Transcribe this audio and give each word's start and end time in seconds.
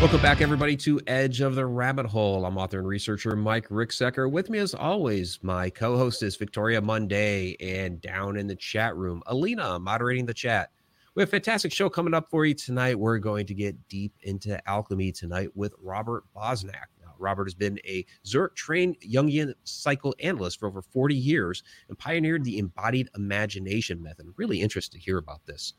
Welcome 0.00 0.22
back, 0.22 0.40
everybody, 0.40 0.78
to 0.78 0.98
Edge 1.06 1.42
of 1.42 1.56
the 1.56 1.66
Rabbit 1.66 2.06
Hole. 2.06 2.46
I'm 2.46 2.56
author 2.56 2.78
and 2.78 2.88
researcher 2.88 3.36
Mike 3.36 3.68
Ricksecker. 3.68 4.32
With 4.32 4.48
me, 4.48 4.58
as 4.58 4.72
always, 4.72 5.38
my 5.42 5.68
co 5.68 5.98
host 5.98 6.22
is 6.22 6.36
Victoria 6.36 6.80
Monday, 6.80 7.54
and 7.60 8.00
down 8.00 8.38
in 8.38 8.46
the 8.46 8.56
chat 8.56 8.96
room, 8.96 9.22
Alina 9.26 9.78
moderating 9.78 10.24
the 10.24 10.32
chat. 10.32 10.70
We 11.14 11.20
have 11.20 11.28
a 11.28 11.30
fantastic 11.30 11.70
show 11.70 11.90
coming 11.90 12.14
up 12.14 12.30
for 12.30 12.46
you 12.46 12.54
tonight. 12.54 12.98
We're 12.98 13.18
going 13.18 13.44
to 13.44 13.54
get 13.54 13.76
deep 13.88 14.14
into 14.22 14.66
alchemy 14.66 15.12
tonight 15.12 15.50
with 15.54 15.74
Robert 15.78 16.24
Bosnak. 16.34 16.88
Now, 17.02 17.12
Robert 17.18 17.44
has 17.44 17.54
been 17.54 17.78
a 17.84 18.06
Zurich 18.26 18.54
trained 18.54 18.96
Jungian 19.02 19.52
psychoanalyst 19.64 20.60
for 20.60 20.68
over 20.68 20.80
40 20.80 21.14
years 21.14 21.62
and 21.90 21.98
pioneered 21.98 22.44
the 22.44 22.56
embodied 22.56 23.10
imagination 23.16 24.02
method. 24.02 24.28
Really 24.38 24.62
interested 24.62 24.96
to 24.96 25.04
hear 25.04 25.18
about 25.18 25.44
this. 25.44 25.74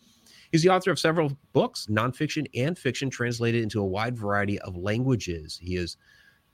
He's 0.51 0.63
the 0.63 0.69
author 0.69 0.91
of 0.91 0.99
several 0.99 1.37
books, 1.53 1.87
nonfiction 1.89 2.45
and 2.55 2.77
fiction, 2.77 3.09
translated 3.09 3.63
into 3.63 3.79
a 3.79 3.85
wide 3.85 4.17
variety 4.17 4.59
of 4.59 4.75
languages. 4.75 5.57
He 5.61 5.75
is 5.75 5.97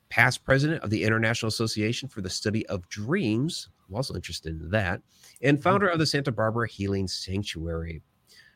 past 0.10 0.46
president 0.46 0.84
of 0.84 0.90
the 0.90 1.04
International 1.04 1.48
Association 1.48 2.08
for 2.08 2.22
the 2.22 2.30
Study 2.30 2.66
of 2.68 2.88
Dreams. 2.90 3.70
I'm 3.90 3.96
also 3.96 4.14
interested 4.14 4.62
in 4.62 4.70
that, 4.70 5.02
and 5.42 5.62
founder 5.62 5.88
of 5.88 6.00
the 6.00 6.06
Santa 6.06 6.32
Barbara 6.32 6.68
Healing 6.68 7.08
Sanctuary. 7.08 8.02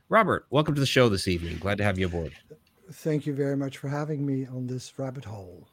Robert, 0.09 0.45
welcome 0.50 0.76
to 0.76 0.81
the 0.81 0.86
show 0.86 1.09
this 1.09 1.27
evening. 1.27 1.58
Glad 1.58 1.78
to 1.78 1.84
have 1.84 1.98
you 1.98 2.05
aboard. 2.05 2.34
Thank 2.92 3.26
you 3.26 3.34
very 3.34 3.55
much 3.55 3.78
for 3.78 3.88
having 3.88 4.26
me 4.26 4.45
on 4.45 4.67
this 4.67 4.94
rabbit 4.98 5.23
hole. 5.23 5.67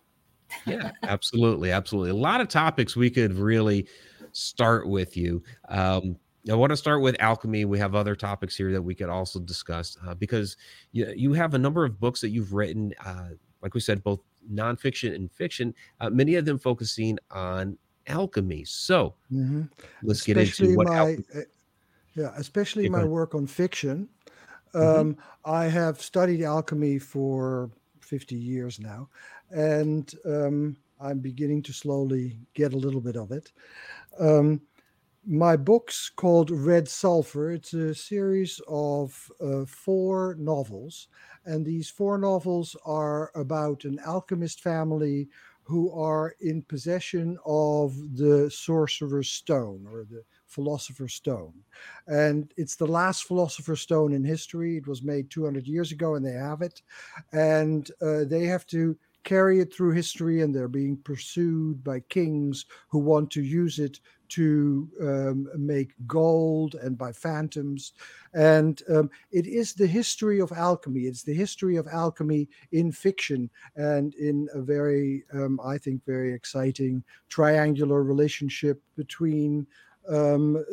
Yeah, 0.64 0.92
absolutely. 1.02 1.72
Absolutely. 1.72 2.10
A 2.10 2.14
lot 2.14 2.40
of 2.40 2.48
topics 2.48 2.96
we 2.96 3.10
could 3.10 3.34
really 3.34 3.86
start 4.32 4.88
with 4.88 5.16
you. 5.16 5.42
Um, 5.68 6.16
I 6.50 6.54
want 6.54 6.70
to 6.70 6.76
start 6.76 7.02
with 7.02 7.16
alchemy. 7.20 7.64
We 7.64 7.78
have 7.78 7.94
other 7.94 8.16
topics 8.16 8.56
here 8.56 8.72
that 8.72 8.82
we 8.82 8.94
could 8.94 9.08
also 9.08 9.38
discuss 9.38 9.96
uh, 10.06 10.14
because 10.14 10.56
you, 10.92 11.12
you 11.16 11.32
have 11.34 11.54
a 11.54 11.58
number 11.58 11.84
of 11.84 12.00
books 12.00 12.20
that 12.20 12.30
you've 12.30 12.52
written, 12.52 12.94
uh, 13.04 13.30
like 13.62 13.74
we 13.74 13.80
said, 13.80 14.02
both 14.02 14.20
nonfiction 14.52 15.14
and 15.14 15.30
fiction, 15.32 15.74
uh, 16.00 16.10
many 16.10 16.36
of 16.36 16.44
them 16.44 16.58
focusing 16.58 17.18
on 17.30 17.76
alchemy. 18.06 18.64
So 18.64 19.14
mm-hmm. 19.32 19.62
let's 20.02 20.20
especially 20.20 20.44
get 20.44 20.60
into 20.60 20.76
what. 20.76 20.88
My, 20.88 20.96
alchemy- 20.96 21.24
uh, 21.34 21.40
yeah, 22.14 22.32
especially 22.36 22.88
my 22.88 23.04
work 23.04 23.34
on 23.34 23.46
fiction. 23.46 24.08
Mm-hmm. 24.74 25.00
Um, 25.00 25.14
mm-hmm. 25.14 25.50
I 25.50 25.66
have 25.66 26.00
studied 26.00 26.42
alchemy 26.42 26.98
for 26.98 27.70
50 28.00 28.34
years 28.34 28.80
now, 28.80 29.08
and 29.50 30.12
um, 30.24 30.76
I'm 31.00 31.20
beginning 31.20 31.62
to 31.64 31.72
slowly 31.72 32.38
get 32.54 32.72
a 32.72 32.76
little 32.76 33.00
bit 33.00 33.16
of 33.16 33.30
it. 33.30 33.52
Um, 34.18 34.60
my 35.28 35.56
book's 35.56 36.08
called 36.08 36.50
Red 36.50 36.88
Sulphur. 36.88 37.52
It's 37.52 37.74
a 37.74 37.94
series 37.94 38.62
of 38.66 39.30
uh, 39.44 39.66
four 39.66 40.34
novels, 40.38 41.08
and 41.44 41.66
these 41.66 41.90
four 41.90 42.16
novels 42.16 42.74
are 42.86 43.30
about 43.34 43.84
an 43.84 44.00
alchemist 44.06 44.62
family 44.62 45.28
who 45.64 45.92
are 45.92 46.34
in 46.40 46.62
possession 46.62 47.36
of 47.44 47.94
the 48.16 48.50
Sorcerer's 48.50 49.28
Stone 49.28 49.86
or 49.92 50.04
the 50.04 50.22
Philosopher's 50.46 51.12
Stone. 51.12 51.52
And 52.06 52.50
it's 52.56 52.76
the 52.76 52.86
last 52.86 53.24
Philosopher's 53.24 53.82
Stone 53.82 54.14
in 54.14 54.24
history. 54.24 54.78
It 54.78 54.86
was 54.86 55.02
made 55.02 55.28
200 55.28 55.66
years 55.66 55.92
ago, 55.92 56.14
and 56.14 56.24
they 56.24 56.32
have 56.32 56.62
it. 56.62 56.80
And 57.32 57.90
uh, 58.00 58.24
they 58.24 58.46
have 58.46 58.66
to 58.68 58.96
carry 59.28 59.60
it 59.60 59.74
through 59.74 59.92
history, 59.92 60.40
and 60.40 60.54
they're 60.54 60.68
being 60.68 60.96
pursued 60.96 61.84
by 61.84 62.00
kings 62.08 62.64
who 62.88 62.98
want 62.98 63.30
to 63.30 63.42
use 63.42 63.78
it 63.78 64.00
to 64.30 64.88
um, 65.02 65.48
make 65.54 65.92
gold 66.06 66.76
and 66.76 66.96
by 66.96 67.12
phantoms. 67.12 67.92
And 68.32 68.80
um, 68.88 69.10
it 69.30 69.46
is 69.46 69.74
the 69.74 69.86
history 69.86 70.40
of 70.40 70.50
alchemy. 70.52 71.02
It's 71.02 71.24
the 71.24 71.34
history 71.34 71.76
of 71.76 71.86
alchemy 71.88 72.48
in 72.72 72.90
fiction 72.90 73.50
and 73.76 74.14
in 74.14 74.48
a 74.54 74.62
very, 74.62 75.24
um, 75.34 75.60
I 75.62 75.76
think, 75.76 76.06
very 76.06 76.32
exciting 76.32 77.04
triangular 77.28 78.02
relationship 78.02 78.80
between 78.96 79.66
um, 80.08 80.64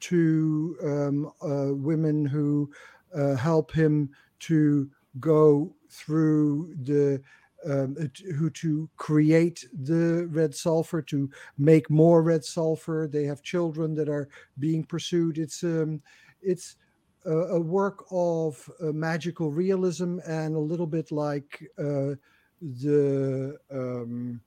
two 0.00 0.76
um, 0.82 1.32
uh, 1.40 1.72
women 1.72 2.26
who 2.26 2.68
uh, 3.14 3.36
help 3.36 3.70
him 3.70 4.10
to 4.40 4.90
go 5.20 5.72
through 5.88 6.74
the 6.82 7.20
um, 7.68 7.96
uh, 8.00 8.32
who 8.34 8.50
to 8.50 8.88
create 8.96 9.64
the 9.72 10.26
red 10.30 10.54
sulfur 10.54 11.02
to 11.02 11.30
make 11.58 11.90
more 11.90 12.22
red 12.22 12.44
sulfur. 12.44 13.08
They 13.10 13.24
have 13.24 13.42
children 13.42 13.94
that 13.94 14.08
are 14.08 14.28
being 14.58 14.84
pursued. 14.84 15.38
It's 15.38 15.62
um, 15.62 16.02
it's 16.40 16.76
a, 17.24 17.30
a 17.30 17.60
work 17.60 18.04
of 18.10 18.68
uh, 18.80 18.86
magical 18.86 19.50
realism 19.50 20.18
and 20.26 20.54
a 20.56 20.58
little 20.58 20.86
bit 20.86 21.12
like 21.12 21.62
uh, 21.78 22.14
the 22.60 23.58
um, 23.70 24.40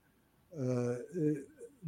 uh, 0.57 0.95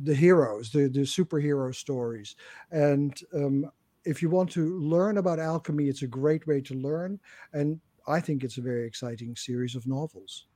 the 0.03 0.15
heroes 0.15 0.71
the 0.71 0.87
the 0.87 1.01
superhero 1.01 1.73
stories. 1.73 2.35
And 2.71 3.19
um, 3.33 3.71
if 4.05 4.21
you 4.21 4.29
want 4.29 4.49
to 4.51 4.79
learn 4.79 5.17
about 5.17 5.39
alchemy 5.39 5.89
it's 5.89 6.03
a 6.03 6.07
great 6.07 6.47
way 6.47 6.61
to 6.61 6.73
learn. 6.75 7.19
And 7.53 7.81
i 8.07 8.21
think 8.21 8.43
it's 8.43 8.57
a 8.57 8.61
very 8.61 8.85
exciting 8.87 9.35
series 9.35 9.75
of 9.75 9.85
novels 9.85 10.46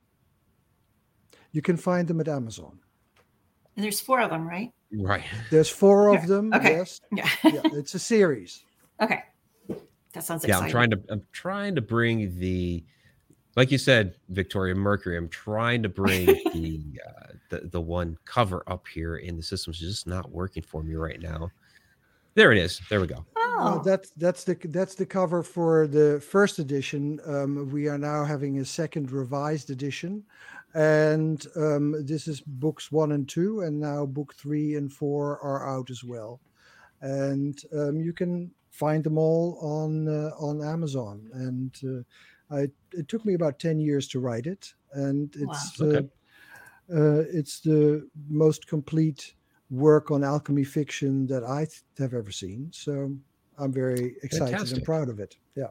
you 1.52 1.62
can 1.62 1.76
find 1.76 2.08
them 2.08 2.20
at 2.20 2.28
Amazon. 2.28 2.78
And 3.76 3.84
there's 3.84 4.00
four 4.00 4.20
of 4.20 4.30
them, 4.30 4.46
right? 4.46 4.70
Right. 4.92 5.24
There's 5.50 5.68
four 5.68 6.14
of 6.14 6.26
them. 6.26 6.52
Okay. 6.52 6.72
Yes. 6.76 7.00
Yeah. 7.10 7.28
yeah. 7.44 7.60
It's 7.64 7.94
a 7.94 7.98
series. 7.98 8.64
Okay. 9.00 9.22
That 10.12 10.24
sounds 10.24 10.44
exciting. 10.44 10.48
yeah. 10.48 10.58
I'm 10.58 10.70
trying 10.70 10.90
to 10.90 11.00
I'm 11.08 11.22
trying 11.32 11.74
to 11.74 11.80
bring 11.80 12.38
the 12.38 12.84
like 13.56 13.70
you 13.70 13.78
said, 13.78 14.14
Victoria 14.28 14.74
Mercury. 14.74 15.16
I'm 15.16 15.28
trying 15.28 15.82
to 15.82 15.88
bring 15.88 16.26
the 16.52 17.00
uh, 17.06 17.32
the 17.48 17.68
the 17.68 17.80
one 17.80 18.16
cover 18.24 18.62
up 18.66 18.86
here, 18.86 19.16
and 19.16 19.38
the 19.38 19.42
system's 19.42 19.78
just 19.78 20.06
not 20.06 20.30
working 20.30 20.62
for 20.62 20.82
me 20.82 20.94
right 20.94 21.20
now. 21.20 21.50
There 22.34 22.52
it 22.52 22.58
is. 22.58 22.80
There 22.88 23.00
we 23.00 23.06
go. 23.06 23.24
Oh, 23.36 23.78
uh, 23.78 23.82
that's 23.82 24.10
that's 24.12 24.44
the 24.44 24.56
that's 24.64 24.94
the 24.94 25.04
cover 25.04 25.42
for 25.42 25.86
the 25.86 26.20
first 26.20 26.58
edition. 26.58 27.20
Um, 27.26 27.70
we 27.70 27.88
are 27.88 27.98
now 27.98 28.24
having 28.24 28.58
a 28.58 28.64
second 28.64 29.10
revised 29.12 29.70
edition, 29.70 30.24
and 30.74 31.46
um, 31.56 32.04
this 32.04 32.28
is 32.28 32.40
books 32.40 32.90
one 32.90 33.12
and 33.12 33.28
two, 33.28 33.60
and 33.60 33.78
now 33.78 34.06
book 34.06 34.34
three 34.34 34.74
and 34.76 34.92
four 34.92 35.38
are 35.40 35.68
out 35.68 35.90
as 35.90 36.02
well, 36.04 36.40
and 37.00 37.60
um, 37.76 38.00
you 38.00 38.12
can 38.12 38.50
find 38.70 39.04
them 39.04 39.18
all 39.18 39.58
on 39.60 40.08
uh, 40.08 40.30
on 40.38 40.62
Amazon. 40.62 41.28
And 41.32 41.76
uh, 41.84 42.54
I, 42.54 42.68
it 42.92 43.08
took 43.08 43.24
me 43.24 43.34
about 43.34 43.58
ten 43.58 43.78
years 43.78 44.08
to 44.08 44.20
write 44.20 44.46
it, 44.46 44.72
and 44.92 45.34
it's 45.36 45.78
wow. 45.78 45.86
okay. 45.86 46.08
uh, 46.94 47.24
it's 47.32 47.60
the 47.60 48.08
most 48.28 48.66
complete 48.66 49.34
work 49.70 50.10
on 50.10 50.22
alchemy 50.22 50.64
fiction 50.64 51.26
that 51.26 51.42
I 51.44 51.66
have 51.98 52.12
ever 52.12 52.30
seen. 52.30 52.68
So 52.72 53.14
I'm 53.58 53.72
very 53.72 54.16
excited 54.22 54.52
Fantastic. 54.52 54.78
and 54.78 54.84
proud 54.84 55.08
of 55.08 55.18
it. 55.18 55.36
Yeah. 55.56 55.68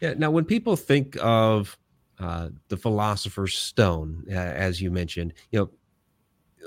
Yeah. 0.00 0.14
Now, 0.14 0.30
when 0.30 0.44
people 0.44 0.76
think 0.76 1.16
of 1.20 1.76
uh, 2.18 2.48
the 2.68 2.76
philosopher's 2.76 3.56
stone, 3.56 4.24
uh, 4.30 4.34
as 4.34 4.80
you 4.80 4.90
mentioned. 4.90 5.34
You 5.50 5.60
know, 5.60 5.70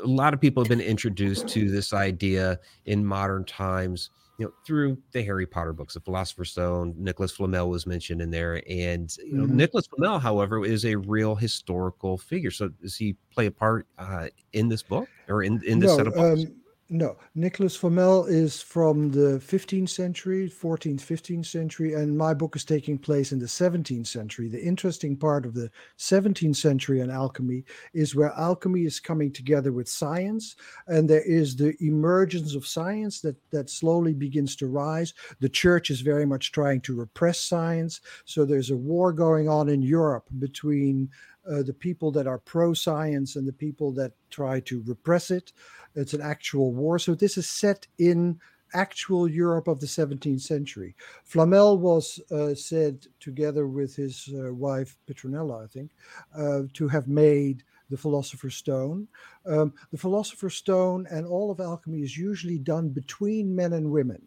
a 0.03 0.07
lot 0.07 0.33
of 0.33 0.39
people 0.39 0.63
have 0.63 0.69
been 0.69 0.81
introduced 0.81 1.47
to 1.49 1.69
this 1.69 1.93
idea 1.93 2.59
in 2.85 3.05
modern 3.05 3.45
times. 3.45 4.09
You 4.37 4.45
know, 4.45 4.53
through 4.65 4.97
the 5.11 5.21
Harry 5.21 5.45
Potter 5.45 5.73
books, 5.73 5.95
the 5.95 5.99
Philosopher's 5.99 6.51
Stone. 6.51 6.95
Nicholas 6.97 7.33
Flamel 7.33 7.69
was 7.69 7.85
mentioned 7.85 8.21
in 8.21 8.31
there, 8.31 8.63
and 8.69 9.13
you 9.17 9.33
know, 9.33 9.43
mm-hmm. 9.43 9.57
Nicholas 9.57 9.85
Flamel, 9.87 10.17
however, 10.17 10.63
is 10.63 10.85
a 10.85 10.95
real 10.95 11.35
historical 11.35 12.17
figure. 12.17 12.49
So, 12.49 12.69
does 12.69 12.95
he 12.95 13.17
play 13.31 13.47
a 13.47 13.51
part 13.51 13.85
uh, 13.97 14.27
in 14.53 14.69
this 14.69 14.81
book 14.81 15.09
or 15.27 15.43
in 15.43 15.61
in 15.65 15.79
this 15.79 15.89
no, 15.89 15.97
set 15.97 16.07
of 16.07 16.13
books? 16.13 16.45
Um, 16.45 16.55
no, 16.91 17.17
Nicholas 17.35 17.75
Flamel 17.75 18.25
is 18.25 18.63
from 18.63 19.11
the 19.11 19.39
15th 19.45 19.89
century, 19.89 20.49
14th, 20.49 21.01
15th 21.01 21.45
century, 21.45 21.93
and 21.93 22.17
my 22.17 22.33
book 22.33 22.55
is 22.55 22.65
taking 22.65 22.97
place 22.97 23.31
in 23.31 23.37
the 23.37 23.45
17th 23.45 24.07
century. 24.07 24.47
The 24.47 24.63
interesting 24.63 25.15
part 25.15 25.45
of 25.45 25.53
the 25.53 25.69
17th 25.99 26.55
century 26.55 27.01
and 27.01 27.11
alchemy 27.11 27.63
is 27.93 28.15
where 28.15 28.33
alchemy 28.33 28.85
is 28.85 28.99
coming 28.99 29.31
together 29.31 29.71
with 29.71 29.87
science, 29.87 30.55
and 30.87 31.07
there 31.07 31.21
is 31.21 31.55
the 31.55 31.75
emergence 31.79 32.55
of 32.55 32.65
science 32.65 33.21
that 33.21 33.35
that 33.51 33.69
slowly 33.69 34.15
begins 34.15 34.55
to 34.55 34.67
rise. 34.67 35.13
The 35.41 35.49
church 35.49 35.91
is 35.91 36.01
very 36.01 36.25
much 36.25 36.51
trying 36.51 36.81
to 36.81 36.95
repress 36.95 37.39
science, 37.39 38.01
so 38.25 38.45
there's 38.45 38.71
a 38.71 38.77
war 38.77 39.13
going 39.13 39.47
on 39.47 39.69
in 39.69 39.83
Europe 39.83 40.27
between 40.39 41.11
uh, 41.49 41.63
the 41.63 41.73
people 41.73 42.11
that 42.11 42.27
are 42.27 42.37
pro 42.37 42.73
science 42.73 43.35
and 43.35 43.47
the 43.47 43.53
people 43.53 43.91
that 43.93 44.13
try 44.29 44.59
to 44.61 44.83
repress 44.85 45.31
it. 45.31 45.51
It's 45.95 46.13
an 46.13 46.21
actual 46.21 46.73
war. 46.73 46.99
So 46.99 47.15
this 47.15 47.37
is 47.37 47.47
set 47.47 47.87
in 47.97 48.39
actual 48.73 49.27
Europe 49.27 49.67
of 49.67 49.79
the 49.79 49.87
17th 49.87 50.41
century. 50.41 50.95
Flamel 51.23 51.77
was 51.77 52.19
uh, 52.31 52.53
said, 52.53 53.07
together 53.19 53.67
with 53.67 53.95
his 53.95 54.29
uh, 54.33 54.53
wife 54.53 54.97
Petronella, 55.09 55.63
I 55.63 55.67
think, 55.67 55.91
uh, 56.37 56.61
to 56.73 56.87
have 56.87 57.07
made 57.07 57.63
the 57.89 57.97
Philosopher's 57.97 58.55
Stone. 58.55 59.07
Um, 59.45 59.73
the 59.91 59.97
Philosopher's 59.97 60.55
Stone 60.55 61.07
and 61.09 61.25
all 61.25 61.49
of 61.49 61.59
alchemy 61.59 62.01
is 62.01 62.17
usually 62.17 62.59
done 62.59 62.89
between 62.89 63.55
men 63.55 63.73
and 63.73 63.91
women. 63.91 64.21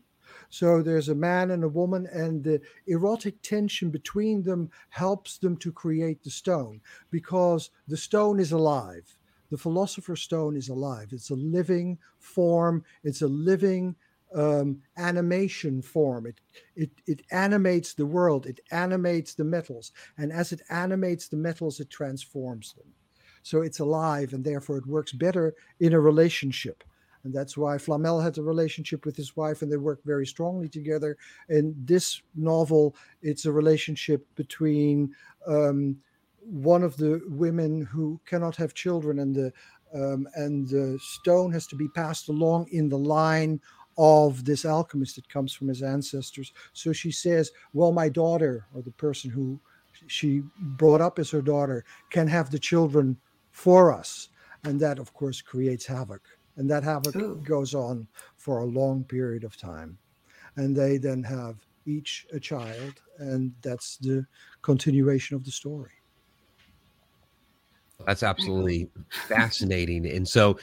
So 0.49 0.83
there's 0.83 1.09
a 1.09 1.15
man 1.15 1.51
and 1.51 1.65
a 1.65 1.69
woman, 1.69 2.07
and 2.13 2.43
the 2.43 2.61
erotic 2.87 3.41
tension 3.43 3.91
between 3.91 4.43
them 4.43 4.71
helps 4.91 5.39
them 5.39 5.57
to 5.59 5.73
create 5.73 6.23
the 6.23 6.31
stone 6.31 6.81
because 7.11 7.71
the 7.87 7.97
stone 7.97 8.41
is 8.41 8.53
alive. 8.53 9.17
The 9.53 9.59
philosopher's 9.59 10.23
stone 10.23 10.57
is 10.57 10.71
alive. 10.71 11.09
It's 11.13 11.29
a 11.29 11.35
living 11.35 11.99
form, 12.19 12.85
it's 13.05 13.21
a 13.21 13.29
living 13.29 13.95
um, 14.35 14.81
animation 14.97 15.83
form. 15.83 16.25
It, 16.25 16.41
it, 16.75 16.91
it 17.07 17.21
animates 17.31 17.93
the 17.93 18.07
world, 18.07 18.47
it 18.47 18.61
animates 18.71 19.35
the 19.35 19.45
metals. 19.45 19.93
And 20.17 20.33
as 20.33 20.53
it 20.53 20.63
animates 20.71 21.29
the 21.29 21.37
metals, 21.37 21.81
it 21.81 21.91
transforms 21.91 22.73
them. 22.73 22.87
So 23.43 23.61
it's 23.61 23.81
alive, 23.81 24.33
and 24.33 24.43
therefore 24.43 24.79
it 24.79 24.87
works 24.87 25.13
better 25.13 25.55
in 25.81 25.93
a 25.93 26.01
relationship. 26.01 26.83
And 27.23 27.35
that's 27.35 27.55
why 27.55 27.77
Flamel 27.77 28.23
had 28.23 28.39
a 28.39 28.43
relationship 28.43 29.05
with 29.05 29.17
his 29.17 29.37
wife, 29.37 29.61
and 29.61 29.71
they 29.71 29.77
worked 29.77 30.07
very 30.07 30.27
strongly 30.27 30.71
together. 30.71 31.19
In 31.51 31.75
this 31.85 32.23
novel, 32.35 32.97
it's 33.21 33.45
a 33.45 33.53
relationship 33.53 34.27
between 34.35 35.15
um, 35.47 35.99
one 36.45 36.83
of 36.83 36.97
the 36.97 37.21
women 37.27 37.83
who 37.83 38.21
cannot 38.27 38.57
have 38.57 38.75
children, 38.75 39.19
and 39.19 39.35
the 39.35 39.53
um, 39.95 40.27
and 40.35 40.69
the 40.69 40.99
stone 41.03 41.53
has 41.53 41.67
to 41.67 41.77
be 41.77 41.89
passed 41.89 42.29
along 42.29 42.69
in 42.73 42.89
the 42.89 42.99
line 42.99 43.61
of 43.99 44.45
this 44.45 44.65
alchemist 44.65 45.17
that 45.17 45.29
comes 45.29 45.53
from 45.53 45.69
his 45.69 45.83
ancestors. 45.83 46.53
So 46.73 46.93
she 46.93 47.11
says, 47.11 47.51
Well, 47.73 47.93
my 47.93 48.09
daughter, 48.09 48.67
or 48.75 48.83
the 48.83 48.93
person 48.93 49.31
who 49.31 49.61
she 50.07 50.43
brought 50.59 51.01
up 51.01 51.19
as 51.19 51.31
her 51.31 51.43
daughter, 51.43 51.85
can 52.11 52.27
have 52.29 52.51
the 52.51 52.59
children 52.59 53.19
for 53.51 53.93
us. 53.93 54.29
And 54.65 54.81
that, 54.81 54.99
of 54.99 55.13
course, 55.13 55.43
creates 55.43 55.87
havoc. 55.87 56.23
And 56.57 56.71
that 56.71 56.85
havoc 56.85 57.17
Ooh. 57.17 57.41
goes 57.45 57.75
on 57.75 58.07
for 58.37 58.59
a 58.59 58.67
long 58.67 59.05
period 59.05 59.45
of 59.45 59.57
time. 59.57 59.99
And 60.57 60.77
they 60.77 60.99
then 60.99 61.23
have 61.25 61.57
each 61.87 62.27
a 62.33 62.39
child, 62.39 63.01
and 63.19 63.53
that's 63.63 63.97
the 63.97 64.25
continuation 64.63 65.37
of 65.37 65.45
the 65.45 65.51
story. 65.51 66.02
That's 68.07 68.23
absolutely 68.23 68.89
fascinating. 69.29 70.07
And 70.07 70.27
so, 70.29 70.59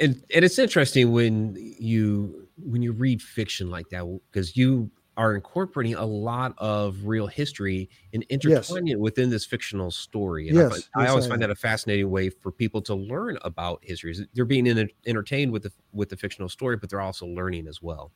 and 0.00 0.22
and 0.34 0.44
it's 0.44 0.58
interesting 0.58 1.12
when 1.12 1.56
you 1.78 2.48
when 2.56 2.82
you 2.82 2.92
read 2.92 3.22
fiction 3.22 3.70
like 3.70 3.88
that 3.90 4.20
because 4.30 4.56
you 4.56 4.90
are 5.16 5.34
incorporating 5.34 5.94
a 5.94 6.04
lot 6.04 6.54
of 6.58 7.06
real 7.06 7.26
history 7.26 7.88
and 8.12 8.24
intertwining 8.28 8.88
yes. 8.88 8.94
it 8.94 9.00
within 9.00 9.30
this 9.30 9.44
fictional 9.44 9.90
story. 9.90 10.48
And 10.48 10.56
yes, 10.56 10.66
I, 10.66 10.70
find, 10.70 10.82
yes, 10.82 10.88
I 10.96 11.06
always 11.06 11.26
I 11.26 11.28
find 11.28 11.42
that 11.42 11.50
a 11.50 11.54
fascinating 11.54 12.10
way 12.10 12.30
for 12.30 12.50
people 12.50 12.82
to 12.82 12.94
learn 12.94 13.38
about 13.42 13.80
history. 13.82 14.16
They're 14.34 14.44
being 14.44 14.66
in, 14.66 14.90
entertained 15.06 15.52
with 15.52 15.62
the 15.62 15.72
with 15.92 16.08
the 16.08 16.16
fictional 16.16 16.48
story, 16.48 16.76
but 16.76 16.90
they're 16.90 17.00
also 17.00 17.26
learning 17.26 17.68
as 17.68 17.80
well. 17.80 18.12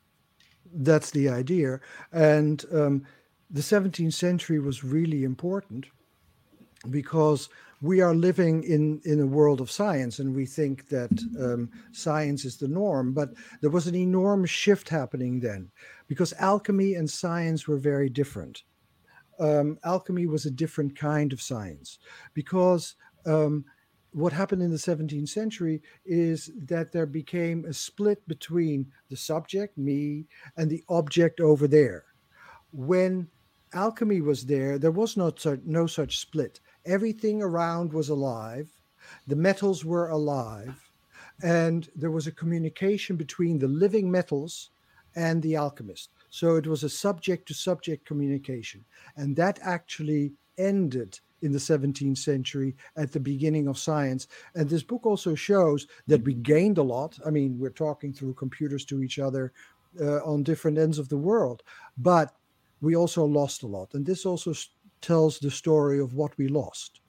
That's 0.72 1.10
the 1.12 1.28
idea, 1.28 1.80
and 2.12 2.62
um, 2.72 3.06
the 3.50 3.62
17th 3.62 4.12
century 4.12 4.58
was 4.58 4.84
really 4.84 5.24
important 5.24 5.86
because 6.90 7.48
we 7.80 8.00
are 8.00 8.14
living 8.14 8.64
in 8.64 9.00
in 9.04 9.20
a 9.20 9.26
world 9.26 9.60
of 9.60 9.70
science 9.70 10.18
and 10.18 10.34
we 10.34 10.44
think 10.44 10.88
that 10.88 11.10
um, 11.40 11.70
science 11.92 12.44
is 12.44 12.56
the 12.56 12.68
norm 12.68 13.12
but 13.12 13.30
there 13.60 13.70
was 13.70 13.86
an 13.86 13.94
enormous 13.94 14.50
shift 14.50 14.88
happening 14.88 15.40
then 15.40 15.70
because 16.08 16.32
alchemy 16.38 16.94
and 16.94 17.08
science 17.08 17.68
were 17.68 17.76
very 17.76 18.08
different. 18.08 18.64
Um, 19.38 19.78
alchemy 19.84 20.26
was 20.26 20.46
a 20.46 20.50
different 20.50 20.98
kind 20.98 21.32
of 21.32 21.40
science 21.40 21.98
because 22.34 22.96
um, 23.24 23.64
what 24.10 24.32
happened 24.32 24.62
in 24.62 24.70
the 24.70 24.76
17th 24.76 25.28
century 25.28 25.80
is 26.04 26.50
that 26.64 26.90
there 26.90 27.06
became 27.06 27.64
a 27.66 27.72
split 27.72 28.26
between 28.26 28.90
the 29.10 29.16
subject 29.16 29.78
me 29.78 30.26
and 30.56 30.68
the 30.68 30.82
object 30.88 31.40
over 31.40 31.68
there. 31.68 32.06
When 32.72 33.28
alchemy 33.74 34.22
was 34.22 34.46
there 34.46 34.78
there 34.78 34.90
was 34.90 35.16
not 35.16 35.44
no 35.66 35.86
such 35.86 36.18
split 36.18 36.58
everything 36.88 37.42
around 37.42 37.92
was 37.92 38.08
alive, 38.08 38.68
the 39.26 39.36
metals 39.36 39.84
were 39.84 40.08
alive, 40.08 40.90
and 41.42 41.88
there 41.94 42.10
was 42.10 42.26
a 42.26 42.32
communication 42.32 43.16
between 43.16 43.58
the 43.58 43.68
living 43.68 44.10
metals 44.10 44.70
and 45.14 45.42
the 45.42 45.56
alchemist. 45.56 46.10
So 46.30 46.56
it 46.56 46.66
was 46.66 46.82
a 46.82 46.88
subject 46.88 47.46
to 47.48 47.54
subject 47.54 48.06
communication. 48.06 48.84
And 49.16 49.36
that 49.36 49.58
actually 49.62 50.32
ended 50.58 51.18
in 51.42 51.52
the 51.52 51.58
17th 51.58 52.18
century 52.18 52.74
at 52.96 53.12
the 53.12 53.20
beginning 53.20 53.68
of 53.68 53.78
science. 53.78 54.26
And 54.54 54.68
this 54.68 54.82
book 54.82 55.06
also 55.06 55.34
shows 55.34 55.86
that 56.08 56.24
we 56.24 56.34
gained 56.34 56.78
a 56.78 56.82
lot. 56.82 57.18
I 57.24 57.30
mean, 57.30 57.58
we're 57.58 57.70
talking 57.70 58.12
through 58.12 58.34
computers 58.34 58.84
to 58.86 59.02
each 59.02 59.18
other 59.18 59.52
uh, 60.00 60.18
on 60.24 60.42
different 60.42 60.78
ends 60.78 60.98
of 60.98 61.08
the 61.08 61.16
world, 61.16 61.62
but 61.96 62.34
we 62.80 62.94
also 62.96 63.24
lost 63.24 63.62
a 63.62 63.66
lot. 63.66 63.94
And 63.94 64.04
this 64.04 64.24
also 64.26 64.52
tells 65.00 65.38
the 65.38 65.50
story 65.50 66.00
of 66.00 66.14
what 66.14 66.36
we 66.38 66.48
lost. 66.48 67.00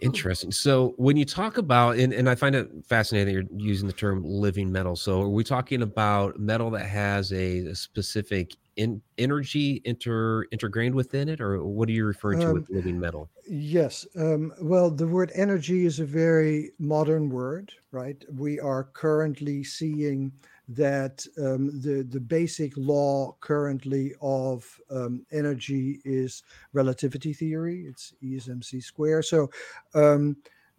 Interesting. 0.00 0.50
So 0.50 0.94
when 0.96 1.16
you 1.16 1.24
talk 1.24 1.56
about, 1.56 1.96
and, 1.96 2.12
and 2.12 2.28
I 2.28 2.34
find 2.34 2.54
it 2.54 2.68
fascinating 2.84 3.26
that 3.26 3.32
you're 3.32 3.58
using 3.58 3.86
the 3.86 3.94
term 3.94 4.22
living 4.24 4.70
metal. 4.70 4.96
So 4.96 5.22
are 5.22 5.28
we 5.28 5.44
talking 5.44 5.82
about 5.82 6.38
metal 6.38 6.70
that 6.72 6.86
has 6.86 7.32
a, 7.32 7.58
a 7.60 7.74
specific 7.74 8.54
in, 8.76 9.00
energy 9.18 9.80
inter 9.84 10.46
intergrained 10.52 10.94
within 10.94 11.28
it, 11.28 11.40
or 11.40 11.64
what 11.64 11.88
are 11.88 11.92
you 11.92 12.04
referring 12.04 12.40
to 12.40 12.48
um, 12.48 12.54
with 12.54 12.68
living 12.70 12.98
metal? 12.98 13.30
Yes. 13.48 14.06
Um, 14.16 14.52
well, 14.60 14.90
the 14.90 15.06
word 15.06 15.30
energy 15.34 15.86
is 15.86 16.00
a 16.00 16.04
very 16.04 16.72
modern 16.78 17.30
word, 17.30 17.72
right? 17.92 18.22
We 18.32 18.58
are 18.58 18.84
currently 18.84 19.62
seeing 19.62 20.32
that 20.68 21.26
um, 21.38 21.80
the 21.80 22.06
the 22.08 22.20
basic 22.20 22.72
law 22.76 23.36
currently 23.40 24.14
of 24.22 24.80
um, 24.90 25.24
energy 25.30 26.00
is 26.04 26.42
relativity 26.72 27.32
theory. 27.32 27.84
It's 27.86 28.14
E 28.22 28.34
is 28.36 28.48
mc 28.48 28.80
square. 28.80 29.22
So 29.22 29.50
um, 29.94 30.36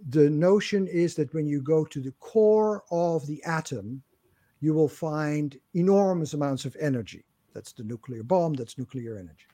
the 0.10 0.30
notion 0.30 0.88
is 0.88 1.16
that 1.16 1.34
when 1.34 1.48
you 1.48 1.62
go 1.62 1.86
to 1.86 2.00
the 2.00 2.14
core 2.20 2.84
of 2.92 3.26
the 3.28 3.44
atom, 3.44 4.02
you 4.60 4.74
will 4.74 4.90
find 4.90 5.58
enormous 5.74 6.34
amounts 6.34 6.66
of 6.66 6.76
energy. 6.80 7.24
That's 7.54 7.72
the 7.72 7.84
nuclear 7.84 8.24
bomb. 8.24 8.54
That's 8.56 8.78
nuclear 8.78 9.18
energy. 9.18 9.46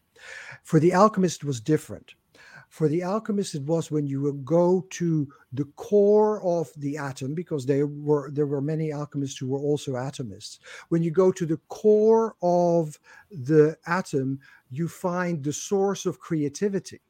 For 0.64 0.80
the 0.80 0.94
alchemist, 0.94 1.44
was 1.44 1.60
different. 1.60 2.16
For 2.72 2.88
the 2.88 3.04
alchemist, 3.04 3.54
it 3.54 3.64
was 3.64 3.92
when 3.92 4.08
you 4.08 4.22
would 4.22 4.46
go 4.46 4.88
to 4.92 5.28
the 5.52 5.66
core 5.76 6.42
of 6.42 6.72
the 6.78 6.98
atom, 6.98 7.36
because 7.36 7.66
there 7.66 7.86
were 7.86 8.32
there 8.32 8.48
were 8.48 8.62
many 8.62 8.94
alchemists 8.94 9.38
who 9.38 9.48
were 9.50 9.60
also 9.60 9.92
atomists. 9.96 10.58
When 10.88 11.04
you 11.04 11.12
go 11.12 11.34
to 11.34 11.46
the 11.46 11.60
core 11.68 12.38
of 12.42 12.98
the 13.30 13.78
atom, 13.86 14.40
you 14.70 14.88
find 14.88 15.44
the 15.44 15.52
source 15.52 16.06
of 16.06 16.22
creativity. 16.22 17.02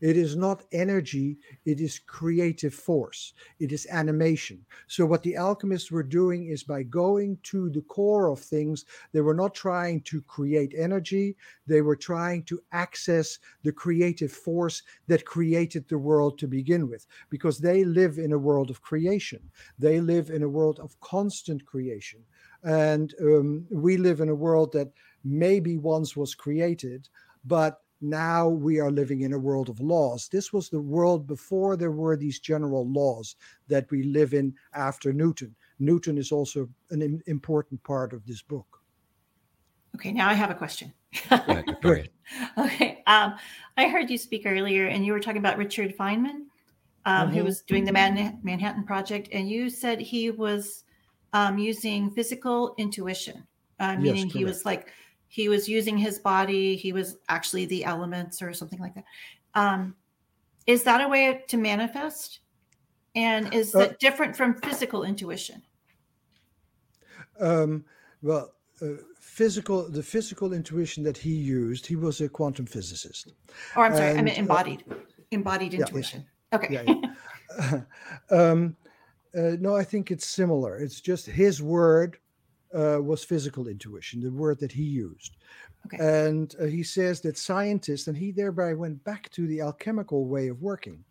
It 0.00 0.16
is 0.16 0.36
not 0.36 0.64
energy, 0.72 1.38
it 1.64 1.80
is 1.80 1.98
creative 1.98 2.74
force, 2.74 3.32
it 3.58 3.72
is 3.72 3.86
animation. 3.90 4.64
So, 4.86 5.06
what 5.06 5.22
the 5.22 5.36
alchemists 5.36 5.90
were 5.90 6.02
doing 6.02 6.46
is 6.48 6.62
by 6.62 6.82
going 6.82 7.38
to 7.44 7.70
the 7.70 7.82
core 7.82 8.28
of 8.28 8.40
things, 8.40 8.84
they 9.12 9.20
were 9.20 9.34
not 9.34 9.54
trying 9.54 10.02
to 10.02 10.22
create 10.22 10.74
energy, 10.76 11.36
they 11.66 11.82
were 11.82 11.96
trying 11.96 12.44
to 12.44 12.60
access 12.72 13.38
the 13.62 13.72
creative 13.72 14.32
force 14.32 14.82
that 15.06 15.24
created 15.24 15.88
the 15.88 15.98
world 15.98 16.38
to 16.38 16.48
begin 16.48 16.88
with, 16.88 17.06
because 17.30 17.58
they 17.58 17.84
live 17.84 18.18
in 18.18 18.32
a 18.32 18.38
world 18.38 18.70
of 18.70 18.82
creation, 18.82 19.40
they 19.78 20.00
live 20.00 20.30
in 20.30 20.42
a 20.42 20.48
world 20.48 20.80
of 20.80 20.98
constant 21.00 21.64
creation. 21.66 22.20
And 22.62 23.14
um, 23.20 23.66
we 23.70 23.98
live 23.98 24.20
in 24.20 24.30
a 24.30 24.34
world 24.34 24.72
that 24.72 24.90
maybe 25.22 25.76
once 25.76 26.16
was 26.16 26.34
created, 26.34 27.08
but 27.44 27.83
now 28.04 28.48
we 28.48 28.78
are 28.80 28.90
living 28.90 29.22
in 29.22 29.32
a 29.32 29.38
world 29.38 29.68
of 29.68 29.80
laws. 29.80 30.28
This 30.28 30.52
was 30.52 30.68
the 30.68 30.80
world 30.80 31.26
before 31.26 31.76
there 31.76 31.90
were 31.90 32.16
these 32.16 32.38
general 32.38 32.88
laws 32.88 33.36
that 33.68 33.90
we 33.90 34.02
live 34.02 34.34
in 34.34 34.54
after 34.74 35.12
Newton. 35.12 35.54
Newton 35.78 36.18
is 36.18 36.30
also 36.30 36.68
an 36.90 37.22
important 37.26 37.82
part 37.82 38.12
of 38.12 38.24
this 38.26 38.42
book. 38.42 38.80
Okay, 39.96 40.12
now 40.12 40.28
I 40.28 40.34
have 40.34 40.50
a 40.50 40.54
question. 40.54 40.92
Great. 41.80 42.10
okay, 42.58 43.02
um, 43.06 43.34
I 43.76 43.88
heard 43.88 44.10
you 44.10 44.18
speak 44.18 44.42
earlier, 44.44 44.86
and 44.86 45.06
you 45.06 45.12
were 45.12 45.20
talking 45.20 45.38
about 45.38 45.56
Richard 45.56 45.96
Feynman, 45.96 46.46
um, 47.06 47.28
mm-hmm. 47.28 47.36
who 47.36 47.44
was 47.44 47.62
doing 47.62 47.84
the 47.84 47.92
Man- 47.92 48.40
Manhattan 48.42 48.84
Project, 48.84 49.28
and 49.32 49.48
you 49.48 49.70
said 49.70 50.00
he 50.00 50.30
was 50.30 50.84
um, 51.32 51.58
using 51.58 52.10
physical 52.10 52.74
intuition, 52.78 53.46
uh, 53.78 53.96
meaning 53.96 54.26
yes, 54.26 54.32
he 54.32 54.44
was 54.44 54.64
like 54.64 54.88
he 55.34 55.48
was 55.48 55.68
using 55.68 55.98
his 55.98 56.20
body 56.20 56.76
he 56.76 56.92
was 56.92 57.16
actually 57.28 57.66
the 57.66 57.84
elements 57.84 58.40
or 58.40 58.52
something 58.54 58.78
like 58.78 58.94
that. 58.94 59.04
Um, 59.54 59.96
is 60.64 60.84
that 60.84 61.00
a 61.00 61.08
way 61.08 61.42
to 61.48 61.56
manifest? 61.56 62.38
And 63.16 63.52
is 63.52 63.74
uh, 63.74 63.80
that 63.80 63.98
different 63.98 64.36
from 64.36 64.54
physical 64.54 65.02
intuition? 65.02 65.60
Um, 67.40 67.84
well 68.22 68.54
uh, 68.80 69.02
physical 69.18 69.90
the 69.90 70.04
physical 70.04 70.52
intuition 70.52 71.02
that 71.02 71.16
he 71.16 71.34
used 71.34 71.84
he 71.84 71.96
was 71.96 72.20
a 72.20 72.28
quantum 72.28 72.66
physicist. 72.66 73.32
Oh 73.76 73.82
i'm 73.82 73.92
sorry 73.92 74.10
and, 74.10 74.20
i 74.20 74.22
meant 74.22 74.38
uh, 74.38 74.42
embodied 74.42 74.84
uh, 74.88 74.94
embodied 75.32 75.74
intuition 75.74 76.24
yeah, 76.52 76.58
yeah. 76.70 76.80
okay. 76.80 77.02
Yeah, 77.58 77.80
um, 78.30 78.76
uh, 79.36 79.56
no 79.58 79.74
i 79.74 79.82
think 79.82 80.12
it's 80.12 80.26
similar. 80.26 80.78
It's 80.78 81.00
just 81.00 81.26
his 81.26 81.60
word 81.60 82.18
uh, 82.74 82.98
was 83.00 83.24
physical 83.24 83.68
intuition, 83.68 84.20
the 84.20 84.30
word 84.30 84.58
that 84.60 84.72
he 84.72 84.82
used. 84.82 85.36
Okay. 85.86 85.98
And 85.98 86.54
uh, 86.60 86.64
he 86.64 86.82
says 86.82 87.20
that 87.20 87.38
scientists, 87.38 88.08
and 88.08 88.16
he 88.16 88.30
thereby 88.30 88.74
went 88.74 89.02
back 89.04 89.30
to 89.30 89.46
the 89.46 89.60
alchemical 89.60 90.26
way 90.26 90.48
of 90.48 90.62
working. 90.62 91.04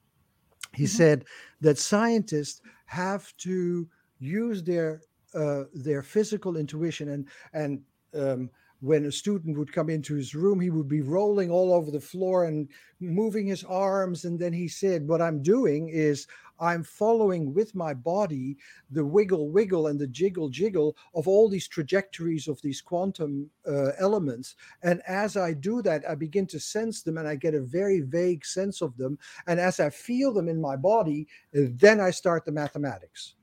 He 0.73 0.83
mm-hmm. 0.83 0.97
said 0.97 1.25
that 1.61 1.77
scientists 1.77 2.61
have 2.85 3.35
to 3.37 3.87
use 4.19 4.63
their 4.63 5.01
uh, 5.33 5.63
their 5.73 6.03
physical 6.03 6.57
intuition 6.57 7.09
and 7.09 7.27
and 7.53 7.81
um, 8.13 8.49
when 8.83 9.05
a 9.05 9.11
student 9.11 9.57
would 9.57 9.71
come 9.71 9.89
into 9.89 10.13
his 10.13 10.35
room, 10.35 10.59
he 10.59 10.69
would 10.69 10.89
be 10.89 10.99
rolling 10.99 11.49
all 11.49 11.73
over 11.73 11.89
the 11.89 12.01
floor 12.01 12.43
and 12.43 12.67
moving 12.99 13.47
his 13.47 13.63
arms. 13.63 14.25
And 14.25 14.37
then 14.37 14.51
he 14.51 14.67
said, 14.67 15.07
What 15.07 15.21
I'm 15.21 15.41
doing 15.41 15.87
is 15.87 16.27
I'm 16.59 16.83
following 16.83 17.53
with 17.53 17.73
my 17.75 17.93
body 17.93 18.57
the 18.91 19.05
wiggle, 19.05 19.49
wiggle, 19.49 19.87
and 19.87 19.97
the 19.97 20.07
jiggle, 20.07 20.49
jiggle 20.49 20.97
of 21.15 21.29
all 21.29 21.47
these 21.47 21.69
trajectories 21.69 22.49
of 22.49 22.61
these 22.61 22.81
quantum 22.81 23.49
uh, 23.65 23.91
elements. 23.99 24.55
And 24.81 25.01
as 25.07 25.37
I 25.37 25.53
do 25.53 25.81
that, 25.83 26.03
I 26.07 26.15
begin 26.15 26.45
to 26.47 26.59
sense 26.59 27.03
them 27.03 27.17
and 27.17 27.25
I 27.25 27.35
get 27.35 27.55
a 27.55 27.61
very 27.61 28.01
vague 28.01 28.45
sense 28.45 28.81
of 28.81 28.97
them. 28.97 29.17
And 29.47 29.61
as 29.61 29.79
I 29.79 29.91
feel 29.91 30.33
them 30.33 30.49
in 30.49 30.59
my 30.59 30.75
body, 30.75 31.25
then 31.53 32.01
I 32.01 32.11
start 32.11 32.43
the 32.43 32.51
mathematics. 32.51 33.35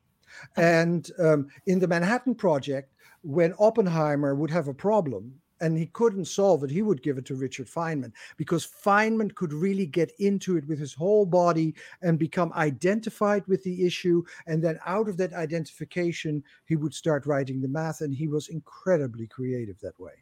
And 0.57 1.11
um, 1.19 1.49
in 1.67 1.79
the 1.79 1.89
Manhattan 1.89 2.35
Project, 2.35 2.93
when 3.23 3.55
Oppenheimer 3.59 4.35
would 4.35 4.51
have 4.51 4.69
a 4.69 4.75
problem 4.75 5.35
and 5.61 5.77
he 5.77 5.87
couldn't 5.87 6.25
solve 6.25 6.65
it, 6.65 6.71
he 6.71 6.83
would 6.83 7.03
give 7.03 7.19
it 7.19 7.27
to 7.27 7.35
Richard 7.35 7.69
Feynman 7.69 8.13
because 8.37 8.67
Feynman 8.67 9.35
could 9.35 9.53
really 9.53 9.87
get 9.87 10.13
into 10.19 10.57
it 10.57 10.67
with 10.67 10.79
his 10.79 10.95
whole 10.95 11.27
body 11.27 11.75
and 12.01 12.19
become 12.19 12.53
identified 12.55 13.47
with 13.47 13.63
the 13.63 13.85
issue. 13.85 14.23
And 14.47 14.65
then 14.65 14.79
out 14.87 15.09
of 15.09 15.17
that 15.19 15.35
identification, 15.35 16.43
he 16.65 16.77
would 16.77 16.95
start 16.95 17.27
writing 17.27 17.61
the 17.61 17.69
math. 17.69 18.01
And 18.01 18.15
he 18.15 18.27
was 18.27 18.49
incredibly 18.49 19.27
creative 19.27 19.79
that 19.81 19.99
way. 20.01 20.13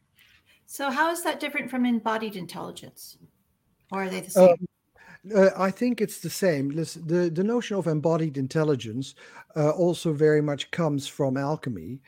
So, 0.67 0.91
how 0.91 1.11
is 1.11 1.23
that 1.23 1.41
different 1.41 1.71
from 1.71 1.87
embodied 1.87 2.37
intelligence? 2.37 3.17
Or 3.91 4.03
are 4.03 4.09
they 4.11 4.21
the 4.21 4.31
same? 4.31 4.51
Um, 4.51 4.68
uh, 5.35 5.51
I 5.57 5.71
think 5.71 6.01
it's 6.01 6.21
the 6.21 6.31
same. 6.31 6.71
The, 6.71 7.31
the 7.33 7.45
notion 7.45 7.77
of 7.77 7.87
embodied 7.87 8.37
intelligence 8.37 9.15
uh, 9.57 9.71
also 9.71 10.13
very 10.13 10.41
much 10.41 10.71
comes 10.71 11.07
from 11.07 11.37
alchemy. 11.37 12.01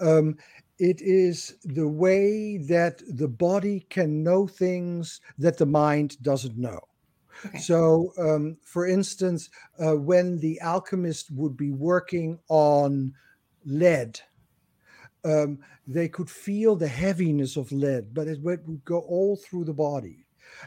Um, 0.00 0.36
it 0.78 1.00
is 1.00 1.56
the 1.64 1.86
way 1.86 2.56
that 2.56 3.02
the 3.06 3.28
body 3.28 3.86
can 3.90 4.22
know 4.22 4.46
things 4.46 5.20
that 5.38 5.58
the 5.58 5.66
mind 5.66 6.20
doesn't 6.22 6.56
know. 6.56 6.80
Okay. 7.46 7.58
So, 7.58 8.12
um, 8.18 8.56
for 8.62 8.86
instance, 8.86 9.50
uh, 9.78 9.96
when 9.96 10.38
the 10.38 10.60
alchemist 10.60 11.30
would 11.32 11.56
be 11.56 11.70
working 11.70 12.38
on 12.48 13.12
lead, 13.64 14.20
um, 15.24 15.58
they 15.86 16.08
could 16.08 16.30
feel 16.30 16.76
the 16.76 16.88
heaviness 16.88 17.56
of 17.56 17.70
lead, 17.72 18.14
but 18.14 18.28
it 18.28 18.40
would 18.42 18.84
go 18.84 19.00
all 19.00 19.36
through 19.36 19.64
the 19.64 19.74
body 19.74 20.24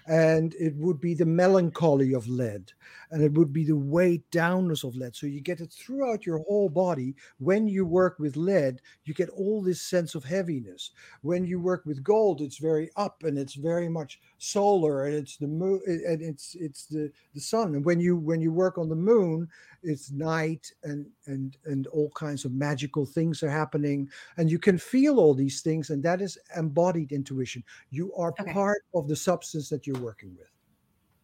and 0.08 0.54
it 0.56 0.75
would 0.75 1.00
be 1.00 1.14
the 1.14 1.25
melancholy 1.25 2.14
of 2.14 2.28
lead 2.28 2.72
and 3.12 3.24
it 3.24 3.32
would 3.34 3.54
be 3.54 3.64
the 3.64 3.75
weight 3.75 4.30
downness 4.32 4.84
of 4.84 4.96
lead. 4.96 5.16
So 5.16 5.28
you 5.28 5.42
get 5.42 5.62
it 5.62 5.72
throughout 5.72 6.25
your 6.25 6.40
whole 6.40 6.70
body. 6.70 7.16
When 7.40 7.68
you 7.68 7.86
work 7.86 8.18
with 8.20 8.36
lead 8.36 8.82
you 9.04 9.14
get 9.14 9.30
all 9.30 9.62
this 9.62 9.82
sense 9.82 10.16
of 10.16 10.24
heaviness. 10.24 10.92
When 11.22 11.46
you 11.46 11.60
work 11.60 11.86
with 11.86 12.04
gold 12.04 12.42
it's 12.42 12.58
very 12.58 12.90
up 12.96 13.24
and 13.24 13.38
it's 13.38 13.56
very 13.56 13.90
much 13.90 14.20
solar 14.38 15.06
and 15.06 15.16
it's 15.16 15.38
the 15.38 15.48
moon 15.48 15.82
and 15.86 16.22
it's 16.22 16.56
it's 16.56 16.86
the 16.86 17.12
the 17.34 17.42
sun. 17.42 17.75
And 17.75 17.86
when 17.86 18.00
you 18.00 18.16
when 18.18 18.42
you 18.42 18.52
work 18.52 18.78
on 18.78 18.90
the 18.90 18.96
moon 18.96 19.48
it's 19.86 20.12
night 20.12 20.72
and 20.84 21.06
and 21.27 21.58
and 21.65 21.88
all 21.88 22.10
kinds 22.12 22.46
of 22.46 22.51
magical 22.51 23.06
things 23.06 23.44
are 23.44 23.50
happening 23.50 24.10
and 24.38 24.50
you 24.50 24.60
can 24.60 24.77
feel 24.77 25.20
all 25.20 25.34
these 25.34 25.62
things 25.62 25.89
and 25.89 26.04
that 26.04 26.22
is 26.22 26.38
embodied 26.58 27.12
intuition. 27.12 27.63
You 27.92 28.13
are 28.15 28.34
okay. 28.39 28.51
part 28.51 28.84
of 28.94 29.08
the 29.08 29.15
substance 29.15 29.70
that 29.70 29.88
you're 29.88 30.00
working 30.00 30.36
with. 30.38 30.50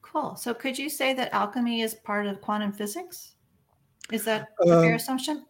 Cool. 0.02 0.36
So 0.36 0.54
could 0.54 0.78
you 0.78 0.90
say 0.90 1.14
that 1.14 1.34
alchemy 1.34 1.82
is 1.82 1.96
part 1.96 2.28
of 2.28 2.42
quantum 2.42 2.72
physics? 2.72 3.36
Is 4.12 4.26
that 4.26 4.50
a 4.66 4.78
um, 4.78 4.84
fair 4.84 4.96
assumption? 4.96 5.46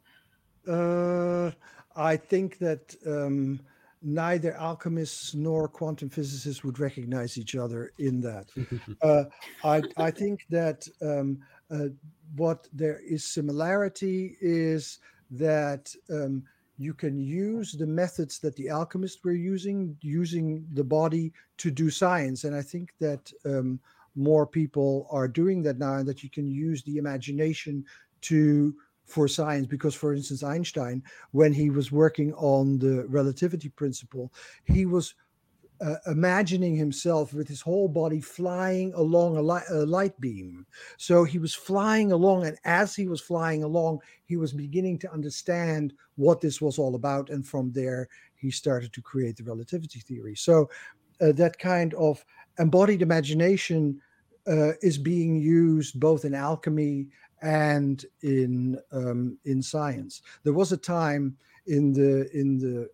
uh, 0.68 1.52
i 1.96 2.16
think 2.16 2.60
that 2.60 2.96
um, 3.08 3.60
neither 4.02 4.56
alchemists 4.58 5.34
nor 5.34 5.68
quantum 5.68 6.10
physicists 6.10 6.64
would 6.64 6.80
recognize 6.80 7.38
each 7.38 7.56
other 7.56 7.94
in 8.00 8.20
that. 8.22 8.48
uh, 9.02 9.26
I, 9.64 9.82
I 9.98 10.12
think 10.12 10.46
that 10.50 10.88
um, 11.02 11.40
uh, 11.72 11.88
what 12.36 12.68
there 12.74 13.00
is 13.00 13.26
similarity 13.26 14.38
is 14.42 15.00
that 15.32 15.94
um, 16.10 16.44
you 16.78 16.94
can 16.94 17.20
use 17.20 17.74
the 17.74 17.86
methods 17.86 18.40
that 18.40 18.56
the 18.56 18.70
alchemists 18.70 19.24
were 19.24 19.34
using, 19.34 19.96
using 20.02 20.66
the 20.74 20.84
body 20.84 21.32
to 21.58 21.70
do 21.70 21.90
science. 21.90 22.44
And 22.44 22.56
I 22.56 22.62
think 22.62 22.94
that 23.00 23.32
um, 23.46 23.80
more 24.16 24.46
people 24.46 25.08
are 25.12 25.28
doing 25.28 25.62
that 25.64 25.78
now, 25.78 25.96
and 25.96 26.08
that 26.08 26.24
you 26.24 26.30
can 26.30 26.48
use 26.48 26.84
the 26.84 26.98
imagination 26.98 27.86
to 28.22 28.76
for 29.06 29.28
science 29.28 29.68
because 29.68 29.94
for 29.94 30.14
instance 30.14 30.42
einstein 30.42 31.04
when 31.32 31.52
he 31.52 31.70
was 31.70 31.92
working 31.92 32.34
on 32.36 32.80
the 32.80 33.06
relativity 33.08 33.68
principle 33.68 34.32
he 34.66 34.86
was 34.86 35.16
uh, 35.82 35.96
imagining 36.08 36.76
himself 36.76 37.34
with 37.34 37.48
his 37.48 37.62
whole 37.62 37.88
body 37.88 38.22
flying 38.22 38.94
along 38.94 39.38
a, 39.38 39.42
li- 39.42 39.62
a, 39.72 39.86
light 39.86 40.20
beam. 40.22 40.66
So 40.98 41.24
he 41.24 41.40
was 41.40 41.56
flying 41.56 42.12
along, 42.12 42.46
and 42.46 42.58
as 42.66 42.96
he 42.96 43.08
was 43.08 43.20
flying 43.20 43.64
along, 43.64 44.00
he 44.26 44.38
was 44.38 44.54
beginning 44.54 45.00
to 45.00 45.12
understand 45.12 45.94
what 46.16 46.40
this 46.40 46.62
was 46.62 46.78
all 46.78 46.96
about. 46.96 47.30
And 47.30 47.46
from 47.46 47.72
there, 47.72 48.08
he 48.36 48.52
started 48.52 48.94
to 48.94 49.02
create 49.02 49.38
the 49.38 49.44
relativity 49.44 50.00
theory. 50.00 50.36
So 50.36 50.70
uh, 51.20 51.32
that 51.34 51.58
kind 51.58 51.94
of 51.96 52.24
embodied 52.60 53.02
imagination 53.02 54.00
uh, 54.48 54.74
is 54.82 54.98
being 54.98 55.40
used 55.40 56.00
both 56.00 56.26
in 56.26 56.34
alchemy 56.34 57.08
and 57.42 58.06
in 58.22 58.78
um, 58.92 59.38
in 59.46 59.62
science. 59.62 60.22
There 60.44 60.54
was 60.54 60.72
a 60.72 60.78
time 60.78 61.38
in 61.68 61.94
the 61.94 62.30
in 62.38 62.58
the 62.58 62.90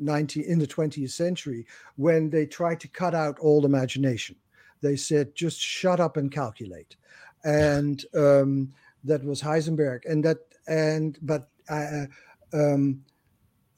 19 0.00 0.44
in 0.44 0.58
the 0.58 0.66
20th 0.66 1.10
century 1.10 1.66
when 1.96 2.30
they 2.30 2.46
tried 2.46 2.80
to 2.80 2.88
cut 2.88 3.14
out 3.14 3.38
all 3.38 3.64
imagination. 3.64 4.36
They 4.80 4.96
said 4.96 5.34
just 5.34 5.60
shut 5.60 6.00
up 6.00 6.16
and 6.16 6.32
calculate. 6.32 6.96
And 7.44 8.04
um, 8.14 8.72
that 9.04 9.24
was 9.24 9.40
heisenberg. 9.42 10.00
And 10.06 10.24
that 10.24 10.38
and 10.66 11.18
but 11.22 11.48
uh, 11.68 12.06
um, 12.52 13.02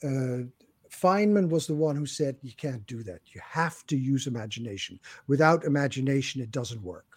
uh, 0.02 0.48
feynman 0.90 1.48
was 1.48 1.66
the 1.66 1.74
one 1.74 1.96
who 1.96 2.06
said 2.06 2.36
you 2.42 2.52
can't 2.52 2.86
do 2.86 3.02
that. 3.02 3.20
You 3.26 3.40
have 3.44 3.86
to 3.86 3.96
use 3.96 4.26
imagination. 4.26 5.00
Without 5.26 5.64
imagination 5.64 6.40
it 6.40 6.50
doesn't 6.50 6.82
work 6.82 7.11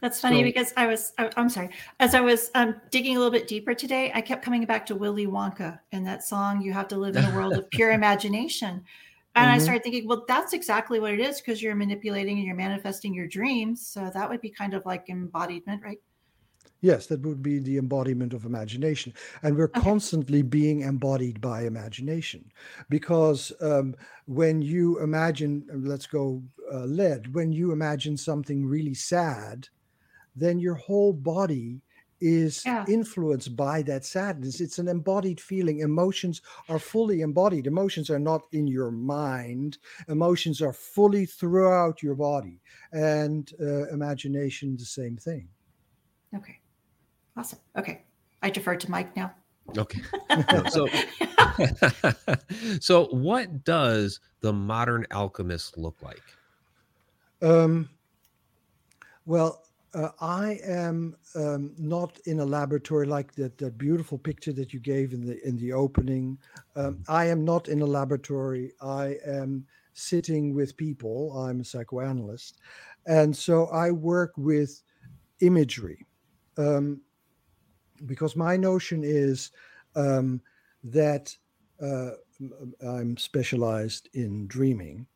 that's 0.00 0.20
funny 0.20 0.40
so, 0.40 0.44
because 0.44 0.72
I 0.76 0.86
was, 0.86 1.12
I, 1.18 1.30
am 1.36 1.48
sorry, 1.48 1.70
as 2.00 2.14
I 2.14 2.20
was 2.20 2.50
um, 2.54 2.76
digging 2.90 3.16
a 3.16 3.18
little 3.18 3.32
bit 3.32 3.48
deeper 3.48 3.74
today, 3.74 4.10
I 4.14 4.20
kept 4.20 4.44
coming 4.44 4.64
back 4.64 4.86
to 4.86 4.94
Willy 4.94 5.26
Wonka 5.26 5.78
and 5.92 6.06
that 6.06 6.24
song, 6.24 6.60
You 6.62 6.72
Have 6.72 6.88
to 6.88 6.96
Live 6.96 7.16
in 7.16 7.24
a 7.24 7.34
World 7.34 7.54
of 7.54 7.70
Pure 7.70 7.92
Imagination. 7.92 8.84
And 9.34 9.46
mm-hmm. 9.46 9.54
I 9.54 9.58
started 9.58 9.82
thinking, 9.82 10.08
well, 10.08 10.24
that's 10.26 10.52
exactly 10.54 10.98
what 10.98 11.12
it 11.12 11.20
is 11.20 11.40
because 11.40 11.62
you're 11.62 11.74
manipulating 11.74 12.38
and 12.38 12.46
you're 12.46 12.56
manifesting 12.56 13.12
your 13.12 13.26
dreams. 13.26 13.86
So 13.86 14.10
that 14.12 14.30
would 14.30 14.40
be 14.40 14.50
kind 14.50 14.72
of 14.72 14.84
like 14.86 15.08
embodiment, 15.08 15.82
right? 15.82 15.98
Yes, 16.80 17.06
that 17.06 17.20
would 17.22 17.42
be 17.42 17.58
the 17.58 17.78
embodiment 17.78 18.32
of 18.32 18.44
imagination. 18.44 19.12
And 19.42 19.56
we're 19.56 19.64
okay. 19.64 19.80
constantly 19.80 20.42
being 20.42 20.82
embodied 20.82 21.40
by 21.40 21.62
imagination 21.62 22.50
because 22.88 23.52
um, 23.60 23.94
when 24.26 24.62
you 24.62 25.00
imagine, 25.00 25.66
let's 25.72 26.06
go 26.06 26.42
uh, 26.72 26.84
lead, 26.84 27.34
when 27.34 27.50
you 27.52 27.72
imagine 27.72 28.16
something 28.16 28.64
really 28.64 28.94
sad, 28.94 29.68
then 30.36 30.58
your 30.58 30.74
whole 30.74 31.12
body 31.12 31.80
is 32.20 32.64
yeah. 32.64 32.84
influenced 32.88 33.56
by 33.56 33.82
that 33.82 34.04
sadness. 34.04 34.60
It's 34.60 34.78
an 34.78 34.88
embodied 34.88 35.40
feeling. 35.40 35.80
Emotions 35.80 36.40
are 36.68 36.78
fully 36.78 37.20
embodied. 37.20 37.66
Emotions 37.66 38.10
are 38.10 38.18
not 38.18 38.42
in 38.52 38.66
your 38.66 38.90
mind, 38.90 39.78
emotions 40.08 40.62
are 40.62 40.72
fully 40.72 41.26
throughout 41.26 42.02
your 42.02 42.14
body. 42.14 42.60
And 42.92 43.50
uh, 43.60 43.88
imagination, 43.88 44.76
the 44.76 44.84
same 44.84 45.16
thing. 45.16 45.48
Okay. 46.34 46.58
Awesome. 47.36 47.58
Okay. 47.76 48.02
I 48.42 48.50
defer 48.50 48.76
to 48.76 48.90
Mike 48.90 49.14
now. 49.16 49.34
Okay. 49.76 50.00
so, 50.70 50.88
so 52.80 53.06
what 53.06 53.64
does 53.64 54.20
the 54.40 54.52
modern 54.52 55.06
alchemist 55.10 55.76
look 55.76 55.96
like? 56.02 56.22
Um, 57.42 57.90
well, 59.26 59.65
uh, 59.96 60.10
I 60.20 60.60
am 60.62 61.16
um, 61.34 61.72
not 61.78 62.18
in 62.26 62.40
a 62.40 62.44
laboratory 62.44 63.06
like 63.06 63.34
that, 63.36 63.56
that 63.58 63.78
beautiful 63.78 64.18
picture 64.18 64.52
that 64.52 64.74
you 64.74 64.78
gave 64.78 65.14
in 65.14 65.26
the 65.26 65.44
in 65.46 65.56
the 65.56 65.72
opening. 65.72 66.38
Um, 66.76 67.02
I 67.08 67.24
am 67.26 67.44
not 67.44 67.68
in 67.68 67.80
a 67.80 67.86
laboratory. 67.86 68.72
I 68.82 69.16
am 69.26 69.64
sitting 69.94 70.54
with 70.54 70.76
people. 70.76 71.32
I'm 71.32 71.60
a 71.60 71.64
psychoanalyst, 71.64 72.58
and 73.06 73.34
so 73.34 73.66
I 73.68 73.90
work 73.90 74.32
with 74.36 74.82
imagery. 75.40 76.06
Um, 76.58 77.00
because 78.04 78.36
my 78.36 78.58
notion 78.58 79.02
is 79.02 79.50
um, 79.94 80.42
that 80.84 81.34
uh, 81.82 82.10
I'm 82.86 83.16
specialized 83.16 84.10
in 84.12 84.46
dreaming, 84.46 85.06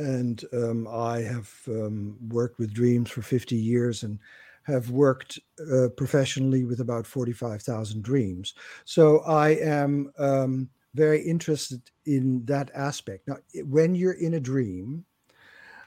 and 0.00 0.44
um, 0.54 0.88
I 0.88 1.20
have 1.20 1.52
um, 1.68 2.16
worked 2.28 2.58
with 2.58 2.72
dreams 2.72 3.10
for 3.10 3.20
50 3.20 3.54
years 3.54 4.02
and 4.02 4.18
have 4.64 4.90
worked 4.90 5.38
uh, 5.72 5.88
professionally 5.96 6.64
with 6.64 6.80
about 6.80 7.06
45,000 7.06 8.02
dreams. 8.02 8.54
So 8.86 9.18
I 9.20 9.50
am 9.50 10.10
um, 10.18 10.70
very 10.94 11.20
interested 11.20 11.82
in 12.06 12.44
that 12.46 12.70
aspect. 12.74 13.28
Now, 13.28 13.36
when 13.64 13.94
you're 13.94 14.14
in 14.14 14.34
a 14.34 14.40
dream, 14.40 15.04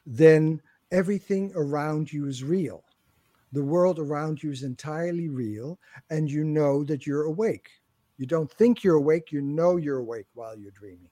then 0.06 0.62
everything 0.92 1.52
around 1.56 2.14
you 2.14 2.28
is 2.28 2.44
real. 2.44 2.84
The 3.52 3.64
world 3.64 3.98
around 3.98 4.44
you 4.44 4.52
is 4.52 4.64
entirely 4.64 5.30
real, 5.30 5.80
and 6.10 6.30
you 6.30 6.44
know 6.44 6.84
that 6.84 7.08
you're 7.08 7.24
awake. 7.24 7.70
You 8.18 8.28
don't 8.28 8.52
think 8.52 8.84
you're 8.84 8.96
awake, 8.96 9.32
you 9.32 9.42
know 9.42 9.78
you're 9.78 10.00
awake 10.00 10.28
while 10.34 10.58
you're 10.58 10.72
dreaming. 10.72 11.10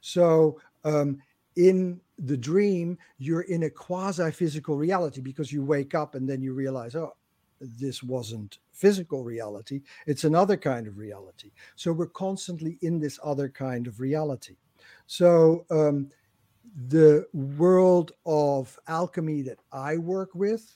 So, 0.00 0.60
um, 0.84 1.18
in 1.56 2.00
the 2.22 2.36
dream, 2.36 2.96
you're 3.18 3.42
in 3.42 3.64
a 3.64 3.70
quasi 3.70 4.30
physical 4.30 4.76
reality 4.76 5.20
because 5.20 5.52
you 5.52 5.62
wake 5.62 5.94
up 5.94 6.14
and 6.14 6.28
then 6.28 6.40
you 6.40 6.54
realize, 6.54 6.94
oh, 6.94 7.14
this 7.60 8.02
wasn't 8.02 8.58
physical 8.72 9.24
reality. 9.24 9.82
It's 10.06 10.24
another 10.24 10.56
kind 10.56 10.86
of 10.86 10.98
reality. 10.98 11.50
So 11.76 11.92
we're 11.92 12.06
constantly 12.06 12.78
in 12.82 12.98
this 12.98 13.18
other 13.22 13.48
kind 13.48 13.86
of 13.86 14.00
reality. 14.00 14.56
So 15.06 15.64
um, 15.70 16.08
the 16.88 17.26
world 17.32 18.12
of 18.24 18.78
alchemy 18.88 19.42
that 19.42 19.58
I 19.72 19.96
work 19.96 20.34
with 20.34 20.74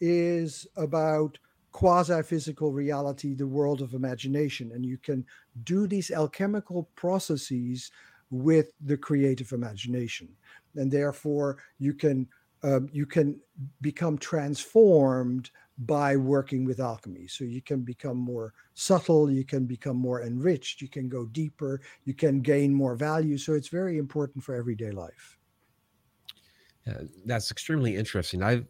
is 0.00 0.66
about 0.76 1.38
quasi 1.72 2.22
physical 2.22 2.72
reality, 2.72 3.34
the 3.34 3.46
world 3.46 3.80
of 3.80 3.94
imagination. 3.94 4.72
And 4.72 4.84
you 4.84 4.98
can 4.98 5.24
do 5.64 5.86
these 5.86 6.10
alchemical 6.10 6.88
processes 6.94 7.90
with 8.30 8.72
the 8.80 8.96
creative 8.96 9.52
imagination. 9.52 10.28
And 10.76 10.90
therefore, 10.90 11.58
you 11.78 11.94
can. 11.94 12.28
Um, 12.62 12.88
you 12.92 13.04
can 13.04 13.38
become 13.82 14.16
transformed 14.16 15.50
by 15.78 16.16
working 16.16 16.64
with 16.64 16.80
alchemy. 16.80 17.26
So 17.26 17.44
you 17.44 17.60
can 17.60 17.80
become 17.80 18.16
more 18.16 18.54
subtle, 18.74 19.30
you 19.30 19.44
can 19.44 19.66
become 19.66 19.96
more 19.96 20.22
enriched, 20.22 20.80
you 20.80 20.88
can 20.88 21.08
go 21.08 21.26
deeper, 21.26 21.80
you 22.04 22.14
can 22.14 22.40
gain 22.40 22.72
more 22.72 22.94
value. 22.94 23.38
So 23.38 23.54
it's 23.54 23.68
very 23.68 23.98
important 23.98 24.44
for 24.44 24.54
everyday 24.54 24.92
life. 24.92 25.36
Yeah, 26.86 27.00
that's 27.24 27.50
extremely 27.50 27.96
interesting. 27.96 28.42
I've 28.42 28.66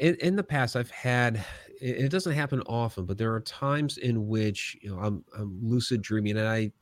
in, 0.00 0.14
in 0.16 0.36
the 0.36 0.44
past 0.44 0.74
I've 0.74 0.90
had 0.90 1.44
it, 1.80 2.10
doesn't 2.10 2.32
happen 2.32 2.60
often, 2.62 3.04
but 3.04 3.18
there 3.18 3.32
are 3.34 3.40
times 3.40 3.98
in 3.98 4.26
which 4.26 4.76
you 4.80 4.90
know 4.90 5.00
I'm 5.00 5.24
I'm 5.36 5.58
lucid 5.62 6.02
dreaming 6.02 6.38
and 6.38 6.48
I 6.48 6.72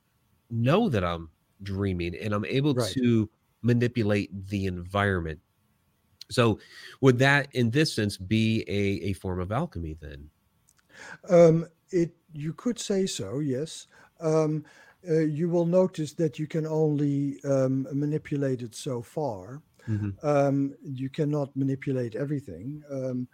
know 0.50 0.88
that 0.88 1.04
I'm 1.04 1.28
dreaming 1.62 2.14
and 2.16 2.32
I'm 2.32 2.44
able 2.44 2.74
right. 2.74 2.92
to 2.92 3.28
manipulate 3.62 4.48
the 4.48 4.66
environment. 4.66 5.40
So 6.30 6.58
would 7.00 7.18
that 7.18 7.48
in 7.52 7.70
this 7.70 7.94
sense 7.94 8.16
be 8.16 8.64
a, 8.66 9.10
a 9.10 9.12
form 9.14 9.40
of 9.40 9.52
alchemy 9.52 9.96
then? 10.00 10.30
Um, 11.28 11.66
it 11.90 12.14
you 12.32 12.52
could 12.52 12.78
say 12.78 13.06
so, 13.06 13.38
yes. 13.38 13.86
Um, 14.20 14.64
uh, 15.08 15.20
you 15.20 15.48
will 15.48 15.66
notice 15.66 16.12
that 16.14 16.38
you 16.38 16.46
can 16.46 16.66
only 16.66 17.38
um, 17.44 17.86
manipulate 17.92 18.62
it 18.62 18.74
so 18.74 19.02
far. 19.02 19.62
Mm-hmm. 19.88 20.26
Um, 20.26 20.74
you 20.82 21.08
cannot 21.08 21.56
manipulate 21.56 22.16
everything. 22.16 22.82
Um, 22.90 23.28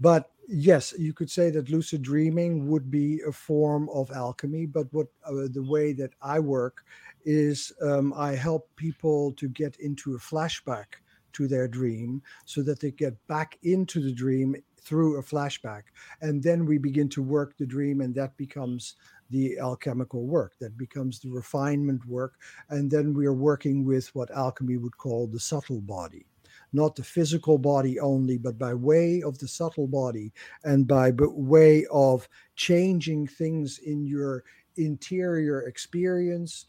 but 0.00 0.30
yes, 0.48 0.94
you 0.98 1.12
could 1.12 1.30
say 1.30 1.50
that 1.50 1.68
lucid 1.68 2.02
dreaming 2.02 2.68
would 2.68 2.90
be 2.90 3.20
a 3.26 3.32
form 3.32 3.88
of 3.92 4.10
alchemy. 4.10 4.66
But 4.66 4.92
what 4.92 5.08
uh, 5.24 5.48
the 5.52 5.66
way 5.68 5.92
that 5.92 6.12
I 6.22 6.40
work 6.40 6.84
is 7.24 7.72
um, 7.82 8.14
I 8.16 8.34
help 8.34 8.68
people 8.76 9.32
to 9.34 9.48
get 9.48 9.76
into 9.76 10.14
a 10.14 10.18
flashback 10.18 10.86
to 11.34 11.46
their 11.46 11.68
dream 11.68 12.22
so 12.46 12.62
that 12.62 12.80
they 12.80 12.90
get 12.90 13.14
back 13.26 13.58
into 13.62 14.00
the 14.00 14.12
dream 14.12 14.56
through 14.80 15.18
a 15.18 15.22
flashback. 15.22 15.82
And 16.22 16.42
then 16.42 16.64
we 16.64 16.78
begin 16.78 17.10
to 17.10 17.22
work 17.22 17.56
the 17.58 17.66
dream, 17.66 18.00
and 18.00 18.14
that 18.14 18.36
becomes 18.38 18.96
the 19.30 19.58
alchemical 19.58 20.26
work, 20.26 20.54
that 20.60 20.78
becomes 20.78 21.20
the 21.20 21.30
refinement 21.30 22.06
work. 22.06 22.38
And 22.70 22.90
then 22.90 23.12
we 23.12 23.26
are 23.26 23.34
working 23.34 23.84
with 23.84 24.14
what 24.14 24.30
alchemy 24.30 24.78
would 24.78 24.96
call 24.96 25.26
the 25.26 25.40
subtle 25.40 25.82
body. 25.82 26.24
Not 26.72 26.96
the 26.96 27.02
physical 27.02 27.58
body 27.58 27.98
only, 27.98 28.38
but 28.38 28.58
by 28.58 28.74
way 28.74 29.22
of 29.22 29.38
the 29.38 29.48
subtle 29.48 29.86
body 29.86 30.32
and 30.64 30.86
by 30.86 31.12
way 31.16 31.86
of 31.90 32.28
changing 32.56 33.26
things 33.26 33.78
in 33.78 34.06
your 34.06 34.44
interior 34.76 35.62
experience, 35.62 36.66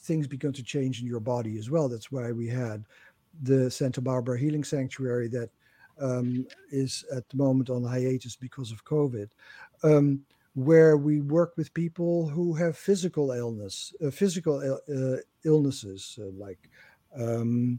things 0.00 0.26
begin 0.26 0.52
to 0.52 0.62
change 0.62 1.00
in 1.00 1.06
your 1.06 1.20
body 1.20 1.58
as 1.58 1.70
well. 1.70 1.88
That's 1.88 2.12
why 2.12 2.32
we 2.32 2.48
had 2.48 2.84
the 3.42 3.70
Santa 3.70 4.00
Barbara 4.00 4.38
Healing 4.38 4.64
Sanctuary 4.64 5.28
that 5.28 5.50
um, 6.00 6.46
is 6.70 7.04
at 7.14 7.28
the 7.28 7.36
moment 7.36 7.70
on 7.70 7.84
hiatus 7.84 8.36
because 8.36 8.70
of 8.70 8.84
COVID. 8.84 9.28
Um, 9.82 10.24
where 10.54 10.96
we 10.96 11.20
work 11.20 11.56
with 11.56 11.72
people 11.72 12.26
who 12.28 12.52
have 12.52 12.76
physical 12.76 13.30
illness, 13.30 13.94
uh, 14.04 14.10
physical 14.10 14.58
uh, 14.60 15.16
illnesses 15.44 16.18
uh, 16.20 16.30
like 16.36 16.68
um, 17.16 17.78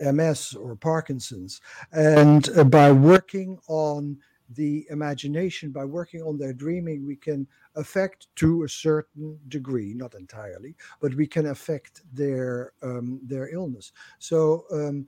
MS 0.00 0.54
or 0.54 0.76
Parkinson's, 0.76 1.60
and 1.92 2.48
uh, 2.56 2.64
by 2.64 2.92
working 2.92 3.58
on 3.68 4.18
the 4.54 4.86
imagination, 4.90 5.70
by 5.70 5.84
working 5.84 6.22
on 6.22 6.36
their 6.36 6.52
dreaming, 6.52 7.06
we 7.06 7.16
can 7.16 7.46
affect 7.76 8.26
to 8.36 8.64
a 8.64 8.68
certain 8.68 9.38
degree, 9.48 9.94
not 9.94 10.14
entirely, 10.14 10.74
but 11.00 11.14
we 11.14 11.26
can 11.26 11.46
affect 11.46 12.02
their 12.12 12.72
um, 12.82 13.20
their 13.22 13.52
illness. 13.54 13.92
So 14.18 14.64
um, 14.72 15.06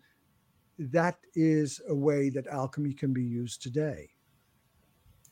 that 0.79 1.19
is 1.35 1.81
a 1.89 1.95
way 1.95 2.31
that 2.31 2.47
alchemy 2.47 2.93
can 2.93 3.13
be 3.13 3.23
used 3.23 3.63
today. 3.63 4.11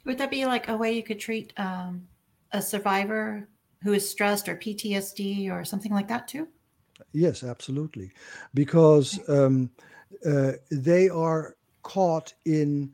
Would 0.05 0.18
that 0.18 0.31
be 0.31 0.46
like 0.46 0.68
a 0.68 0.77
way 0.77 0.92
you 0.92 1.03
could 1.03 1.20
treat 1.20 1.53
um, 1.57 2.07
a 2.53 2.62
survivor 2.62 3.49
who 3.83 3.92
is 3.92 4.09
stressed 4.09 4.49
or 4.49 4.57
PTSD 4.57 5.51
or 5.51 5.64
something 5.64 5.92
like 5.92 6.09
that 6.09 6.27
too? 6.27 6.49
Yes, 7.13 7.43
absolutely, 7.43 8.13
because 8.55 9.19
um, 9.29 9.71
uh, 10.27 10.53
they 10.71 11.09
are 11.09 11.57
caught 11.83 12.33
in 12.45 12.93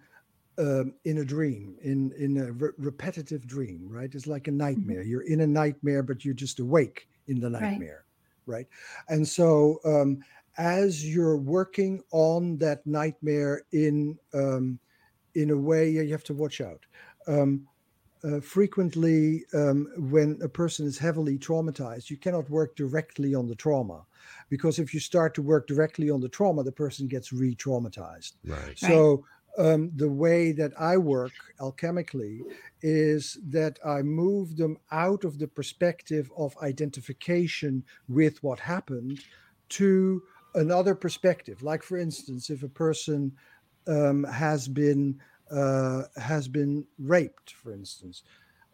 um, 0.58 0.94
in 1.04 1.18
a 1.18 1.24
dream, 1.24 1.76
in 1.82 2.12
in 2.18 2.38
a 2.38 2.52
re- 2.52 2.72
repetitive 2.78 3.46
dream, 3.46 3.86
right? 3.88 4.14
It's 4.14 4.26
like 4.26 4.48
a 4.48 4.52
nightmare. 4.52 5.00
Mm-hmm. 5.00 5.10
You're 5.10 5.22
in 5.22 5.40
a 5.42 5.46
nightmare, 5.46 6.02
but 6.02 6.24
you're 6.24 6.34
just 6.34 6.60
awake 6.60 7.08
in 7.26 7.40
the 7.40 7.50
nightmare, 7.50 8.04
right? 8.46 8.56
right? 8.56 8.66
And 9.08 9.26
so, 9.26 9.80
um, 9.84 10.20
as 10.56 11.06
you're 11.06 11.36
working 11.36 12.02
on 12.10 12.56
that 12.58 12.86
nightmare 12.86 13.62
in 13.72 14.18
um, 14.32 14.78
in 15.34 15.50
a 15.50 15.56
way 15.56 15.90
you 15.90 16.10
have 16.10 16.24
to 16.24 16.34
watch 16.34 16.60
out. 16.60 16.84
Um, 17.28 17.66
uh, 18.26 18.40
frequently, 18.40 19.44
um, 19.54 19.88
when 20.10 20.38
a 20.42 20.48
person 20.48 20.86
is 20.86 20.98
heavily 20.98 21.38
traumatized, 21.38 22.10
you 22.10 22.16
cannot 22.16 22.50
work 22.50 22.74
directly 22.74 23.34
on 23.34 23.46
the 23.46 23.54
trauma 23.54 24.04
because 24.48 24.78
if 24.78 24.92
you 24.92 25.00
start 25.00 25.34
to 25.34 25.42
work 25.42 25.66
directly 25.66 26.10
on 26.10 26.20
the 26.20 26.28
trauma, 26.28 26.62
the 26.62 26.72
person 26.72 27.06
gets 27.06 27.32
re 27.32 27.54
traumatized. 27.54 28.32
Right. 28.44 28.78
So, 28.78 29.24
um, 29.58 29.90
the 29.96 30.10
way 30.10 30.52
that 30.52 30.72
I 30.78 30.98
work 30.98 31.32
alchemically 31.60 32.40
is 32.82 33.38
that 33.48 33.78
I 33.84 34.02
move 34.02 34.56
them 34.56 34.76
out 34.92 35.24
of 35.24 35.38
the 35.38 35.48
perspective 35.48 36.30
of 36.36 36.54
identification 36.62 37.82
with 38.06 38.42
what 38.42 38.60
happened 38.60 39.20
to 39.70 40.22
another 40.54 40.94
perspective. 40.94 41.62
Like, 41.62 41.82
for 41.82 41.96
instance, 41.96 42.50
if 42.50 42.62
a 42.62 42.68
person 42.68 43.32
um, 43.86 44.24
has 44.24 44.68
been 44.68 45.20
uh, 45.50 46.02
has 46.16 46.48
been 46.48 46.84
raped, 46.98 47.52
for 47.52 47.72
instance, 47.72 48.22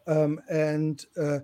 um, 0.07 0.39
and 0.49 1.05
uh, 1.17 1.39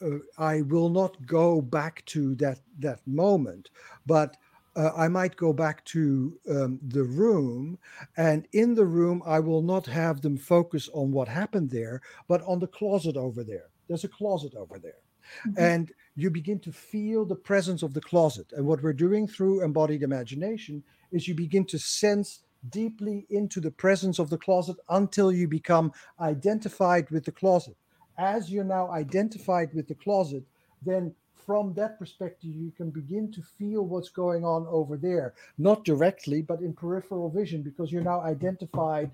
uh, 0.00 0.18
I 0.38 0.62
will 0.62 0.88
not 0.88 1.24
go 1.26 1.60
back 1.60 2.04
to 2.06 2.34
that 2.36 2.60
that 2.78 3.00
moment, 3.06 3.70
but 4.06 4.36
uh, 4.74 4.90
I 4.96 5.08
might 5.08 5.36
go 5.36 5.52
back 5.52 5.84
to 5.86 6.38
um, 6.48 6.80
the 6.82 7.04
room, 7.04 7.78
and 8.16 8.48
in 8.52 8.74
the 8.74 8.86
room, 8.86 9.22
I 9.26 9.38
will 9.38 9.62
not 9.62 9.86
have 9.86 10.22
them 10.22 10.36
focus 10.36 10.88
on 10.92 11.12
what 11.12 11.28
happened 11.28 11.70
there, 11.70 12.00
but 12.26 12.42
on 12.42 12.58
the 12.58 12.66
closet 12.66 13.16
over 13.16 13.44
there. 13.44 13.70
There's 13.88 14.04
a 14.04 14.08
closet 14.08 14.54
over 14.54 14.78
there. 14.78 15.02
Mm-hmm. 15.46 15.62
And 15.62 15.92
you 16.16 16.30
begin 16.30 16.58
to 16.60 16.72
feel 16.72 17.24
the 17.24 17.36
presence 17.36 17.82
of 17.82 17.94
the 17.94 18.00
closet. 18.00 18.52
And 18.52 18.66
what 18.66 18.82
we're 18.82 18.92
doing 18.92 19.26
through 19.26 19.62
embodied 19.62 20.02
imagination 20.02 20.82
is 21.10 21.28
you 21.28 21.34
begin 21.34 21.64
to 21.66 21.78
sense 21.78 22.40
deeply 22.70 23.26
into 23.30 23.60
the 23.60 23.70
presence 23.70 24.18
of 24.18 24.30
the 24.30 24.38
closet 24.38 24.76
until 24.88 25.32
you 25.32 25.48
become 25.48 25.92
identified 26.20 27.10
with 27.10 27.24
the 27.24 27.32
closet. 27.32 27.76
As 28.18 28.50
you're 28.50 28.64
now 28.64 28.90
identified 28.90 29.72
with 29.74 29.88
the 29.88 29.94
closet, 29.94 30.44
then 30.84 31.14
from 31.46 31.74
that 31.74 31.98
perspective, 31.98 32.50
you 32.54 32.70
can 32.70 32.90
begin 32.90 33.32
to 33.32 33.42
feel 33.42 33.82
what's 33.84 34.10
going 34.10 34.44
on 34.44 34.66
over 34.68 34.96
there, 34.96 35.34
not 35.58 35.84
directly, 35.84 36.40
but 36.40 36.60
in 36.60 36.72
peripheral 36.72 37.30
vision, 37.30 37.62
because 37.62 37.90
you're 37.90 38.02
now 38.02 38.20
identified 38.20 39.10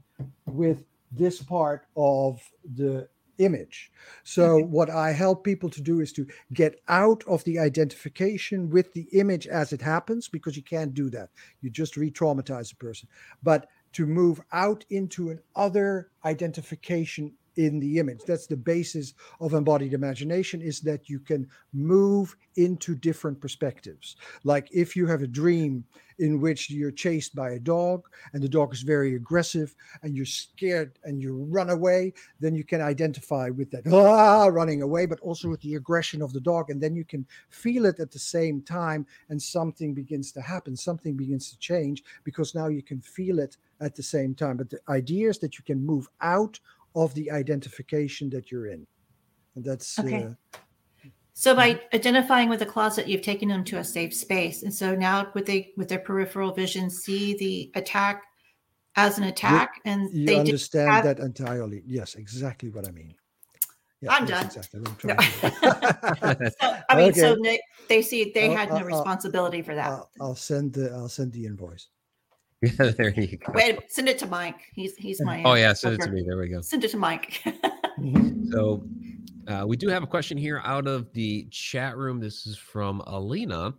with 0.47 0.85
this 1.11 1.43
part 1.43 1.87
of 1.97 2.43
the 2.77 3.09
image. 3.39 3.91
So, 4.25 4.59
mm-hmm. 4.59 4.71
what 4.71 4.91
I 4.91 5.13
help 5.13 5.45
people 5.45 5.71
to 5.71 5.81
do 5.81 6.01
is 6.01 6.13
to 6.15 6.27
get 6.53 6.81
out 6.89 7.25
of 7.27 7.45
the 7.45 7.59
identification 7.59 8.71
with 8.71 8.93
the 8.93 9.09
image 9.13 9.47
as 9.47 9.73
it 9.73 9.81
happens, 9.81 10.29
because 10.29 10.57
you 10.57 10.63
can't 10.63 10.95
do 10.95 11.11
that. 11.11 11.31
You 11.61 11.71
just 11.71 11.97
re 11.97 12.11
traumatize 12.11 12.71
the 12.71 12.77
person. 12.77 13.09
But 13.43 13.69
to 13.93 14.07
move 14.07 14.41
out 14.53 14.85
into 14.91 15.31
an 15.31 15.41
other 15.57 16.11
identification 16.25 17.33
in 17.59 17.81
the 17.81 17.99
image. 17.99 18.21
That's 18.25 18.47
the 18.47 18.57
basis 18.57 19.15
of 19.41 19.53
embodied 19.53 19.93
imagination 19.93 20.63
is 20.63 20.81
that 20.83 21.09
you 21.09 21.19
can 21.19 21.49
move 21.73 22.37
into 22.55 22.95
different 22.95 23.41
perspectives. 23.41 24.17
Like 24.45 24.69
if 24.73 24.95
you 24.95 25.07
have 25.07 25.23
a 25.23 25.27
dream 25.27 25.85
in 26.21 26.41
which 26.41 26.71
you're 26.71 26.93
chased 26.93 27.35
by 27.35 27.51
a 27.51 27.59
dog 27.59 28.05
and 28.33 28.43
the 28.43 28.49
dog 28.49 28.73
is 28.73 28.83
very 28.83 29.17
aggressive 29.17 29.75
and 30.03 30.17
you're 30.17 30.25
scared 30.25 30.99
and 31.05 31.21
you 31.23 31.47
run 31.49 31.71
away 31.71 32.13
then 32.41 32.57
you 32.57 32.65
can 32.65 32.81
identify 32.81 33.49
with 33.51 33.71
that 33.71 33.87
ah, 33.87 34.47
running 34.47 34.83
away 34.83 35.07
but 35.07 35.21
also 35.21 35.49
with 35.49 35.61
the 35.61 35.77
aggression 35.77 36.21
of 36.21 36.33
the 36.33 36.41
dog 36.41 36.71
and 36.71 36.81
then 36.81 36.97
you 36.97 37.05
can 37.05 37.25
feel 37.51 37.87
it 37.87 38.01
at 38.01 38.11
the 38.11 38.19
same 38.19 38.61
time 38.63 39.07
and 39.29 39.41
something 39.41 39.95
begins 39.95 40.33
to 40.33 40.41
happen 40.41 40.77
something 40.77 41.17
begins 41.17 41.53
to 41.53 41.59
change 41.59 42.03
because 42.25 42.53
now 42.53 42.67
you 42.67 42.83
can 42.83 43.01
feel 43.01 43.39
it 43.39 43.57
at 43.81 43.95
the 43.95 44.03
same 44.03 44.35
time. 44.35 44.57
But 44.57 44.71
the 44.71 44.81
idea 44.89 45.29
is 45.29 45.39
that 45.39 45.59
you 45.59 45.65
can 45.65 45.85
move 45.85 46.09
out 46.21 46.59
of 46.95 47.15
the 47.15 47.31
identification 47.31 48.31
that 48.31 48.51
you're 48.51 48.67
in. 48.67 48.87
And 49.55 49.65
that's 49.65 49.99
okay. 49.99 50.25
Uh, 50.25 50.59
so 51.39 51.55
by 51.55 51.75
mm-hmm. 51.75 51.95
identifying 51.95 52.49
with 52.49 52.59
the 52.59 52.67
closet, 52.67 53.07
you've 53.07 53.23
taken 53.23 53.49
them 53.49 53.63
to 53.65 53.79
a 53.79 53.85
safe 53.85 54.13
space, 54.13 54.65
and 54.65 54.75
so 54.75 54.97
now 54.97 55.31
with 55.35 55.47
they 55.47 55.73
with 55.77 55.89
their 55.89 56.01
peripheral 56.01 56.53
vision, 56.53 56.91
see 56.91 57.35
the 57.35 57.71
attack 57.79 58.25
as 58.97 59.19
an 59.19 59.25
attack, 59.25 59.71
you, 59.85 59.93
and 59.93 60.13
you 60.13 60.27
they 60.27 60.37
understand 60.37 60.91
have... 60.91 61.05
that 61.05 61.21
entirely. 61.21 61.85
Yes, 61.87 62.17
exactly 62.17 62.71
what 62.71 62.89
I 62.89 62.91
mean. 62.91 63.15
Yeah, 64.01 64.13
I'm 64.13 64.27
done. 64.27 64.47
Exactly 64.47 64.81
no. 64.81 64.91
so, 65.01 66.77
I 66.89 66.97
mean, 66.97 67.11
okay. 67.11 67.21
so 67.21 67.37
they, 67.43 67.61
they 67.89 68.03
see 68.03 68.33
they 68.35 68.51
had 68.51 68.71
no 68.71 68.83
responsibility 68.83 69.63
for 69.63 69.77
that. 69.77 69.91
I'll, 69.91 70.11
I'll 70.21 70.35
send 70.35 70.73
the 70.73 70.91
I'll 70.91 71.09
send 71.09 71.33
the 71.33 71.47
invoice. 71.47 71.89
Yeah, 72.63 72.91
there 72.91 73.11
you 73.11 73.37
go. 73.37 73.53
Wait, 73.55 73.79
send 73.89 74.09
it 74.09 74.19
to 74.19 74.27
Mike. 74.27 74.61
He's 74.75 74.97
he's 74.97 75.21
my. 75.21 75.45
Oh 75.45 75.55
yeah, 75.55 75.73
send 75.73 75.99
worker. 75.99 76.03
it 76.03 76.07
to 76.07 76.13
me. 76.13 76.25
There 76.27 76.37
we 76.37 76.49
go. 76.49 76.61
Send 76.61 76.83
it 76.83 76.91
to 76.91 76.97
Mike. 76.97 77.41
so, 78.51 78.85
uh, 79.47 79.65
we 79.65 79.77
do 79.77 79.87
have 79.89 80.03
a 80.03 80.09
question 80.09 80.37
here 80.37 80.61
out 80.65 80.89
of 80.89 81.13
the 81.13 81.47
chat 81.53 81.97
room. 81.97 82.19
This 82.19 82.49
is 82.49 82.59
from 82.59 83.01
Alina. 83.07 83.75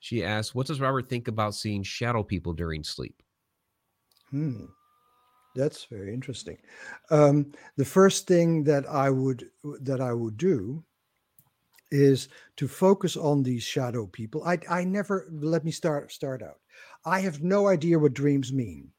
She 0.00 0.24
asks, 0.24 0.52
"What 0.52 0.66
does 0.66 0.80
Robert 0.80 1.08
think 1.08 1.28
about 1.28 1.54
seeing 1.54 1.84
shadow 1.84 2.24
people 2.24 2.52
during 2.52 2.82
sleep?" 2.82 3.22
Hmm. 4.30 4.64
That's 5.54 5.84
very 5.84 6.12
interesting. 6.12 6.58
Um, 7.10 7.52
the 7.76 7.84
first 7.84 8.26
thing 8.26 8.64
that 8.64 8.88
I 8.88 9.10
would 9.10 9.48
that 9.80 10.00
I 10.00 10.12
would 10.12 10.36
do 10.36 10.82
is 11.92 12.28
to 12.56 12.66
focus 12.66 13.16
on 13.16 13.44
these 13.44 13.62
shadow 13.62 14.06
people. 14.06 14.42
I 14.44 14.58
I 14.68 14.82
never 14.84 15.28
let 15.30 15.64
me 15.64 15.70
start 15.70 16.10
start 16.10 16.42
out. 16.42 16.58
I 17.04 17.20
have 17.20 17.42
no 17.42 17.68
idea 17.68 17.98
what 17.98 18.14
dreams 18.14 18.52
mean. 18.52 18.90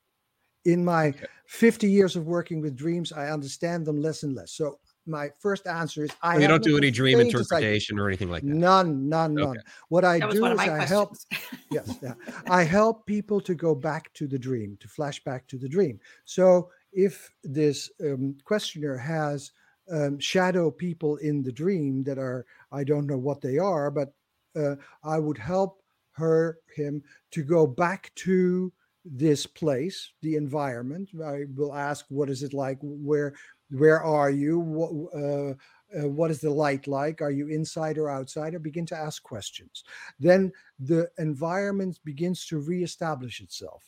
In 0.66 0.84
my 0.84 1.14
50 1.48 1.90
years 1.90 2.16
of 2.16 2.26
working 2.26 2.60
with 2.62 2.76
dreams, 2.76 3.12
I 3.12 3.30
understand 3.30 3.86
them 3.86 4.02
less 4.02 4.24
and 4.24 4.36
less. 4.36 4.54
So 4.54 4.80
my 5.06 5.30
first 5.40 5.68
answer 5.68 6.04
is 6.04 6.10
I. 6.24 6.34
Well, 6.34 6.42
you 6.42 6.48
don't 6.48 6.64
do 6.64 6.78
any 6.78 6.90
dream 6.90 7.20
interpretation 7.20 8.00
or 8.00 8.08
anything 8.08 8.30
like 8.30 8.42
that. 8.42 8.50
None, 8.50 9.08
none, 9.08 9.38
okay. 9.40 9.46
none. 9.46 9.58
What 9.90 10.04
I 10.04 10.20
do 10.20 10.46
is 10.46 10.60
I 10.60 10.66
questions. 10.66 10.90
help. 10.90 11.16
yes, 11.72 11.98
yeah, 12.02 12.14
I 12.50 12.64
help 12.64 13.06
people 13.06 13.40
to 13.42 13.54
go 13.54 13.76
back 13.76 14.12
to 14.14 14.28
the 14.28 14.40
dream, 14.40 14.78
to 14.80 14.88
flash 14.88 15.24
back 15.24 15.48
to 15.48 15.58
the 15.58 15.70
dream. 15.70 16.00
So 16.26 16.70
if 16.92 17.32
this 17.44 17.92
um, 18.02 18.38
questioner 18.44 18.98
has 18.98 19.52
um, 19.92 20.20
shadow 20.20 20.72
people 20.72 21.18
in 21.18 21.44
the 21.44 21.52
dream 21.52 22.04
that 22.04 22.18
are, 22.18 22.46
I 22.72 22.84
don't 22.84 23.06
know 23.06 23.18
what 23.18 23.42
they 23.42 23.60
are, 23.60 23.92
but 23.92 24.14
uh, 24.56 24.76
I 25.04 25.20
would 25.20 25.38
help 25.38 25.82
her 26.16 26.60
him 26.76 27.04
to 27.32 27.44
go 27.44 27.68
back 27.68 28.12
to 28.16 28.72
this 29.06 29.46
place 29.46 30.12
the 30.22 30.36
environment. 30.36 31.10
I 31.24 31.44
will 31.56 31.74
ask 31.74 32.06
what 32.10 32.30
is 32.30 32.44
it 32.44 32.54
like? 32.54 32.80
Where 32.82 33.36
where 33.72 34.02
are 34.02 34.30
you? 34.30 34.60
What 34.60 34.92
uh, 35.14 35.54
uh, 35.98 36.10
what 36.10 36.32
is 36.32 36.42
the 36.42 36.50
light 36.50 36.88
like? 36.88 37.22
Are 37.22 37.32
you 37.32 37.48
inside 37.48 37.98
or 37.98 38.10
outside? 38.10 38.56
I 38.56 38.58
begin 38.58 38.86
to 38.88 38.98
ask 38.98 39.22
questions. 39.22 39.84
Then 40.20 40.52
the 40.80 41.10
environment 41.18 42.00
begins 42.04 42.46
to 42.48 42.60
reestablish 42.60 43.42
itself. 43.42 43.84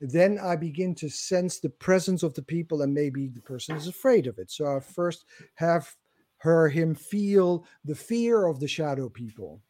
Then 0.00 0.38
i 0.40 0.56
begin 0.56 0.94
to 0.96 1.08
sense 1.08 1.60
the 1.60 1.70
presence 1.70 2.22
of 2.22 2.34
the 2.34 2.42
people 2.42 2.82
and 2.82 2.92
maybe 2.92 3.28
the 3.28 3.40
person 3.40 3.76
is 3.76 3.86
afraid 3.86 4.26
of 4.26 4.38
it. 4.38 4.50
So 4.50 4.76
i 4.76 4.80
first 4.80 5.24
have 5.54 5.94
her 6.38 6.68
him 6.68 6.94
feel 6.94 7.64
the 7.84 7.94
fear 7.94 8.46
of 8.46 8.58
the 8.58 8.68
shadow 8.68 9.08
people 9.08 9.60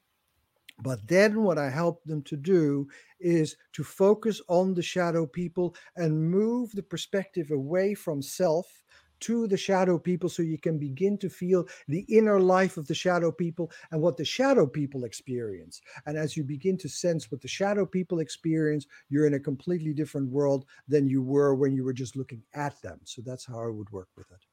but 0.81 1.07
then 1.07 1.43
what 1.43 1.59
I 1.59 1.71
help 1.71 2.03
them 2.05 2.23
to 2.23 2.37
do 2.37 2.89
is 3.21 3.57
to 3.73 3.85
focus 3.85 4.41
on 4.49 4.75
the 4.75 4.83
shadow 4.83 5.27
people 5.27 5.75
and 5.97 6.31
move 6.31 6.73
the 6.73 6.83
perspective 6.83 7.51
away 7.51 7.95
from 7.95 8.23
self 8.23 8.83
to 9.23 9.47
the 9.47 9.57
shadow 9.57 9.99
people 9.99 10.29
so 10.29 10.43
you 10.43 10.59
can 10.59 10.79
begin 10.79 11.17
to 11.17 11.31
feel 11.31 11.65
the 11.87 12.05
inner 12.09 12.41
life 12.41 12.77
of 12.77 12.89
the 12.89 12.95
shadow 12.95 13.31
people 13.31 13.71
and 13.93 14.03
what 14.03 14.17
the 14.17 14.25
shadow 14.25 14.67
people 14.67 15.05
experience. 15.05 15.81
And 16.07 16.19
as 16.19 16.37
you 16.37 16.43
begin 16.43 16.77
to 16.79 16.89
sense 16.89 17.31
what 17.31 17.41
the 17.41 17.47
shadow 17.49 17.87
people 17.87 18.19
experience, 18.19 18.85
you're 19.09 19.29
in 19.29 19.35
a 19.35 19.41
completely 19.41 19.95
different 19.95 20.29
world 20.29 20.65
than 20.89 21.07
you 21.07 21.23
were 21.23 21.55
when 21.55 21.73
you 21.73 21.85
were 21.85 21.93
just 21.93 22.17
looking 22.17 22.43
at 22.55 22.81
them. 22.83 22.99
So 23.05 23.23
that's 23.25 23.47
how 23.47 23.63
I 23.63 23.69
would 23.69 23.91
work 23.91 24.09
with 24.17 24.29
it. 24.33 24.45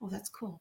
Oh, 0.00 0.08
that's 0.08 0.30
cool. 0.30 0.60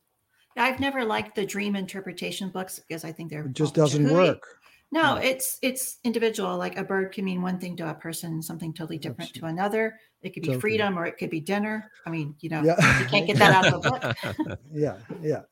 I've 0.57 0.79
never 0.79 1.03
liked 1.03 1.35
the 1.35 1.45
dream 1.45 1.75
interpretation 1.75 2.49
books 2.49 2.79
because 2.79 3.03
I 3.03 3.11
think 3.11 3.29
they're 3.29 3.45
it 3.45 3.53
just 3.53 3.75
doesn't 3.75 4.09
work. 4.09 4.43
No, 4.91 5.15
it's 5.15 5.59
it's 5.61 5.99
individual. 6.03 6.57
Like 6.57 6.77
a 6.77 6.83
bird 6.83 7.11
can 7.11 7.25
mean 7.25 7.41
one 7.41 7.59
thing 7.59 7.75
to 7.77 7.89
a 7.89 7.93
person, 7.93 8.41
something 8.41 8.73
totally 8.73 8.97
different 8.97 9.33
to 9.33 9.45
another. 9.47 9.99
It 10.21 10.33
could 10.33 10.43
be 10.43 10.47
totally. 10.47 10.61
freedom 10.61 10.97
or 10.97 11.05
it 11.05 11.17
could 11.17 11.29
be 11.29 11.41
dinner. 11.41 11.91
I 12.05 12.09
mean, 12.09 12.35
you 12.39 12.49
know, 12.49 12.63
yeah. 12.63 12.99
you 12.99 13.05
can't 13.05 13.27
get 13.27 13.37
that 13.37 13.51
out 13.51 13.73
of 13.73 13.85
a 13.85 13.89
book. 13.89 14.59
yeah, 14.73 14.97
yeah. 15.21 15.41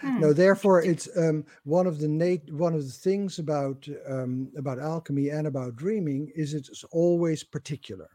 Hmm. 0.00 0.18
No, 0.18 0.32
therefore, 0.32 0.82
it's 0.82 1.10
um, 1.18 1.44
one 1.64 1.86
of 1.86 1.98
the 1.98 2.08
nat- 2.08 2.50
one 2.52 2.72
of 2.72 2.82
the 2.82 2.90
things 2.90 3.38
about 3.38 3.86
um, 4.08 4.50
about 4.56 4.78
alchemy 4.78 5.28
and 5.28 5.46
about 5.46 5.76
dreaming 5.76 6.32
is 6.34 6.54
it's 6.54 6.84
always 6.84 7.44
particular. 7.44 8.08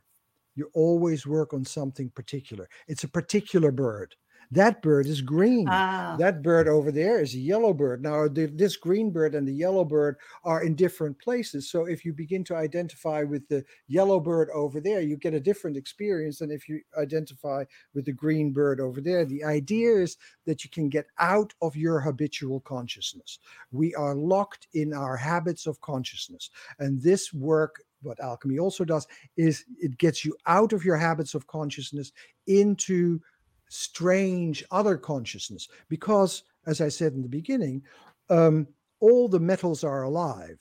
You 0.56 0.72
always 0.74 1.28
work 1.28 1.54
on 1.54 1.64
something 1.64 2.10
particular. 2.10 2.68
It's 2.88 3.04
a 3.04 3.08
particular 3.08 3.72
bird. 3.72 4.16
That 4.52 4.82
bird 4.82 5.08
is 5.08 5.22
green. 5.22 5.68
Ah. 5.70 6.16
That 6.18 6.42
bird 6.42 6.68
over 6.68 6.92
there 6.92 7.22
is 7.22 7.34
a 7.34 7.40
yellow 7.40 7.74
bird. 7.74 8.02
Now, 8.02 8.28
the, 8.28 8.46
this 8.46 8.78
green 8.78 9.12
bird 9.12 9.36
and 9.36 9.48
the 9.48 9.54
yellow 9.54 9.84
bird 9.84 10.18
are 10.44 10.64
in 10.64 10.76
different 10.76 11.20
places. 11.20 11.70
So, 11.70 11.86
if 11.86 12.06
you 12.06 12.14
begin 12.14 12.44
to 12.46 12.56
identify 12.56 13.24
with 13.24 13.48
the 13.48 13.64
yellow 13.88 14.20
bird 14.20 14.50
over 14.54 14.80
there, 14.80 15.02
you 15.02 15.18
get 15.18 15.34
a 15.34 15.40
different 15.40 15.78
experience 15.78 16.40
than 16.40 16.52
if 16.52 16.68
you 16.70 16.82
identify 16.98 17.64
with 17.94 18.06
the 18.06 18.14
green 18.14 18.52
bird 18.52 18.80
over 18.80 19.02
there. 19.02 19.26
The 19.26 19.44
idea 19.44 19.96
is 19.96 20.18
that 20.46 20.64
you 20.64 20.70
can 20.70 20.90
get 20.90 21.08
out 21.20 21.54
of 21.62 21.76
your 21.76 22.00
habitual 22.00 22.60
consciousness. 22.62 23.40
We 23.72 23.94
are 23.96 24.16
locked 24.16 24.68
in 24.74 24.94
our 24.94 25.18
habits 25.18 25.68
of 25.68 25.82
consciousness. 25.82 26.50
And 26.80 27.02
this 27.02 27.34
work 27.34 27.82
what 28.06 28.20
alchemy 28.20 28.60
also 28.60 28.86
does 28.86 29.08
is 29.36 29.66
it 29.80 29.98
gets 29.98 30.24
you 30.24 30.36
out 30.46 30.74
of 30.74 30.86
your 30.86 30.96
habits 30.96 31.34
of 31.34 31.48
consciousness 31.48 32.12
into 32.48 33.20
strange 33.70 34.64
other 34.72 34.98
consciousness 34.98 35.68
because 35.90 36.44
as 36.68 36.82
i 36.82 36.88
said 36.88 37.14
in 37.14 37.22
the 37.22 37.30
beginning 37.30 37.82
um, 38.30 38.68
all 39.00 39.28
the 39.28 39.40
metals 39.40 39.84
are 39.84 40.04
alive 40.04 40.60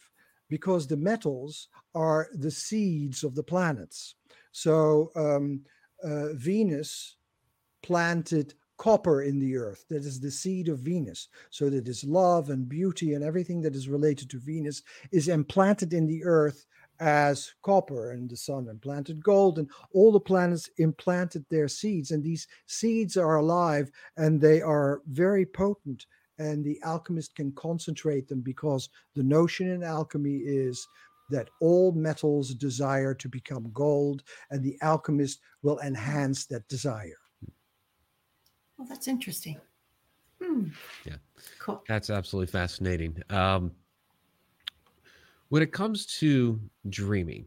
because 0.48 0.86
the 0.86 0.96
metals 0.96 1.68
are 1.94 2.28
the 2.34 2.50
seeds 2.50 3.24
of 3.24 3.34
the 3.34 3.42
planets. 3.42 4.16
So 4.52 5.10
um, 5.16 5.62
uh, 6.02 6.34
venus 6.34 7.16
planted 7.82 8.54
copper 8.76 9.22
in 9.22 9.38
the 9.38 9.56
earth 9.56 9.84
that 9.88 10.04
is 10.04 10.20
the 10.20 10.30
seed 10.30 10.68
of 10.68 10.80
venus. 10.80 11.28
So 11.50 11.70
that 11.70 11.88
is 11.88 12.04
love 12.04 12.50
and 12.50 12.68
beauty 12.68 13.14
and 13.14 13.24
everything 13.24 13.62
that 13.62 13.74
is 13.74 13.88
related 13.88 14.28
to 14.30 14.38
venus 14.38 14.82
is 15.12 15.28
implanted 15.28 15.92
in 15.92 16.06
the 16.06 16.24
earth 16.24 16.66
as 17.00 17.52
copper 17.62 18.12
and 18.12 18.30
the 18.30 18.36
sun 18.36 18.68
implanted 18.68 19.22
gold 19.22 19.58
and 19.58 19.68
all 19.92 20.12
the 20.12 20.20
planets 20.20 20.70
implanted 20.78 21.44
their 21.50 21.68
seeds 21.68 22.10
and 22.10 22.22
these 22.22 22.46
seeds 22.66 23.16
are 23.16 23.36
alive 23.36 23.90
and 24.16 24.40
they 24.40 24.62
are 24.62 25.02
very 25.08 25.44
potent 25.44 26.06
and 26.38 26.64
the 26.64 26.80
alchemist 26.84 27.34
can 27.34 27.52
concentrate 27.52 28.28
them 28.28 28.40
because 28.40 28.88
the 29.14 29.22
notion 29.22 29.70
in 29.70 29.82
alchemy 29.82 30.36
is 30.36 30.86
that 31.30 31.48
all 31.60 31.92
metals 31.92 32.54
desire 32.54 33.14
to 33.14 33.28
become 33.28 33.70
gold 33.72 34.22
and 34.50 34.62
the 34.62 34.76
alchemist 34.82 35.40
will 35.62 35.78
enhance 35.80 36.46
that 36.46 36.66
desire. 36.68 37.18
Well 38.76 38.86
that's 38.88 39.08
interesting. 39.08 39.60
Hmm. 40.42 40.66
yeah. 41.04 41.16
Cool. 41.58 41.82
That's 41.88 42.10
absolutely 42.10 42.50
fascinating. 42.50 43.16
Um, 43.30 43.72
when 45.54 45.62
it 45.62 45.70
comes 45.70 46.04
to 46.04 46.58
dreaming, 46.88 47.46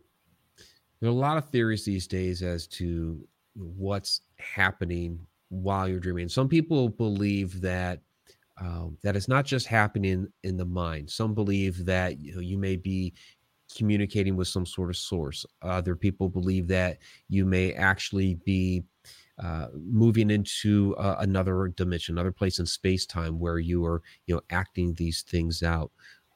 there 1.01 1.09
are 1.09 1.11
a 1.11 1.13
lot 1.13 1.35
of 1.35 1.49
theories 1.49 1.83
these 1.83 2.07
days 2.07 2.41
as 2.41 2.65
to 2.65 3.19
what's 3.53 4.21
happening 4.39 5.19
while 5.49 5.89
you're 5.89 5.99
dreaming. 5.99 6.29
Some 6.29 6.47
people 6.47 6.87
believe 6.87 7.59
that 7.59 7.99
um, 8.61 8.97
that 9.03 9.17
it's 9.17 9.27
not 9.27 9.43
just 9.43 9.67
happening 9.67 10.25
in 10.45 10.55
the 10.55 10.63
mind. 10.63 11.09
Some 11.09 11.33
believe 11.33 11.83
that 11.83 12.17
you 12.21 12.33
know 12.33 12.39
you 12.39 12.57
may 12.57 12.77
be 12.77 13.13
communicating 13.75 14.37
with 14.37 14.47
some 14.47 14.65
sort 14.65 14.89
of 14.89 14.95
source. 14.95 15.45
Other 15.61 15.93
people 15.93 16.29
believe 16.29 16.65
that 16.69 16.99
you 17.27 17.43
may 17.43 17.73
actually 17.73 18.35
be 18.45 18.85
uh, 19.43 19.67
moving 19.73 20.31
into 20.31 20.95
uh, 20.97 21.17
another 21.19 21.67
dimension, 21.75 22.15
another 22.15 22.31
place 22.31 22.59
in 22.59 22.65
space 22.65 23.05
time 23.05 23.37
where 23.37 23.59
you 23.59 23.85
are, 23.85 24.01
you 24.25 24.33
know, 24.33 24.41
acting 24.49 24.93
these 24.93 25.21
things 25.21 25.61
out. 25.61 25.91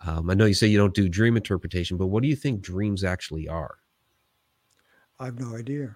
Um, 0.05 0.29
I 0.29 0.33
know 0.33 0.45
you 0.45 0.53
say 0.53 0.67
you 0.67 0.77
don't 0.77 0.93
do 0.93 1.07
dream 1.07 1.37
interpretation, 1.37 1.97
but 1.97 2.07
what 2.07 2.23
do 2.23 2.29
you 2.29 2.35
think 2.35 2.61
dreams 2.61 3.03
actually 3.03 3.47
are? 3.47 3.77
I 5.19 5.25
have 5.25 5.39
no 5.39 5.55
idea. 5.55 5.95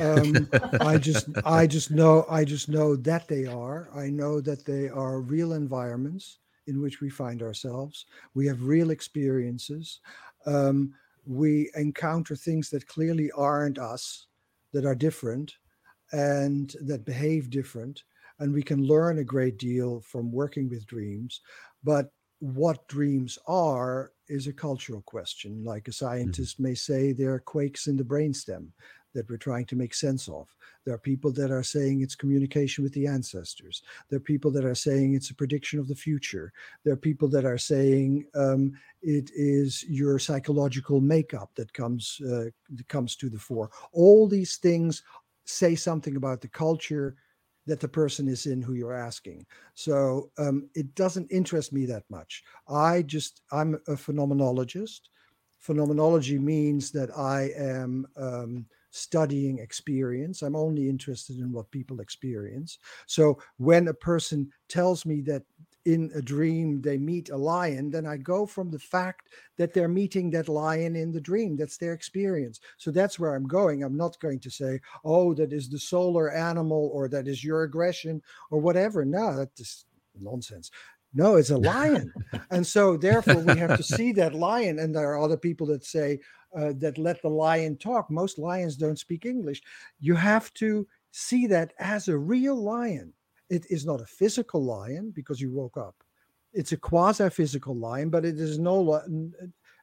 Um, 0.00 0.48
I 0.80 0.96
just, 0.96 1.28
I 1.44 1.66
just 1.66 1.90
know, 1.90 2.24
I 2.30 2.44
just 2.44 2.68
know 2.68 2.94
that 2.96 3.26
they 3.26 3.46
are. 3.46 3.88
I 3.94 4.08
know 4.08 4.40
that 4.40 4.64
they 4.64 4.88
are 4.88 5.20
real 5.20 5.54
environments 5.54 6.38
in 6.68 6.80
which 6.80 7.00
we 7.00 7.10
find 7.10 7.42
ourselves. 7.42 8.06
We 8.34 8.46
have 8.46 8.62
real 8.62 8.90
experiences. 8.90 10.00
Um, 10.46 10.94
we 11.26 11.70
encounter 11.74 12.36
things 12.36 12.70
that 12.70 12.86
clearly 12.86 13.30
aren't 13.32 13.78
us, 13.78 14.26
that 14.72 14.84
are 14.84 14.94
different, 14.94 15.56
and 16.12 16.74
that 16.82 17.04
behave 17.04 17.50
different. 17.50 18.04
And 18.38 18.52
we 18.52 18.62
can 18.62 18.84
learn 18.86 19.18
a 19.18 19.24
great 19.24 19.58
deal 19.58 20.00
from 20.00 20.32
working 20.32 20.68
with 20.68 20.86
dreams. 20.86 21.40
But 21.84 22.12
what 22.42 22.88
dreams 22.88 23.38
are 23.46 24.10
is 24.26 24.48
a 24.48 24.52
cultural 24.52 25.00
question. 25.02 25.62
Like 25.62 25.86
a 25.86 25.92
mm-hmm. 25.92 26.04
scientist 26.04 26.56
mm-hmm. 26.56 26.64
may 26.64 26.74
say, 26.74 27.12
there 27.12 27.32
are 27.32 27.38
quakes 27.38 27.86
in 27.86 27.96
the 27.96 28.02
brainstem 28.02 28.66
that 29.14 29.30
we're 29.30 29.36
trying 29.36 29.66
to 29.66 29.76
make 29.76 29.94
sense 29.94 30.26
of. 30.26 30.48
There 30.84 30.92
are 30.92 30.98
people 30.98 31.30
that 31.32 31.52
are 31.52 31.62
saying 31.62 32.00
it's 32.00 32.16
communication 32.16 32.82
with 32.82 32.92
the 32.94 33.06
ancestors. 33.06 33.82
There 34.10 34.16
are 34.16 34.20
people 34.32 34.50
that 34.52 34.64
are 34.64 34.74
saying 34.74 35.14
it's 35.14 35.30
a 35.30 35.36
prediction 35.36 35.78
of 35.78 35.86
the 35.86 35.94
future. 35.94 36.52
There 36.82 36.94
are 36.94 36.96
people 37.08 37.28
that 37.28 37.44
are 37.44 37.58
saying 37.58 38.26
um, 38.34 38.72
it 39.02 39.30
is 39.36 39.84
your 39.84 40.18
psychological 40.18 41.00
makeup 41.00 41.50
that 41.54 41.72
comes 41.72 42.20
uh, 42.24 42.50
that 42.70 42.88
comes 42.88 43.14
to 43.16 43.28
the 43.28 43.38
fore. 43.38 43.70
All 43.92 44.26
these 44.26 44.56
things 44.56 45.04
say 45.44 45.76
something 45.76 46.16
about 46.16 46.40
the 46.40 46.48
culture 46.48 47.14
that 47.66 47.80
the 47.80 47.88
person 47.88 48.28
is 48.28 48.46
in 48.46 48.62
who 48.62 48.74
you're 48.74 48.92
asking. 48.92 49.46
So 49.74 50.30
um, 50.38 50.68
it 50.74 50.94
doesn't 50.94 51.30
interest 51.30 51.72
me 51.72 51.86
that 51.86 52.04
much. 52.10 52.42
I 52.68 53.02
just 53.02 53.42
I'm 53.52 53.74
a 53.86 53.92
phenomenologist. 53.92 55.00
Phenomenology 55.58 56.38
means 56.38 56.90
that 56.90 57.16
I 57.16 57.52
am 57.56 58.06
um, 58.16 58.66
studying 58.90 59.58
experience. 59.58 60.42
I'm 60.42 60.56
only 60.56 60.88
interested 60.88 61.38
in 61.38 61.52
what 61.52 61.70
people 61.70 62.00
experience. 62.00 62.78
So 63.06 63.38
when 63.58 63.88
a 63.88 63.94
person 63.94 64.50
tells 64.68 65.06
me 65.06 65.20
that 65.22 65.44
in 65.84 66.10
a 66.14 66.22
dream 66.22 66.80
they 66.80 66.96
meet 66.98 67.30
a 67.30 67.36
lion, 67.36 67.90
then 67.90 68.06
I 68.06 68.16
go 68.16 68.46
from 68.46 68.70
the 68.70 68.78
fact 68.78 69.28
that 69.56 69.74
they're 69.74 69.88
meeting 69.88 70.30
that 70.30 70.48
lion 70.48 70.96
in 70.96 71.12
the 71.12 71.20
dream. 71.20 71.56
That's 71.56 71.76
their 71.76 71.92
experience. 71.92 72.60
So 72.76 72.90
that's 72.90 73.18
where 73.18 73.34
I'm 73.34 73.46
going. 73.46 73.82
I'm 73.82 73.96
not 73.96 74.18
going 74.20 74.40
to 74.40 74.50
say, 74.50 74.80
oh, 75.04 75.34
that 75.34 75.52
is 75.52 75.68
the 75.68 75.78
solar 75.78 76.30
animal 76.30 76.90
or 76.92 77.08
that 77.08 77.26
is 77.26 77.42
your 77.42 77.64
aggression 77.64 78.22
or 78.50 78.60
whatever. 78.60 79.04
No, 79.04 79.36
that's 79.36 79.84
nonsense. 80.20 80.70
No, 81.14 81.36
it's 81.36 81.50
a 81.50 81.58
lion. 81.58 82.12
and 82.50 82.66
so 82.66 82.96
therefore 82.96 83.42
we 83.42 83.58
have 83.58 83.76
to 83.76 83.82
see 83.82 84.12
that 84.12 84.34
lion. 84.34 84.78
And 84.78 84.94
there 84.94 85.10
are 85.12 85.22
other 85.22 85.36
people 85.36 85.66
that 85.68 85.84
say 85.84 86.20
uh, 86.56 86.72
that 86.76 86.98
let 86.98 87.20
the 87.22 87.28
lion 87.28 87.76
talk. 87.76 88.10
Most 88.10 88.38
lions 88.38 88.76
don't 88.76 88.98
speak 88.98 89.26
English. 89.26 89.62
You 90.00 90.14
have 90.14 90.52
to 90.54 90.86
see 91.10 91.46
that 91.48 91.74
as 91.78 92.08
a 92.08 92.16
real 92.16 92.56
lion 92.56 93.12
it 93.52 93.66
is 93.68 93.84
not 93.84 94.00
a 94.00 94.06
physical 94.06 94.64
lion 94.64 95.12
because 95.14 95.40
you 95.40 95.50
woke 95.50 95.76
up. 95.76 95.94
It's 96.54 96.72
a 96.72 96.76
quasi 96.76 97.28
physical 97.28 97.76
lion, 97.76 98.08
but 98.08 98.24
it 98.24 98.40
is 98.40 98.58
no, 98.58 99.00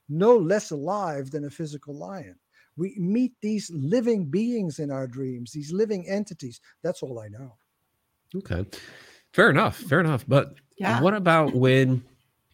no 0.10 0.38
less 0.38 0.72
alive 0.72 1.30
than 1.30 1.46
a 1.46 1.52
physical 1.52 1.96
lion. 1.96 2.36
We 2.78 2.96
meet 2.98 3.34
these 3.42 3.70
living 3.72 4.26
beings 4.26 4.80
in 4.80 4.90
our 4.90 5.06
dreams, 5.06 5.52
these 5.52 5.72
living 5.72 6.08
entities. 6.08 6.62
That's 6.82 7.04
all 7.04 7.20
I 7.20 7.28
know. 7.28 7.58
Okay. 8.36 8.66
Fair 9.34 9.50
enough. 9.52 9.78
Fair 9.78 10.00
enough. 10.00 10.26
But 10.28 10.56
yeah. 10.78 11.02
what 11.02 11.14
about 11.14 11.54
when 11.54 12.04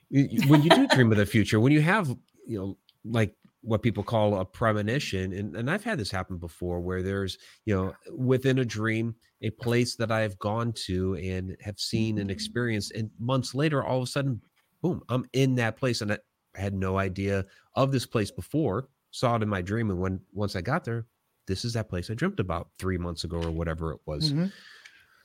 when 0.10 0.64
you 0.64 0.70
do 0.70 0.88
dream 0.88 1.12
of 1.12 1.18
the 1.18 1.26
future, 1.26 1.60
when 1.60 1.72
you 1.72 1.82
have, 1.82 2.10
you 2.46 2.60
know, 2.60 2.78
like 3.06 3.36
what 3.66 3.82
people 3.82 4.04
call 4.04 4.40
a 4.40 4.46
premonition 4.46 5.34
and, 5.34 5.56
and 5.56 5.70
i've 5.70 5.84
had 5.84 5.98
this 5.98 6.12
happen 6.12 6.38
before 6.38 6.80
where 6.80 7.02
there's 7.02 7.38
you 7.66 7.76
know 7.76 7.94
within 8.16 8.60
a 8.60 8.66
dream 8.66 9.16
a 9.42 9.50
place 9.50 9.96
that 9.96 10.12
i've 10.12 10.38
gone 10.40 10.72
to 10.74 11.16
and 11.16 11.58
have 11.62 11.80
seen 11.80 12.20
and 12.20 12.30
experienced 12.30 12.92
and 12.92 13.10
months 13.20 13.56
later 13.56 13.84
all 13.84 13.98
of 13.98 14.04
a 14.04 14.08
sudden 14.08 14.40
boom 14.82 15.02
i'm 15.10 15.26
in 15.34 15.56
that 15.56 15.78
place 15.78 16.02
and 16.02 16.12
i 16.12 16.18
had 16.56 16.74
no 16.74 16.98
idea 16.98 17.44
of 17.76 17.92
this 17.92 18.06
place 18.06 18.32
before 18.32 18.88
saw 19.12 19.36
it 19.36 19.42
in 19.42 19.50
my 19.50 19.62
dream 19.62 19.90
and 19.90 20.00
when 20.00 20.20
once 20.34 20.56
i 20.56 20.62
got 20.62 20.84
there 20.84 21.06
this 21.48 21.66
is 21.66 21.74
that 21.74 21.90
place 21.90 22.10
i 22.10 22.14
dreamt 22.14 22.40
about 22.40 22.70
three 22.80 22.98
months 22.98 23.24
ago 23.24 23.42
or 23.42 23.52
whatever 23.52 23.92
it 23.92 24.00
was. 24.06 24.32
Mm-hmm. 24.32 24.48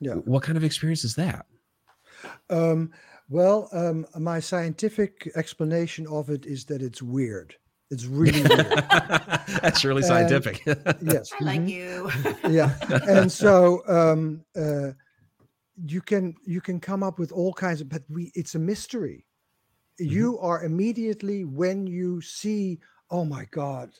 yeah. 0.00 0.14
What 0.14 0.42
kind 0.42 0.56
of 0.56 0.64
experience 0.64 1.04
is 1.04 1.14
that? 1.16 1.46
Um, 2.50 2.92
well 3.28 3.68
um, 3.72 4.06
my 4.18 4.40
scientific 4.40 5.30
explanation 5.36 6.06
of 6.06 6.30
it 6.30 6.44
is 6.46 6.64
that 6.66 6.82
it's 6.82 7.00
weird 7.00 7.54
it's 7.90 8.04
really 8.04 8.42
weird. 8.42 8.84
That's 9.62 9.84
really 9.84 10.02
scientific. 10.02 10.64
yes. 10.66 11.32
I 11.40 11.44
like 11.44 11.62
mm-hmm. 11.62 12.46
you. 12.46 12.50
yeah. 12.50 12.76
And 13.08 13.30
so 13.30 13.82
um, 13.88 14.44
uh, 14.56 14.92
you 15.86 16.00
can 16.00 16.34
you 16.44 16.60
can 16.60 16.78
come 16.78 17.02
up 17.02 17.18
with 17.18 17.32
all 17.32 17.52
kinds 17.52 17.80
of 17.80 17.88
but 17.88 18.02
we 18.08 18.30
it's 18.34 18.54
a 18.54 18.58
mystery. 18.58 19.26
Mm-hmm. 20.00 20.12
You 20.12 20.38
are 20.38 20.64
immediately 20.64 21.44
when 21.44 21.86
you 21.86 22.20
see, 22.20 22.78
oh 23.10 23.24
my 23.24 23.46
God, 23.50 23.90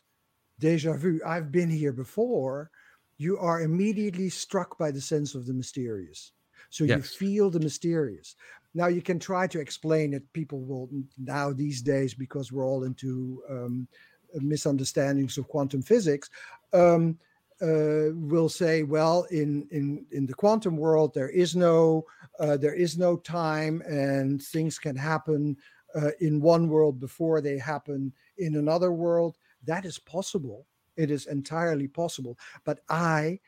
deja 0.60 0.92
vu, 0.92 1.20
I've 1.26 1.50
been 1.50 1.70
here 1.70 1.92
before, 1.92 2.70
you 3.18 3.38
are 3.38 3.60
immediately 3.60 4.30
struck 4.30 4.78
by 4.78 4.92
the 4.92 5.00
sense 5.00 5.34
of 5.34 5.46
the 5.46 5.52
mysterious. 5.52 6.32
So 6.70 6.84
yes. 6.84 6.96
you 6.96 7.02
feel 7.02 7.50
the 7.50 7.60
mysterious. 7.60 8.36
Now 8.74 8.86
you 8.86 9.02
can 9.02 9.18
try 9.18 9.46
to 9.48 9.60
explain 9.60 10.14
it. 10.14 10.32
People 10.32 10.60
will 10.60 10.88
now 11.18 11.52
these 11.52 11.82
days 11.82 12.14
because 12.14 12.52
we're 12.52 12.66
all 12.66 12.84
into 12.84 13.42
um, 13.48 13.88
misunderstandings 14.34 15.38
of 15.38 15.48
quantum 15.48 15.82
physics. 15.82 16.30
Um, 16.72 17.18
uh, 17.62 18.08
will 18.14 18.48
say, 18.48 18.82
well, 18.82 19.26
in 19.30 19.68
in 19.70 20.06
in 20.12 20.24
the 20.24 20.32
quantum 20.32 20.78
world, 20.78 21.12
there 21.12 21.28
is 21.28 21.54
no 21.54 22.06
uh, 22.38 22.56
there 22.56 22.74
is 22.74 22.96
no 22.96 23.16
time, 23.18 23.82
and 23.82 24.42
things 24.42 24.78
can 24.78 24.96
happen 24.96 25.54
uh, 25.94 26.10
in 26.20 26.40
one 26.40 26.68
world 26.68 26.98
before 26.98 27.42
they 27.42 27.58
happen 27.58 28.12
in 28.38 28.56
another 28.56 28.92
world. 28.92 29.36
That 29.64 29.84
is 29.84 29.98
possible. 29.98 30.66
It 30.96 31.10
is 31.10 31.26
entirely 31.26 31.86
possible. 31.86 32.38
But 32.64 32.80
I 32.88 33.40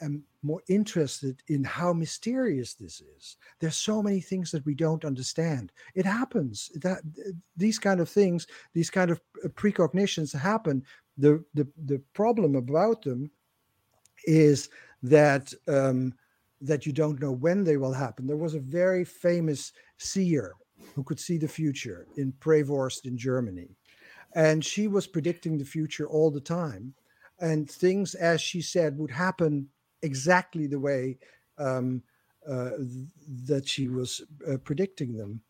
am 0.00 0.22
more 0.42 0.62
interested 0.68 1.42
in 1.48 1.64
how 1.64 1.92
mysterious 1.92 2.74
this 2.74 3.00
is. 3.16 3.36
There's 3.60 3.76
so 3.76 4.02
many 4.02 4.20
things 4.20 4.50
that 4.50 4.64
we 4.64 4.74
don't 4.74 5.04
understand. 5.04 5.72
It 5.94 6.06
happens 6.06 6.70
that 6.76 7.02
these 7.56 7.78
kind 7.78 8.00
of 8.00 8.08
things, 8.08 8.46
these 8.72 8.90
kind 8.90 9.10
of 9.10 9.20
uh, 9.44 9.48
precognitions 9.48 10.36
happen. 10.38 10.84
The 11.18 11.44
the 11.54 11.66
the 11.86 12.00
problem 12.12 12.54
about 12.54 13.02
them 13.02 13.30
is 14.24 14.68
that 15.02 15.52
um, 15.68 16.14
that 16.60 16.86
you 16.86 16.92
don't 16.92 17.20
know 17.20 17.32
when 17.32 17.64
they 17.64 17.76
will 17.76 17.92
happen. 17.92 18.26
There 18.26 18.36
was 18.36 18.54
a 18.54 18.60
very 18.60 19.04
famous 19.04 19.72
seer 19.98 20.54
who 20.94 21.02
could 21.02 21.20
see 21.20 21.38
the 21.38 21.48
future 21.48 22.06
in 22.16 22.32
Prevorst 22.40 23.06
in 23.06 23.16
Germany, 23.16 23.68
and 24.34 24.64
she 24.64 24.88
was 24.88 25.06
predicting 25.06 25.58
the 25.58 25.64
future 25.64 26.06
all 26.06 26.30
the 26.30 26.40
time. 26.40 26.94
And 27.38 27.70
things, 27.70 28.14
as 28.14 28.40
she 28.40 28.62
said, 28.62 28.96
would 28.96 29.10
happen 29.10 29.68
exactly 30.02 30.66
the 30.66 30.78
way 30.78 31.18
um, 31.58 32.02
uh, 32.48 32.70
that 33.44 33.66
she 33.66 33.88
was 33.88 34.22
uh, 34.48 34.56
predicting 34.58 35.16
them. 35.16 35.40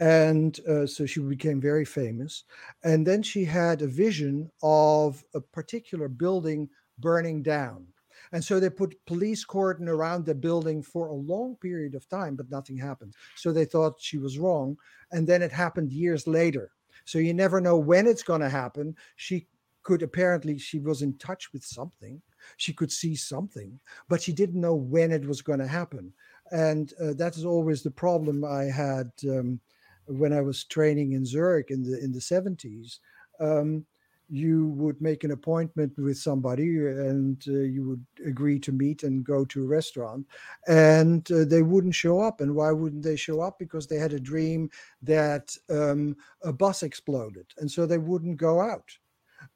And 0.00 0.58
uh, 0.68 0.86
so 0.86 1.06
she 1.06 1.20
became 1.20 1.60
very 1.60 1.84
famous. 1.84 2.44
And 2.82 3.06
then 3.06 3.22
she 3.22 3.44
had 3.44 3.82
a 3.82 3.86
vision 3.86 4.50
of 4.62 5.22
a 5.34 5.40
particular 5.40 6.08
building 6.08 6.68
burning 6.98 7.42
down. 7.42 7.86
And 8.32 8.44
so 8.44 8.60
they 8.60 8.70
put 8.70 9.04
police 9.06 9.44
cordon 9.44 9.88
around 9.88 10.24
the 10.24 10.34
building 10.34 10.82
for 10.82 11.08
a 11.08 11.14
long 11.14 11.56
period 11.56 11.94
of 11.94 12.08
time, 12.08 12.36
but 12.36 12.50
nothing 12.50 12.76
happened. 12.76 13.14
So 13.36 13.52
they 13.52 13.64
thought 13.64 14.00
she 14.00 14.18
was 14.18 14.38
wrong. 14.38 14.76
And 15.12 15.26
then 15.26 15.42
it 15.42 15.52
happened 15.52 15.92
years 15.92 16.26
later. 16.26 16.72
So 17.04 17.18
you 17.18 17.34
never 17.34 17.60
know 17.60 17.76
when 17.76 18.06
it's 18.06 18.22
going 18.22 18.40
to 18.40 18.48
happen. 18.48 18.96
She 19.16 19.46
could 19.82 20.02
apparently, 20.02 20.58
she 20.58 20.78
was 20.78 21.02
in 21.02 21.16
touch 21.18 21.52
with 21.52 21.64
something 21.64 22.20
she 22.56 22.72
could 22.72 22.92
see 22.92 23.14
something, 23.14 23.78
but 24.08 24.22
she 24.22 24.32
didn't 24.32 24.60
know 24.60 24.74
when 24.74 25.12
it 25.12 25.26
was 25.26 25.42
going 25.42 25.58
to 25.60 25.66
happen. 25.66 26.12
And 26.50 26.92
uh, 27.00 27.12
that 27.14 27.36
is 27.36 27.44
always 27.44 27.82
the 27.82 27.90
problem 27.90 28.44
I 28.44 28.64
had 28.64 29.10
um, 29.28 29.60
when 30.06 30.32
I 30.32 30.40
was 30.40 30.64
training 30.64 31.12
in 31.12 31.24
Zurich 31.24 31.70
in 31.70 31.82
the 31.82 32.02
in 32.02 32.12
the 32.12 32.18
70s. 32.18 32.98
Um, 33.38 33.86
you 34.30 34.68
would 34.68 35.00
make 35.02 35.24
an 35.24 35.32
appointment 35.32 35.92
with 35.98 36.16
somebody 36.16 36.78
and 36.78 37.42
uh, 37.48 37.52
you 37.52 37.84
would 37.84 38.06
agree 38.24 38.60
to 38.60 38.70
meet 38.70 39.02
and 39.02 39.24
go 39.24 39.44
to 39.44 39.64
a 39.64 39.66
restaurant 39.66 40.24
and 40.68 41.30
uh, 41.32 41.44
they 41.44 41.62
wouldn't 41.62 41.94
show 41.94 42.20
up 42.20 42.40
and 42.40 42.54
why 42.54 42.70
wouldn't 42.70 43.02
they 43.02 43.16
show 43.16 43.40
up 43.40 43.58
because 43.58 43.88
they 43.88 43.96
had 43.96 44.12
a 44.12 44.20
dream 44.20 44.70
that 45.02 45.54
um, 45.68 46.16
a 46.44 46.52
bus 46.52 46.84
exploded 46.84 47.46
and 47.58 47.68
so 47.68 47.84
they 47.84 47.98
wouldn't 47.98 48.36
go 48.36 48.60
out 48.60 48.88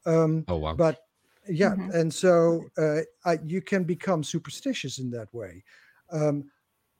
um, 0.06 0.44
oh 0.48 0.56
wow 0.56 0.74
but 0.74 1.03
yeah 1.48 1.70
mm-hmm. 1.70 1.90
and 1.90 2.12
so 2.12 2.64
uh, 2.78 3.00
I, 3.24 3.38
you 3.44 3.60
can 3.60 3.84
become 3.84 4.22
superstitious 4.24 4.98
in 4.98 5.10
that 5.10 5.32
way. 5.32 5.64
Um, 6.10 6.44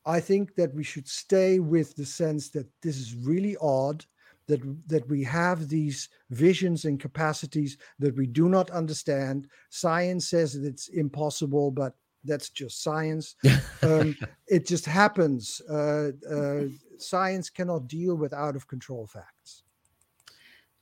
i 0.07 0.21
think 0.21 0.55
that 0.55 0.75
we 0.75 0.85
should 0.85 1.09
stay 1.09 1.59
with 1.59 1.95
the 1.97 2.05
sense 2.05 2.51
that 2.51 2.67
this 2.83 2.97
is 2.97 3.15
really 3.15 3.57
odd 3.61 4.05
that 4.47 4.61
that 4.87 5.09
we 5.09 5.23
have 5.23 5.69
these 5.69 6.09
visions 6.31 6.85
and 6.85 7.01
capacities 7.01 7.79
that 7.99 8.15
we 8.17 8.27
do 8.27 8.49
not 8.49 8.71
understand. 8.71 9.49
Science 9.71 10.29
says 10.29 10.53
that 10.55 10.67
it's 10.67 10.89
impossible 10.89 11.71
but 11.71 11.95
that's 12.25 12.51
just 12.51 12.83
science. 12.83 13.37
Um, 13.83 14.17
it 14.47 14.67
just 14.67 14.87
happens. 14.87 15.61
Uh, 15.69 16.13
uh, 16.31 16.65
science 16.99 17.51
cannot 17.51 17.87
deal 17.87 18.15
with 18.15 18.33
out 18.33 18.57
of 18.57 18.67
control 18.67 19.07
facts. 19.07 19.63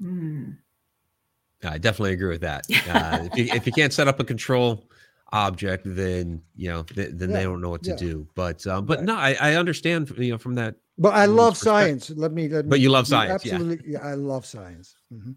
Mm. 0.01 0.57
I 1.65 1.79
definitely 1.79 2.13
agree 2.13 2.31
with 2.31 2.41
that 2.41 2.65
uh, 2.89 3.29
if, 3.33 3.37
you, 3.37 3.55
if 3.55 3.67
you 3.67 3.73
can't 3.73 3.93
set 3.93 4.09
up 4.09 4.21
a 4.21 4.25
control 4.25 4.89
object 5.33 5.83
then 5.87 6.43
you 6.57 6.69
know 6.69 6.83
th- 6.83 7.11
then 7.15 7.31
yeah. 7.31 7.37
they 7.37 7.43
don't 7.43 7.61
know 7.61 7.71
what 7.71 7.83
to 7.83 7.91
yeah. 7.91 7.97
do 7.97 8.27
but 8.35 8.67
um, 8.67 8.85
but 8.85 8.99
right. 8.99 9.07
no 9.07 9.17
I, 9.17 9.37
I 9.41 9.55
understand 9.55 10.13
you 10.19 10.33
know 10.33 10.39
from 10.39 10.55
that 10.57 10.75
but 10.99 11.15
I 11.15 11.27
love 11.27 11.57
science. 11.57 12.11
Let 12.11 12.33
me, 12.33 12.49
let 12.49 12.65
me. 12.65 12.71
But 12.71 12.81
you 12.81 12.91
love 12.91 13.07
science, 13.07 13.45
absolutely. 13.45 13.93
Yeah. 13.93 14.01
I 14.01 14.15
love 14.15 14.45
science. 14.45 14.95
Mm-hmm. 15.13 15.33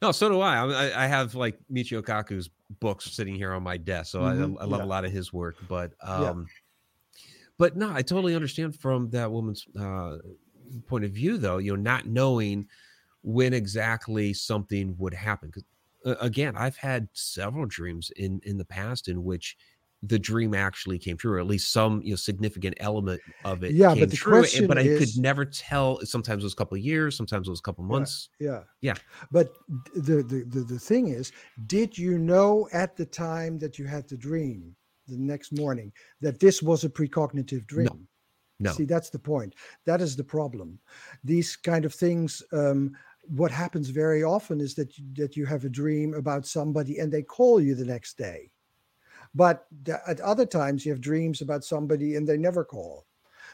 No, 0.00 0.12
so 0.12 0.28
do 0.28 0.40
I. 0.40 0.64
I. 0.64 1.04
I 1.04 1.06
have 1.06 1.34
like 1.34 1.58
Michio 1.72 2.02
Kaku's 2.02 2.50
books 2.80 3.12
sitting 3.12 3.34
here 3.34 3.52
on 3.52 3.62
my 3.62 3.76
desk, 3.76 4.12
so 4.12 4.20
mm-hmm. 4.20 4.56
I, 4.58 4.62
I, 4.62 4.64
love 4.64 4.80
a 4.80 4.86
lot 4.86 5.04
of 5.04 5.12
his 5.12 5.32
work. 5.32 5.56
But 5.68 5.92
um, 6.02 6.46
but 7.58 7.76
no, 7.76 7.92
I 7.92 8.02
totally 8.02 8.34
understand 8.34 8.76
from 8.76 9.10
that 9.10 9.30
woman's 9.30 9.66
uh, 9.78 10.16
point 10.86 11.04
of 11.04 11.10
view, 11.10 11.36
though. 11.36 11.58
You 11.58 11.76
know, 11.76 11.82
not 11.82 12.06
knowing 12.06 12.66
when 13.22 13.52
exactly 13.52 14.32
something 14.32 14.94
would 14.98 15.14
happen. 15.14 15.48
Because 15.48 15.64
uh, 16.04 16.14
again, 16.20 16.54
I've 16.56 16.76
had 16.76 17.08
several 17.12 17.66
dreams 17.66 18.10
in 18.16 18.40
in 18.44 18.58
the 18.58 18.64
past 18.64 19.08
in 19.08 19.24
which 19.24 19.56
the 20.02 20.18
dream 20.18 20.54
actually 20.54 20.98
came 20.98 21.16
true, 21.16 21.32
or 21.32 21.38
at 21.38 21.46
least 21.46 21.72
some 21.72 22.02
you 22.02 22.10
know 22.10 22.16
significant 22.16 22.76
element 22.78 23.20
of 23.44 23.62
it. 23.62 23.72
Yeah, 23.72 23.94
but 23.94 24.10
the 24.10 24.16
true, 24.16 24.40
question 24.40 24.66
but 24.66 24.78
I 24.78 24.82
is, 24.82 24.98
could 24.98 25.22
never 25.22 25.44
tell. 25.44 26.00
Sometimes 26.04 26.42
it 26.42 26.46
was 26.46 26.52
a 26.52 26.56
couple 26.56 26.76
of 26.76 26.84
years, 26.84 27.16
sometimes 27.16 27.48
it 27.48 27.50
was 27.50 27.60
a 27.60 27.62
couple 27.62 27.84
of 27.84 27.90
months. 27.90 28.28
Yeah, 28.38 28.62
yeah, 28.80 28.94
yeah. 28.94 28.94
But 29.30 29.52
the, 29.94 30.22
the 30.22 30.44
the 30.48 30.60
the 30.60 30.78
thing 30.78 31.08
is, 31.08 31.32
did 31.66 31.96
you 31.96 32.18
know 32.18 32.68
at 32.72 32.96
the 32.96 33.06
time 33.06 33.58
that 33.58 33.78
you 33.78 33.86
had 33.86 34.08
the 34.08 34.16
dream, 34.16 34.76
the 35.08 35.16
next 35.16 35.52
morning, 35.52 35.92
that 36.20 36.40
this 36.40 36.62
was 36.62 36.84
a 36.84 36.88
precognitive 36.88 37.66
dream? 37.66 37.88
No. 37.90 37.98
No. 38.58 38.72
See, 38.72 38.84
that's 38.84 39.10
the 39.10 39.18
point. 39.18 39.54
That 39.84 40.00
is 40.00 40.16
the 40.16 40.24
problem. 40.24 40.78
These 41.24 41.56
kind 41.56 41.84
of 41.84 41.94
things. 41.94 42.42
Um, 42.52 42.96
what 43.28 43.50
happens 43.50 43.88
very 43.88 44.22
often 44.22 44.60
is 44.60 44.74
that 44.76 44.96
you, 44.96 45.04
that 45.14 45.36
you 45.36 45.46
have 45.46 45.64
a 45.64 45.68
dream 45.68 46.14
about 46.14 46.46
somebody 46.46 46.98
and 46.98 47.12
they 47.12 47.22
call 47.22 47.60
you 47.60 47.74
the 47.74 47.84
next 47.84 48.16
day 48.16 48.52
but 49.36 49.66
at 49.86 50.20
other 50.20 50.46
times, 50.46 50.86
you 50.86 50.92
have 50.92 51.00
dreams 51.00 51.42
about 51.42 51.62
somebody 51.62 52.16
and 52.16 52.26
they 52.26 52.38
never 52.38 52.64
call. 52.64 53.06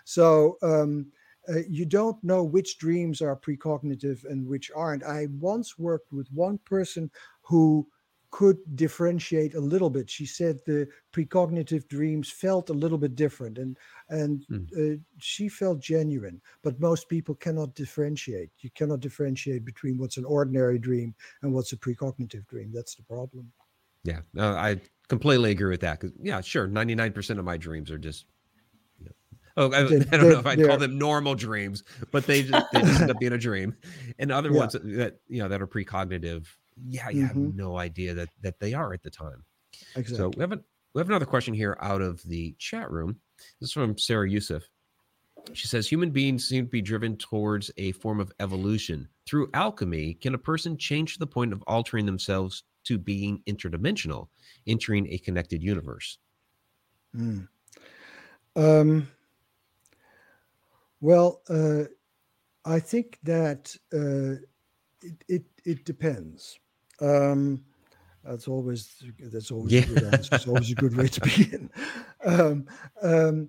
So 0.04 0.56
um, 0.62 1.06
uh, 1.48 1.62
you 1.68 1.84
don't 1.84 2.22
know 2.22 2.44
which 2.44 2.78
dreams 2.78 3.20
are 3.20 3.36
precognitive 3.36 4.24
and 4.24 4.46
which 4.46 4.70
aren't. 4.76 5.02
I 5.02 5.26
once 5.40 5.78
worked 5.78 6.12
with 6.12 6.32
one 6.32 6.58
person 6.58 7.10
who 7.42 7.88
could 8.32 8.56
differentiate 8.76 9.54
a 9.54 9.60
little 9.60 9.90
bit. 9.90 10.08
She 10.08 10.24
said 10.24 10.58
the 10.64 10.88
precognitive 11.12 11.86
dreams 11.86 12.30
felt 12.30 12.70
a 12.70 12.72
little 12.72 12.96
bit 12.96 13.14
different, 13.14 13.58
and 13.58 13.76
and 14.08 14.44
mm. 14.50 14.96
uh, 14.96 14.98
she 15.18 15.48
felt 15.48 15.80
genuine. 15.80 16.40
But 16.62 16.80
most 16.80 17.08
people 17.08 17.34
cannot 17.36 17.74
differentiate. 17.74 18.50
You 18.60 18.70
cannot 18.74 19.00
differentiate 19.00 19.64
between 19.64 19.98
what's 19.98 20.16
an 20.16 20.24
ordinary 20.24 20.78
dream 20.78 21.14
and 21.42 21.52
what's 21.52 21.72
a 21.72 21.76
precognitive 21.76 22.46
dream. 22.48 22.72
That's 22.74 22.94
the 22.94 23.02
problem. 23.02 23.52
Yeah, 24.02 24.20
uh, 24.36 24.54
I 24.54 24.80
completely 25.08 25.50
agree 25.50 25.70
with 25.70 25.82
that. 25.82 26.00
Because 26.00 26.16
yeah, 26.20 26.40
sure, 26.40 26.66
ninety 26.66 26.94
nine 26.94 27.12
percent 27.12 27.38
of 27.38 27.44
my 27.44 27.58
dreams 27.58 27.90
are 27.90 27.98
just. 27.98 28.24
You 28.98 29.06
know, 29.06 29.12
oh, 29.58 29.72
I, 29.72 29.80
I 30.10 30.16
don't 30.16 30.30
know 30.30 30.38
if 30.38 30.46
I'd 30.46 30.66
call 30.66 30.78
them 30.78 30.98
normal 30.98 31.34
dreams, 31.34 31.84
but 32.10 32.26
they 32.26 32.44
just, 32.44 32.66
they 32.72 32.80
just 32.80 33.02
end 33.02 33.10
up 33.10 33.18
being 33.20 33.34
a 33.34 33.38
dream, 33.38 33.76
and 34.18 34.32
other 34.32 34.50
yeah. 34.50 34.58
ones 34.58 34.72
that 34.72 35.18
you 35.28 35.42
know 35.42 35.48
that 35.48 35.60
are 35.60 35.66
precognitive. 35.66 36.46
Yeah, 36.88 37.08
you 37.10 37.24
mm-hmm. 37.24 37.44
have 37.44 37.54
no 37.54 37.78
idea 37.78 38.14
that 38.14 38.28
that 38.42 38.60
they 38.60 38.74
are 38.74 38.92
at 38.92 39.02
the 39.02 39.10
time. 39.10 39.44
Exactly. 39.96 40.16
So 40.16 40.30
we 40.36 40.40
have 40.40 40.52
a, 40.52 40.60
we 40.94 41.00
have 41.00 41.08
another 41.08 41.26
question 41.26 41.54
here 41.54 41.76
out 41.80 42.02
of 42.02 42.22
the 42.22 42.54
chat 42.58 42.90
room. 42.90 43.16
This 43.60 43.70
is 43.70 43.72
from 43.72 43.98
Sarah 43.98 44.28
Youssef. 44.28 44.68
She 45.54 45.66
says 45.66 45.88
human 45.88 46.10
beings 46.10 46.46
seem 46.46 46.66
to 46.66 46.70
be 46.70 46.82
driven 46.82 47.16
towards 47.16 47.70
a 47.76 47.92
form 47.92 48.20
of 48.20 48.32
evolution. 48.38 49.08
Through 49.26 49.50
alchemy, 49.54 50.14
can 50.14 50.34
a 50.34 50.38
person 50.38 50.76
change 50.76 51.14
to 51.14 51.18
the 51.18 51.26
point 51.26 51.52
of 51.52 51.62
altering 51.66 52.06
themselves 52.06 52.62
to 52.84 52.96
being 52.96 53.42
interdimensional? 53.48 54.28
entering 54.66 55.06
a 55.08 55.18
connected 55.18 55.62
universe? 55.62 56.18
Mm. 57.16 57.48
Um, 58.56 59.08
well, 61.00 61.42
uh, 61.48 61.84
I 62.64 62.80
think 62.80 63.18
that 63.24 63.74
uh, 63.92 64.44
it, 65.02 65.24
it, 65.28 65.44
it 65.64 65.84
depends. 65.84 66.58
Um, 67.00 67.64
that's 68.24 68.46
always 68.46 69.02
that's 69.18 69.50
always 69.50 69.72
yeah. 69.72 69.80
a 69.80 69.86
good 69.86 70.14
answer. 70.14 70.34
It's 70.36 70.46
always 70.46 70.70
a 70.70 70.76
good 70.76 70.96
way 70.96 71.08
to 71.08 71.20
begin. 71.24 71.70
Um, 72.24 72.66
um, 73.02 73.48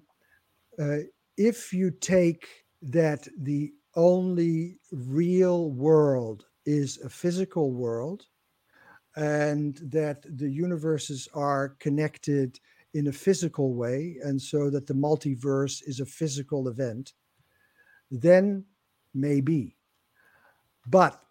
uh, 0.80 0.98
if 1.38 1.72
you 1.74 1.92
take 1.92 2.48
that 2.82 3.28
the 3.38 3.72
only 3.96 4.80
real 4.92 5.70
world 5.72 6.46
is 6.66 7.00
a 7.04 7.10
physical 7.10 7.72
world, 7.72 8.26
and 9.16 9.78
that 9.84 10.26
the 10.38 10.50
universes 10.50 11.28
are 11.36 11.76
connected 11.80 12.60
in 12.96 13.08
a 13.08 13.12
physical 13.12 13.76
way, 13.76 14.18
and 14.24 14.42
so 14.42 14.70
that 14.70 14.88
the 14.88 14.94
multiverse 14.94 15.82
is 15.86 16.00
a 16.00 16.06
physical 16.06 16.68
event, 16.68 17.14
then 18.10 18.66
maybe. 19.14 19.76
But 20.88 21.22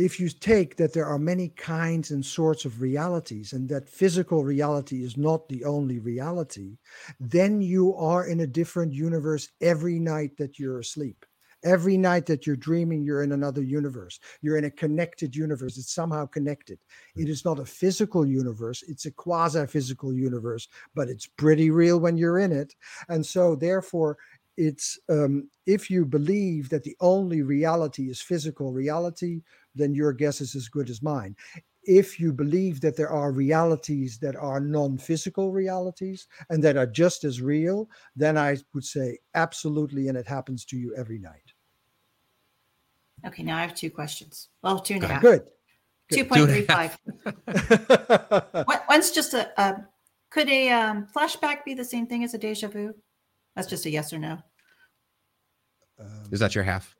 if 0.00 0.18
you 0.18 0.28
take 0.28 0.76
that 0.76 0.92
there 0.92 1.06
are 1.06 1.18
many 1.18 1.48
kinds 1.48 2.10
and 2.10 2.24
sorts 2.24 2.64
of 2.64 2.80
realities 2.80 3.52
and 3.52 3.68
that 3.68 3.88
physical 3.88 4.44
reality 4.44 5.04
is 5.04 5.16
not 5.16 5.48
the 5.48 5.64
only 5.64 5.98
reality, 5.98 6.78
then 7.18 7.60
you 7.60 7.94
are 7.96 8.26
in 8.26 8.40
a 8.40 8.46
different 8.46 8.92
universe 8.92 9.48
every 9.60 9.98
night 9.98 10.36
that 10.38 10.58
you're 10.58 10.80
asleep. 10.80 11.26
Every 11.62 11.98
night 11.98 12.24
that 12.24 12.46
you're 12.46 12.56
dreaming, 12.56 13.02
you're 13.04 13.22
in 13.22 13.32
another 13.32 13.62
universe. 13.62 14.18
You're 14.40 14.56
in 14.56 14.64
a 14.64 14.70
connected 14.70 15.36
universe. 15.36 15.76
It's 15.76 15.92
somehow 15.92 16.24
connected. 16.24 16.78
It 17.16 17.24
hmm. 17.24 17.30
is 17.30 17.44
not 17.44 17.58
a 17.58 17.66
physical 17.66 18.24
universe, 18.26 18.82
it's 18.88 19.04
a 19.04 19.10
quasi 19.10 19.66
physical 19.66 20.14
universe, 20.14 20.68
but 20.94 21.10
it's 21.10 21.26
pretty 21.26 21.70
real 21.70 22.00
when 22.00 22.16
you're 22.16 22.38
in 22.38 22.52
it. 22.52 22.74
And 23.10 23.24
so, 23.24 23.54
therefore, 23.54 24.16
it's 24.68 24.98
um, 25.08 25.48
if 25.66 25.90
you 25.90 26.04
believe 26.04 26.68
that 26.68 26.84
the 26.84 26.96
only 27.00 27.42
reality 27.42 28.10
is 28.10 28.20
physical 28.20 28.72
reality, 28.72 29.42
then 29.74 29.94
your 29.94 30.12
guess 30.12 30.40
is 30.40 30.54
as 30.54 30.68
good 30.68 30.90
as 30.90 31.02
mine 31.02 31.34
if 31.84 32.20
you 32.20 32.32
believe 32.32 32.80
that 32.80 32.96
there 32.96 33.10
are 33.10 33.32
realities 33.32 34.18
that 34.18 34.36
are 34.36 34.60
non 34.60 34.98
physical 34.98 35.50
realities 35.52 36.26
and 36.50 36.62
that 36.62 36.76
are 36.76 36.86
just 36.86 37.24
as 37.24 37.40
real, 37.40 37.88
then 38.14 38.36
I 38.36 38.58
would 38.74 38.84
say 38.84 39.18
absolutely. 39.34 40.08
And 40.08 40.16
it 40.16 40.26
happens 40.26 40.64
to 40.66 40.76
you 40.76 40.94
every 40.96 41.18
night. 41.18 41.52
Okay, 43.26 43.42
now 43.42 43.56
I 43.56 43.62
have 43.62 43.74
two 43.74 43.90
questions. 43.90 44.48
Well, 44.62 44.78
two 44.78 44.94
and 44.94 45.04
a 45.04 45.08
half. 45.08 45.22
Good. 45.22 45.42
Two 46.12 46.24
point 46.24 46.48
three 46.48 46.62
five. 46.62 46.98
One's 48.88 49.10
just 49.14 49.34
a, 49.34 49.50
a 49.60 49.86
could 50.30 50.48
a 50.48 50.70
um, 50.70 51.06
flashback 51.14 51.64
be 51.64 51.74
the 51.74 51.84
same 51.84 52.06
thing 52.06 52.24
as 52.24 52.34
a 52.34 52.38
deja 52.38 52.68
vu? 52.68 52.94
That's 53.54 53.68
just 53.68 53.86
a 53.86 53.90
yes 53.90 54.12
or 54.12 54.18
no. 54.18 54.38
Um, 56.00 56.28
Is 56.30 56.40
that 56.40 56.54
your 56.54 56.64
half? 56.64 56.96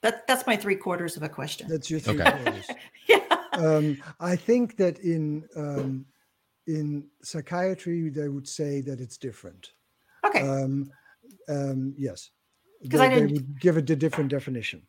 That 0.00 0.26
that's 0.26 0.46
my 0.46 0.56
three 0.56 0.76
quarters 0.76 1.16
of 1.16 1.22
a 1.22 1.28
question. 1.28 1.68
That's 1.68 1.90
your 1.90 2.00
three 2.00 2.20
okay. 2.20 2.30
quarters. 2.30 2.66
yeah 3.08 3.32
um, 3.52 4.02
I 4.20 4.36
think 4.36 4.76
that 4.76 4.98
in 5.00 5.48
um, 5.56 6.06
in 6.66 7.06
psychiatry 7.22 8.08
they 8.08 8.28
would 8.28 8.48
say 8.48 8.80
that 8.82 9.00
it's 9.00 9.16
different. 9.16 9.72
Okay. 10.24 10.40
Um, 10.40 10.90
um 11.48 11.94
yes, 11.96 12.30
because 12.82 13.00
I 13.00 13.08
didn't 13.08 13.28
they 13.28 13.32
would 13.34 13.60
give 13.60 13.76
it 13.76 13.90
a 13.90 13.96
different 13.96 14.30
definition. 14.30 14.82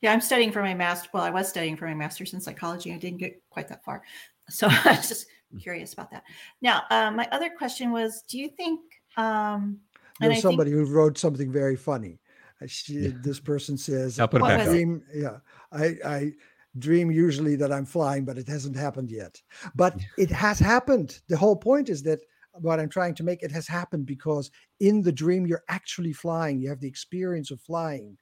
Yeah, 0.00 0.12
I'm 0.12 0.20
studying 0.20 0.50
for 0.50 0.62
my 0.62 0.74
master. 0.74 1.10
Well, 1.12 1.22
I 1.22 1.30
was 1.30 1.48
studying 1.48 1.76
for 1.76 1.86
my 1.86 1.94
master's 1.94 2.32
in 2.32 2.40
psychology. 2.40 2.92
I 2.92 2.96
didn't 2.96 3.18
get 3.18 3.40
quite 3.50 3.68
that 3.68 3.84
far, 3.84 4.02
so 4.48 4.68
I 4.68 4.96
was 4.96 5.08
just 5.08 5.26
curious 5.60 5.92
about 5.92 6.10
that. 6.10 6.24
Now, 6.62 6.84
uh, 6.90 7.10
my 7.10 7.28
other 7.32 7.50
question 7.50 7.92
was: 7.92 8.22
Do 8.28 8.38
you 8.38 8.48
think? 8.48 8.80
Um, 9.16 9.80
There's 10.20 10.40
somebody 10.40 10.70
think, 10.70 10.86
who 10.86 10.94
wrote 10.94 11.18
something 11.18 11.52
very 11.52 11.76
funny. 11.76 12.18
She, 12.66 12.94
yeah. 12.94 13.10
This 13.22 13.40
person 13.40 13.76
says, 13.78 14.18
I'll 14.18 14.28
put 14.28 14.42
it 14.42 14.44
back 14.44 14.66
dream, 14.66 15.02
Yeah, 15.14 15.38
I, 15.72 15.96
I 16.04 16.32
dream 16.78 17.10
usually 17.10 17.56
that 17.56 17.72
I'm 17.72 17.86
flying, 17.86 18.24
but 18.24 18.38
it 18.38 18.48
hasn't 18.48 18.76
happened 18.76 19.10
yet. 19.10 19.40
But 19.74 19.96
it 20.18 20.30
has 20.30 20.58
happened. 20.58 21.20
The 21.28 21.36
whole 21.36 21.56
point 21.56 21.88
is 21.88 22.02
that 22.04 22.20
what 22.54 22.80
I'm 22.80 22.88
trying 22.88 23.14
to 23.14 23.22
make 23.22 23.42
it 23.42 23.52
has 23.52 23.66
happened 23.66 24.06
because 24.06 24.50
in 24.80 25.02
the 25.02 25.12
dream 25.12 25.46
you're 25.46 25.64
actually 25.68 26.12
flying. 26.12 26.60
You 26.60 26.68
have 26.68 26.80
the 26.80 26.88
experience 26.88 27.50
of 27.50 27.60
flying. 27.60 28.16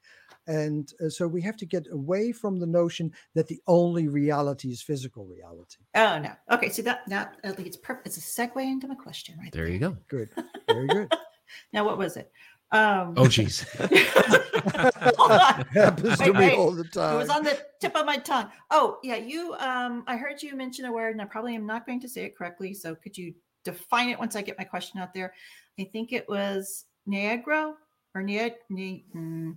And 0.46 0.90
uh, 1.04 1.10
so 1.10 1.26
we 1.26 1.42
have 1.42 1.56
to 1.58 1.66
get 1.66 1.86
away 1.92 2.32
from 2.32 2.58
the 2.58 2.66
notion 2.66 3.12
that 3.34 3.48
the 3.48 3.60
only 3.66 4.08
reality 4.08 4.70
is 4.70 4.80
physical 4.80 5.26
reality. 5.26 5.84
Oh 5.94 6.18
no. 6.18 6.32
Okay, 6.50 6.70
so 6.70 6.82
that 6.82 7.06
now 7.06 7.30
I 7.44 7.50
think 7.50 7.68
it's 7.68 7.76
perfect. 7.76 8.06
It's 8.06 8.16
a 8.16 8.20
segue 8.20 8.62
into 8.62 8.88
my 8.88 8.94
question 8.94 9.36
right 9.38 9.52
there. 9.52 9.64
There 9.64 9.72
you 9.72 9.78
go. 9.78 9.96
Good. 10.08 10.30
Very 10.68 10.86
good. 10.86 11.12
now 11.72 11.84
what 11.84 11.98
was 11.98 12.16
it? 12.16 12.32
Um, 12.70 13.14
oh 13.16 13.26
geez. 13.28 13.60
Happens 15.72 16.18
to 16.18 16.32
me 16.34 16.54
all 16.54 16.72
the 16.72 16.84
time. 16.92 17.14
It 17.14 17.18
was 17.18 17.30
on 17.30 17.42
the 17.42 17.58
tip 17.80 17.96
of 17.96 18.04
my 18.04 18.16
tongue. 18.18 18.50
Oh 18.70 18.98
yeah, 19.02 19.16
you. 19.16 19.54
Um, 19.54 20.04
I 20.06 20.16
heard 20.16 20.42
you 20.42 20.54
mention 20.54 20.84
a 20.84 20.92
word, 20.92 21.12
and 21.12 21.22
I 21.22 21.24
probably 21.24 21.54
am 21.54 21.66
not 21.66 21.86
going 21.86 22.00
to 22.00 22.08
say 22.08 22.24
it 22.24 22.36
correctly. 22.36 22.74
So 22.74 22.94
could 22.94 23.16
you 23.16 23.34
define 23.64 24.10
it 24.10 24.18
once 24.18 24.36
I 24.36 24.42
get 24.42 24.58
my 24.58 24.64
question 24.64 25.00
out 25.00 25.14
there? 25.14 25.32
I 25.80 25.84
think 25.84 26.12
it 26.12 26.28
was 26.28 26.84
Niagara 27.06 27.74
or 28.14 28.22
Niag. 28.22 28.54
Ni, 28.68 29.06
mm, 29.16 29.56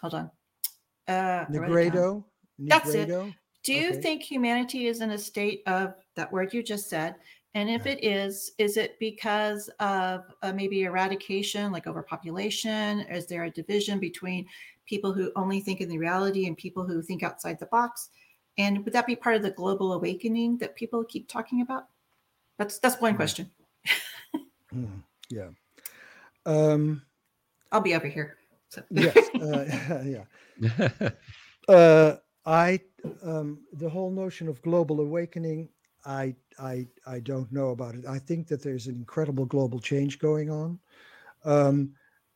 hold 0.00 0.14
on. 0.14 0.30
Uh, 1.06 1.44
Nigredo. 1.46 2.24
That's 2.58 2.94
it. 2.94 3.08
Do 3.08 3.74
you 3.74 3.90
okay. 3.90 4.00
think 4.00 4.22
humanity 4.22 4.86
is 4.86 5.00
in 5.00 5.10
a 5.10 5.18
state 5.18 5.62
of 5.66 5.94
that 6.14 6.32
word 6.32 6.54
you 6.54 6.62
just 6.62 6.88
said? 6.88 7.16
And 7.56 7.70
if 7.70 7.86
it 7.86 8.04
is, 8.04 8.52
is 8.58 8.76
it 8.76 8.98
because 9.00 9.70
of 9.80 10.24
uh, 10.42 10.52
maybe 10.52 10.82
eradication, 10.82 11.72
like 11.72 11.86
overpopulation? 11.86 13.00
Is 13.00 13.26
there 13.26 13.44
a 13.44 13.50
division 13.50 13.98
between 13.98 14.46
people 14.84 15.10
who 15.10 15.32
only 15.36 15.60
think 15.60 15.80
in 15.80 15.88
the 15.88 15.96
reality 15.96 16.46
and 16.46 16.54
people 16.54 16.86
who 16.86 17.00
think 17.00 17.22
outside 17.22 17.58
the 17.58 17.64
box? 17.66 18.10
And 18.58 18.84
would 18.84 18.92
that 18.92 19.06
be 19.06 19.16
part 19.16 19.36
of 19.36 19.42
the 19.42 19.52
global 19.52 19.94
awakening 19.94 20.58
that 20.58 20.76
people 20.76 21.02
keep 21.04 21.28
talking 21.28 21.62
about? 21.62 21.86
That's 22.58 22.78
that's 22.78 23.00
one 23.00 23.12
hmm. 23.12 23.16
question. 23.16 23.50
mm, 24.74 25.02
yeah. 25.30 25.48
Um, 26.44 27.00
I'll 27.72 27.80
be 27.80 27.94
over 27.94 28.06
here. 28.06 28.36
So. 28.68 28.82
yes. 28.90 29.16
Uh, 29.34 30.02
yeah. 30.60 31.08
Uh, 31.68 32.14
I 32.44 32.78
um, 33.24 33.58
the 33.72 33.88
whole 33.88 34.12
notion 34.12 34.46
of 34.46 34.62
global 34.62 35.00
awakening. 35.00 35.68
I 36.06 36.34
I 36.58 36.86
I 37.06 37.20
don't 37.20 37.50
know 37.52 37.70
about 37.70 37.96
it. 37.96 38.06
I 38.06 38.18
think 38.18 38.46
that 38.48 38.62
there's 38.62 38.86
an 38.86 38.94
incredible 38.94 39.44
global 39.44 39.80
change 39.80 40.18
going 40.18 40.50
on. 40.50 40.78
Um, 41.44 41.92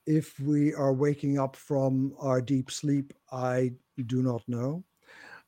if 0.06 0.38
we 0.40 0.74
are 0.74 0.92
waking 0.92 1.38
up 1.38 1.54
from 1.56 2.14
our 2.18 2.40
deep 2.40 2.70
sleep, 2.70 3.12
I 3.30 3.72
do 4.06 4.22
not 4.22 4.42
know. 4.48 4.84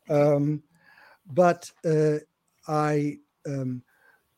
Um, 0.09 0.63
but 1.33 1.71
uh, 1.85 2.19
I 2.69 3.19
um, 3.47 3.83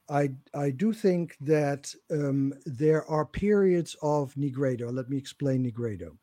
I 0.08 0.30
I 0.54 0.70
do 0.70 0.92
think 0.92 1.36
that 1.40 1.94
um, 2.10 2.54
there 2.64 3.04
are 3.06 3.26
periods 3.26 3.96
of 4.02 4.34
nigredo. 4.34 4.92
Let 4.92 5.10
me 5.10 5.18
explain 5.18 5.64
nigredo. 5.64 6.16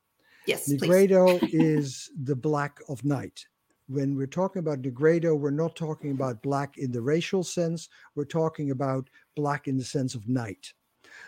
Yes, 0.48 0.68
nigredo 0.68 1.40
is 1.52 2.10
the 2.24 2.36
black 2.36 2.80
of 2.90 3.04
night. 3.06 3.46
When 3.92 4.16
we're 4.16 4.28
talking 4.28 4.62
about 4.62 4.84
nigredo, 4.84 5.38
we're 5.38 5.52
not 5.52 5.76
talking 5.76 6.12
about 6.12 6.42
black 6.42 6.78
in 6.78 6.94
the 6.94 7.02
racial 7.02 7.44
sense. 7.44 7.90
We're 8.16 8.24
talking 8.24 8.72
about 8.72 9.10
black 9.36 9.68
in 9.68 9.76
the 9.76 9.84
sense 9.84 10.16
of 10.16 10.30
night. 10.30 10.72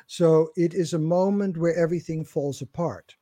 So 0.07 0.49
it 0.55 0.73
is 0.73 0.93
a 0.93 0.99
moment 0.99 1.57
where 1.57 1.75
everything 1.75 2.23
falls 2.23 2.61
apart. 2.61 3.17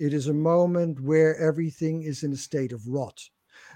It 0.00 0.12
is 0.12 0.26
a 0.26 0.34
moment 0.34 0.98
where 1.00 1.36
everything 1.36 2.02
is 2.02 2.24
in 2.24 2.32
a 2.32 2.36
state 2.36 2.72
of 2.72 2.88
rot 2.88 3.30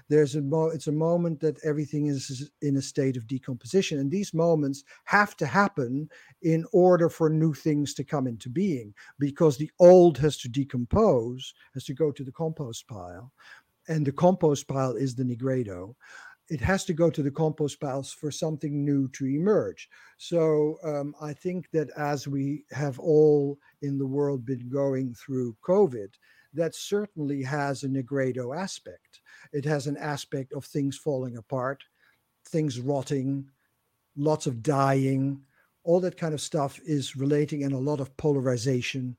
there's 0.09 0.35
a 0.35 0.41
mo- 0.41 0.69
it's 0.69 0.87
a 0.87 0.91
moment 0.91 1.39
that 1.39 1.57
everything 1.63 2.07
is 2.07 2.49
in 2.61 2.77
a 2.77 2.81
state 2.81 3.17
of 3.17 3.27
decomposition 3.27 3.99
and 3.99 4.11
these 4.11 4.33
moments 4.33 4.83
have 5.05 5.35
to 5.37 5.45
happen 5.45 6.09
in 6.41 6.65
order 6.73 7.09
for 7.09 7.29
new 7.29 7.53
things 7.53 7.93
to 7.93 8.03
come 8.03 8.27
into 8.27 8.49
being 8.49 8.93
because 9.19 9.57
the 9.57 9.71
old 9.79 10.17
has 10.17 10.37
to 10.37 10.49
decompose 10.49 11.53
has 11.73 11.85
to 11.85 11.93
go 11.93 12.11
to 12.11 12.23
the 12.23 12.31
compost 12.31 12.87
pile 12.87 13.31
and 13.87 14.05
the 14.05 14.11
compost 14.11 14.67
pile 14.67 14.95
is 14.95 15.15
the 15.15 15.23
nigredo 15.23 15.95
it 16.49 16.61
has 16.61 16.85
to 16.85 16.93
go 16.93 17.09
to 17.09 17.23
the 17.23 17.31
compost 17.31 17.79
piles 17.79 18.11
for 18.13 18.29
something 18.29 18.85
new 18.85 19.07
to 19.09 19.25
emerge. 19.25 19.89
So 20.17 20.77
um, 20.83 21.15
I 21.19 21.33
think 21.33 21.69
that 21.71 21.89
as 21.97 22.27
we 22.27 22.65
have 22.71 22.99
all 22.99 23.57
in 23.81 23.97
the 23.97 24.05
world 24.05 24.45
been 24.45 24.69
going 24.69 25.15
through 25.15 25.57
COVID, 25.67 26.09
that 26.53 26.75
certainly 26.75 27.41
has 27.43 27.83
a 27.83 27.89
Nigredo 27.89 28.55
aspect. 28.55 29.21
It 29.53 29.65
has 29.65 29.87
an 29.87 29.97
aspect 29.97 30.53
of 30.53 30.65
things 30.65 30.97
falling 30.97 31.37
apart, 31.37 31.83
things 32.47 32.79
rotting, 32.79 33.49
lots 34.15 34.45
of 34.45 34.61
dying, 34.61 35.41
all 35.83 35.99
that 36.01 36.17
kind 36.17 36.33
of 36.33 36.41
stuff 36.41 36.79
is 36.85 37.15
relating, 37.15 37.63
and 37.63 37.73
a 37.73 37.77
lot 37.77 37.99
of 37.99 38.15
polarization 38.17 39.17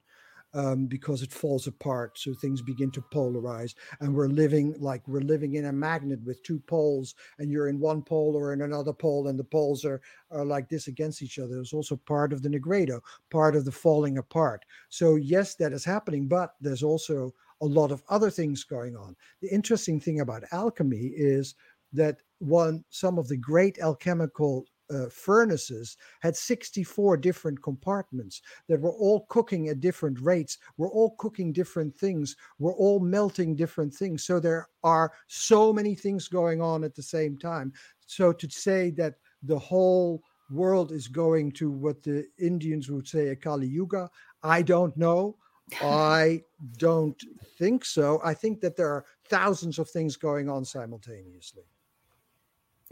um, 0.57 0.87
because 0.87 1.23
it 1.23 1.33
falls 1.33 1.67
apart. 1.67 2.19
So 2.19 2.35
things 2.35 2.63
begin 2.63 2.91
to 2.93 3.03
polarize, 3.13 3.75
and 4.01 4.15
we're 4.15 4.29
living 4.29 4.75
like 4.79 5.07
we're 5.07 5.21
living 5.21 5.55
in 5.55 5.67
a 5.67 5.73
magnet 5.73 6.21
with 6.25 6.43
two 6.43 6.59
poles, 6.61 7.15
and 7.39 7.51
you're 7.51 7.69
in 7.69 7.79
one 7.79 8.03
pole 8.03 8.35
or 8.35 8.53
in 8.53 8.63
another 8.63 8.95
pole, 8.95 9.29
and 9.29 9.39
the 9.39 9.45
poles 9.45 9.85
are 9.85 10.01
are 10.31 10.45
like 10.45 10.69
this 10.69 10.89
against 10.89 11.23
each 11.23 11.39
other. 11.39 11.61
It's 11.61 11.75
also 11.75 11.97
part 11.97 12.33
of 12.33 12.43
the 12.43 12.49
Nigredo, 12.49 13.01
part 13.31 13.55
of 13.55 13.65
the 13.65 13.73
falling 13.73 14.19
apart. 14.19 14.65
So 14.89 15.17
yes, 15.17 15.55
that 15.57 15.73
is 15.73 15.85
happening, 15.85 16.27
but 16.27 16.55
there's 16.61 16.83
also 16.83 17.33
a 17.61 17.67
lot 17.67 17.93
of 17.93 18.03
other 18.09 18.31
things 18.31 18.65
going 18.65 18.97
on. 18.97 19.15
The 19.43 19.49
interesting 19.49 20.01
thing 20.01 20.21
about 20.21 20.45
alchemy 20.53 21.13
is 21.15 21.55
that 21.93 22.23
one 22.39 22.85
some 22.91 23.19
of 23.19 23.29
the 23.29 23.37
great 23.37 23.79
alchemical 23.79 24.67
uh, 24.91 25.09
furnaces 25.09 25.97
had 26.21 26.37
64 26.37 27.17
different 27.17 27.61
compartments 27.63 28.43
that 28.69 28.81
were 28.81 28.93
all 28.93 29.27
cooking 29.29 29.69
at 29.69 29.81
different 29.81 30.21
rates 30.21 30.59
were 30.77 30.91
all 30.91 31.11
cooking 31.19 31.53
different 31.53 31.97
things 31.97 32.37
were 32.59 32.75
all 32.75 33.01
melting 33.01 33.57
different 33.57 33.93
things. 33.93 34.25
So 34.25 34.41
there 34.41 34.69
are 34.83 35.13
so 35.27 35.73
many 35.73 35.95
things 35.95 36.29
going 36.29 36.61
on 36.61 36.85
at 36.85 36.95
the 36.95 37.03
same 37.03 37.37
time. 37.37 37.73
So 38.07 38.33
to 38.33 38.51
say 38.51 38.91
that 38.91 39.15
the 39.43 39.59
whole 39.59 40.23
world 40.51 40.93
is 40.93 41.09
going 41.09 41.51
to 41.51 41.71
what 41.71 42.05
the 42.05 42.25
indians 42.39 42.89
would 42.89 43.09
say 43.09 43.29
a 43.29 43.37
kali 43.37 43.67
yuga 43.67 44.09
i 44.45 44.63
don't 44.63 44.97
know. 44.97 45.37
I 45.83 46.43
don't 46.79 47.21
think 47.59 47.85
so. 47.85 48.21
I 48.23 48.35
think 48.35 48.61
that 48.61 48.77
there 48.77 48.89
are 48.89 49.05
thousands 49.29 49.81
of 49.81 49.91
things 49.91 50.17
going 50.17 50.49
on 50.49 50.65
simultaneously. 50.65 51.65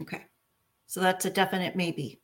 Okay 0.01 0.25
so 0.87 1.01
that's 1.01 1.25
a 1.25 1.29
definite 1.29 1.75
maybe. 1.75 2.19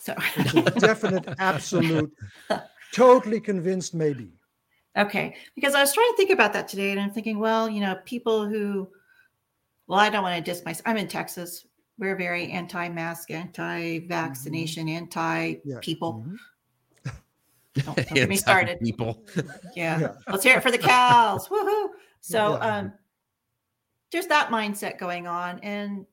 So 0.00 0.14
definite, 0.78 1.34
absolute, 1.38 2.12
totally 2.92 3.40
convinced 3.40 3.94
maybe. 3.94 4.32
Okay. 4.96 5.36
Because 5.54 5.74
I 5.74 5.80
was 5.80 5.92
trying 5.92 6.10
to 6.10 6.16
think 6.16 6.30
about 6.30 6.52
that 6.54 6.68
today 6.68 6.90
and 6.90 7.00
I'm 7.00 7.10
thinking, 7.10 7.38
well, 7.38 7.68
you 7.68 7.80
know, 7.80 7.96
people 8.04 8.46
who, 8.46 8.88
well, 9.86 10.00
I 10.00 10.10
don't 10.10 10.22
want 10.22 10.36
to 10.36 10.50
diss 10.50 10.64
myself. 10.64 10.82
I'm 10.86 10.96
in 10.96 11.08
Texas. 11.08 11.66
We're 11.98 12.16
very 12.16 12.50
anti 12.50 12.88
mask, 12.88 13.30
anti 13.30 14.00
vaccination, 14.00 14.86
mm-hmm. 14.86 14.96
anti 14.96 15.54
people. 15.80 16.24
Mm-hmm. 16.24 16.34
Don't, 17.74 17.96
don't 17.96 18.14
get 18.14 18.28
me 18.28 18.36
started. 18.36 18.80
People. 18.80 19.22
Yeah. 19.76 20.00
yeah. 20.00 20.12
Let's 20.26 20.42
hear 20.42 20.56
it 20.56 20.62
for 20.62 20.72
the 20.72 20.78
cows. 20.78 21.46
Woohoo. 21.48 21.90
So 22.20 22.54
yeah. 22.54 22.78
um 22.78 22.92
there's 24.10 24.26
that 24.26 24.50
mindset 24.50 24.98
going 24.98 25.26
on. 25.26 25.60
And 25.60 26.06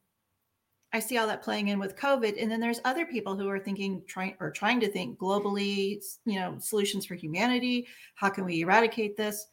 I 0.94 1.00
see 1.00 1.18
all 1.18 1.28
that 1.28 1.44
playing 1.44 1.68
in 1.68 1.80
with 1.80 1.98
COVID. 1.98 2.42
And 2.42 2.50
then 2.50 2.60
there's 2.60 2.80
other 2.86 3.06
people 3.06 3.36
who 3.36 3.50
are 3.50 3.60
thinking, 3.60 4.02
trying 4.08 4.36
or 4.40 4.52
trying 4.52 4.80
to 4.80 4.88
think 4.88 5.20
globally, 5.20 6.02
you 6.26 6.40
know, 6.40 6.56
solutions 6.60 7.06
for 7.06 7.16
humanity. 7.16 7.88
How 8.16 8.30
can 8.30 8.46
we 8.46 8.62
eradicate 8.62 9.18
this? 9.18 9.48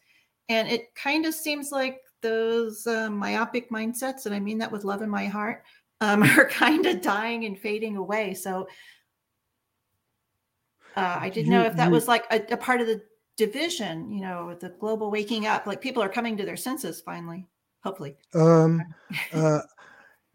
And 0.47 0.67
it 0.67 0.95
kind 0.95 1.25
of 1.25 1.33
seems 1.33 1.71
like 1.71 2.01
those 2.21 2.87
uh, 2.87 3.09
myopic 3.09 3.69
mindsets, 3.69 4.25
and 4.25 4.33
I 4.33 4.39
mean 4.39 4.57
that 4.59 4.71
with 4.71 4.83
love 4.83 5.01
in 5.01 5.09
my 5.09 5.25
heart, 5.25 5.63
um, 6.01 6.23
are 6.37 6.47
kind 6.47 6.85
of 6.85 7.01
dying 7.01 7.45
and 7.45 7.57
fading 7.57 7.97
away. 7.97 8.33
So 8.33 8.67
uh, 10.95 11.17
I 11.19 11.29
didn't 11.29 11.51
you, 11.51 11.57
know 11.57 11.65
if 11.65 11.75
that 11.75 11.87
you, 11.87 11.91
was 11.91 12.07
like 12.07 12.25
a, 12.31 12.53
a 12.53 12.57
part 12.57 12.81
of 12.81 12.87
the 12.87 13.01
division, 13.37 14.09
you 14.11 14.21
know, 14.21 14.55
the 14.55 14.69
global 14.69 15.11
waking 15.11 15.45
up. 15.47 15.67
Like 15.67 15.81
people 15.81 16.01
are 16.01 16.09
coming 16.09 16.37
to 16.37 16.45
their 16.45 16.57
senses 16.57 17.01
finally, 17.01 17.47
hopefully. 17.83 18.15
Um, 18.33 18.81
uh, 19.33 19.59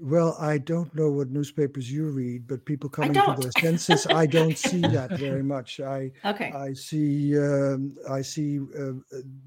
well, 0.01 0.37
I 0.41 0.59
don't 0.59 0.95
know 0.95 1.11
what 1.11 1.31
newspapers 1.31 1.93
you 1.93 2.09
read, 2.09 2.47
but 2.47 2.65
people 2.65 2.89
coming 2.89 3.13
to 3.13 3.37
their 3.39 3.51
senses, 3.61 4.07
I 4.11 4.27
don't 4.27 4.57
see 4.57 4.81
that 4.81 5.13
very 5.19 5.43
much. 5.43 5.79
I 5.79 6.11
okay. 6.25 6.51
I 6.53 6.73
see 6.73 7.39
um, 7.39 7.95
I 8.09 8.23
see 8.23 8.61
uh, 8.79 8.93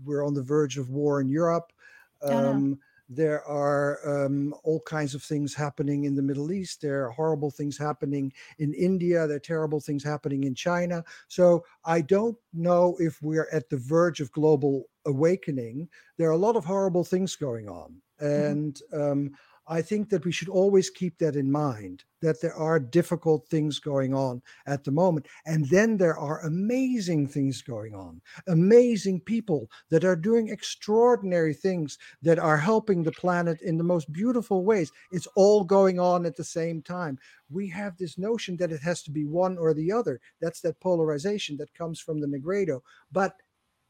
we're 0.06 0.26
on 0.26 0.36
the 0.36 0.44
verge 0.44 0.78
of 0.78 0.90
war 0.92 1.22
in 1.22 1.30
Europe. 1.30 1.74
Um, 2.22 2.78
oh. 2.80 2.86
There 3.10 3.44
are 3.46 4.26
um, 4.26 4.56
all 4.64 4.80
kinds 4.82 5.14
of 5.14 5.22
things 5.22 5.54
happening 5.54 6.06
in 6.06 6.16
the 6.16 6.22
Middle 6.22 6.52
East. 6.52 6.82
There 6.82 7.06
are 7.06 7.12
horrible 7.12 7.52
things 7.52 7.78
happening 7.78 8.32
in 8.60 8.74
India. 8.74 9.28
There 9.28 9.38
are 9.38 9.42
terrible 9.42 9.82
things 9.82 10.04
happening 10.04 10.46
in 10.46 10.56
China. 10.56 11.04
So 11.28 11.66
I 11.84 12.02
don't 12.02 12.38
know 12.54 12.96
if 13.00 13.22
we're 13.22 13.50
at 13.52 13.70
the 13.70 13.78
verge 13.78 14.22
of 14.22 14.32
global 14.32 14.86
awakening. 15.06 15.90
There 16.18 16.30
are 16.30 16.34
a 16.34 16.38
lot 16.38 16.56
of 16.56 16.64
horrible 16.64 17.04
things 17.04 17.36
going 17.36 17.68
on, 17.68 18.02
mm-hmm. 18.22 18.26
and 18.26 18.82
mm-hmm 18.94 19.34
I 19.68 19.82
think 19.82 20.10
that 20.10 20.26
we 20.26 20.32
should 20.32 20.50
always 20.50 20.90
keep 20.90 21.18
that 21.20 21.36
in 21.36 21.52
mind 21.52 22.04
that 22.22 22.42
there 22.42 22.56
are 22.56 22.80
difficult 22.80 23.48
things 23.48 23.80
going 23.80 24.14
on 24.14 24.42
at 24.66 24.84
the 24.84 24.92
moment. 24.92 25.28
And 25.46 25.70
then 25.70 25.98
there 25.98 26.18
are 26.18 26.42
amazing 26.46 27.28
things 27.28 27.62
going 27.62 27.94
on, 27.94 28.22
amazing 28.48 29.22
people 29.22 29.70
that 29.90 30.06
are 30.06 30.16
doing 30.16 30.50
extraordinary 30.50 31.54
things 31.54 31.98
that 32.22 32.40
are 32.40 32.58
helping 32.58 33.04
the 33.04 33.12
planet 33.12 33.62
in 33.62 33.78
the 33.78 33.84
most 33.84 34.12
beautiful 34.12 34.64
ways. 34.64 34.92
It's 35.12 35.28
all 35.36 35.64
going 35.64 36.00
on 36.00 36.26
at 36.26 36.36
the 36.36 36.44
same 36.44 36.82
time. 36.82 37.20
We 37.50 37.70
have 37.70 37.98
this 37.98 38.18
notion 38.18 38.58
that 38.58 38.72
it 38.72 38.82
has 38.82 39.04
to 39.04 39.12
be 39.12 39.26
one 39.26 39.58
or 39.58 39.74
the 39.74 39.92
other. 39.92 40.20
That's 40.42 40.62
that 40.62 40.80
polarization 40.80 41.58
that 41.58 41.74
comes 41.74 42.00
from 42.00 42.20
the 42.20 42.28
Nigredo. 42.28 42.82
But 43.12 43.36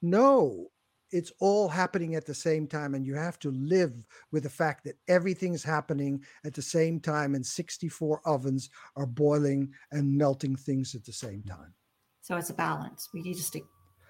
no, 0.02 0.70
it's 1.14 1.32
all 1.40 1.70
happening 1.70 2.16
at 2.16 2.26
the 2.26 2.34
same 2.34 2.66
time 2.66 2.96
and 2.96 3.06
you 3.06 3.14
have 3.14 3.38
to 3.40 3.52
live 3.52 3.94
with 4.32 4.44
the 4.44 4.50
fact 4.50 4.84
that 4.84 4.98
everything's 5.08 5.64
happening 5.64 6.24
at 6.44 6.56
the 6.56 6.62
same 6.62 7.00
time 7.00 7.36
and 7.36 7.46
64 7.46 8.22
ovens 8.26 8.72
are 8.96 9.06
boiling 9.06 9.72
and 9.92 10.18
melting 10.18 10.56
things 10.56 10.96
at 10.96 11.06
the 11.06 11.14
same 11.14 11.44
time. 11.44 11.74
So 12.22 12.36
it's 12.36 12.50
a 12.50 12.56
balance. 12.56 13.10
We 13.14 13.22
need 13.22 13.36
to 13.36 13.44
stay 13.44 13.62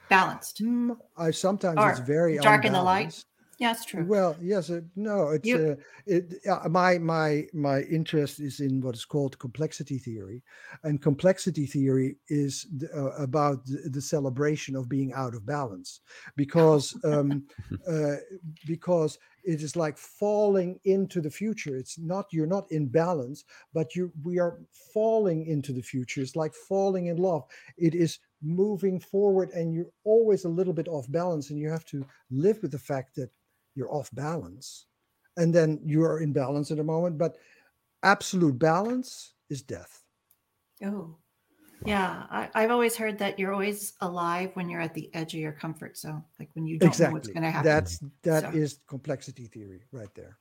balanced. 0.10 0.64
Mm, 0.64 0.98
i 1.18 1.32
sometimes 1.32 1.78
or 1.78 1.90
it's 1.90 2.00
very 2.00 2.38
dark 2.38 2.66
in 2.66 2.74
the 2.74 2.82
light 2.82 3.24
yeah, 3.60 3.72
it's 3.72 3.86
true. 3.86 4.06
Well, 4.06 4.36
yes, 4.42 4.70
uh, 4.70 4.82
no, 4.96 5.30
it's 5.30 5.48
you, 5.48 5.78
uh, 5.78 5.84
it, 6.06 6.36
uh, 6.50 6.68
my 6.70 6.98
my 6.98 7.46
my 7.54 7.82
interest 7.82 8.40
is 8.40 8.60
in 8.60 8.82
what 8.82 8.96
is 8.96 9.06
called 9.06 9.38
complexity 9.40 9.98
theory, 9.98 10.44
and 10.84 11.02
complexity 11.02 11.66
theory 11.66 12.18
is 12.30 12.68
the, 12.78 12.90
uh, 12.96 13.24
about 13.24 13.66
the, 13.66 13.90
the, 13.90 14.02
celebration 14.02 14.76
of 14.76 14.90
being 14.90 15.14
out 15.14 15.36
of 15.36 15.46
balance, 15.46 16.02
because 16.36 16.98
um, 17.04 17.46
uh, 17.88 18.16
because 18.66 19.18
it 19.44 19.62
is 19.62 19.76
like 19.76 19.98
falling 19.98 20.80
into 20.86 21.22
the 21.22 21.32
future. 21.32 21.76
It's 21.76 22.00
not 22.00 22.26
you're 22.32 22.48
not 22.48 22.72
in 22.72 22.88
balance, 22.88 23.44
but 23.74 23.96
you 23.96 24.12
we 24.24 24.40
are 24.40 24.60
falling 24.94 25.46
into 25.46 25.74
the 25.74 25.82
future. 25.82 26.22
It's 26.22 26.36
like 26.36 26.54
falling 26.54 27.08
in 27.08 27.18
love. 27.18 27.44
It 27.78 27.94
is 27.94 28.20
moving 28.42 29.00
forward, 29.00 29.52
and 29.52 29.74
you're 29.74 29.92
always 30.04 30.46
a 30.46 30.50
little 30.50 30.74
bit 30.74 30.88
off 30.88 31.12
balance, 31.12 31.50
and 31.50 31.60
you 31.60 31.70
have 31.70 31.86
to 31.86 32.06
live 32.32 32.60
with 32.62 32.72
the 32.72 32.80
fact 32.80 33.16
that 33.16 33.30
you're 33.76 33.94
off 33.94 34.10
balance 34.14 34.86
and 35.38 35.54
then 35.54 35.80
you 35.84 36.04
are 36.04 36.20
in 36.20 36.34
balance 36.34 36.72
at 36.72 36.80
a 36.80 36.84
moment 36.84 37.18
but 37.18 37.38
absolute 38.04 38.58
balance 38.60 39.34
is 39.50 39.62
death. 39.62 40.04
Oh 40.84 41.16
yeah 41.86 42.24
I, 42.30 42.62
have 42.62 42.72
always 42.72 42.96
heard 42.96 43.18
that 43.20 43.38
you're 43.38 43.52
always 43.52 43.94
alive 44.02 44.52
when 44.54 44.70
you're 44.70 44.82
at 44.82 44.94
the 44.94 45.14
edge 45.14 45.34
of 45.34 45.40
your 45.40 45.52
comfort 45.52 45.98
zone 45.98 46.24
like 46.40 46.50
when 46.54 46.66
you 46.66 46.80
don't 46.80 46.90
exactly. 46.90 47.12
know 47.12 47.14
what's 47.14 47.28
going 47.28 47.44
to 47.44 47.52
happen. 47.52 47.70
That's 47.70 48.00
that 48.24 48.44
so. 48.44 48.58
is 48.58 48.80
complexity 48.88 49.48
theory 49.48 49.84
right 49.92 50.14
there. 50.16 50.38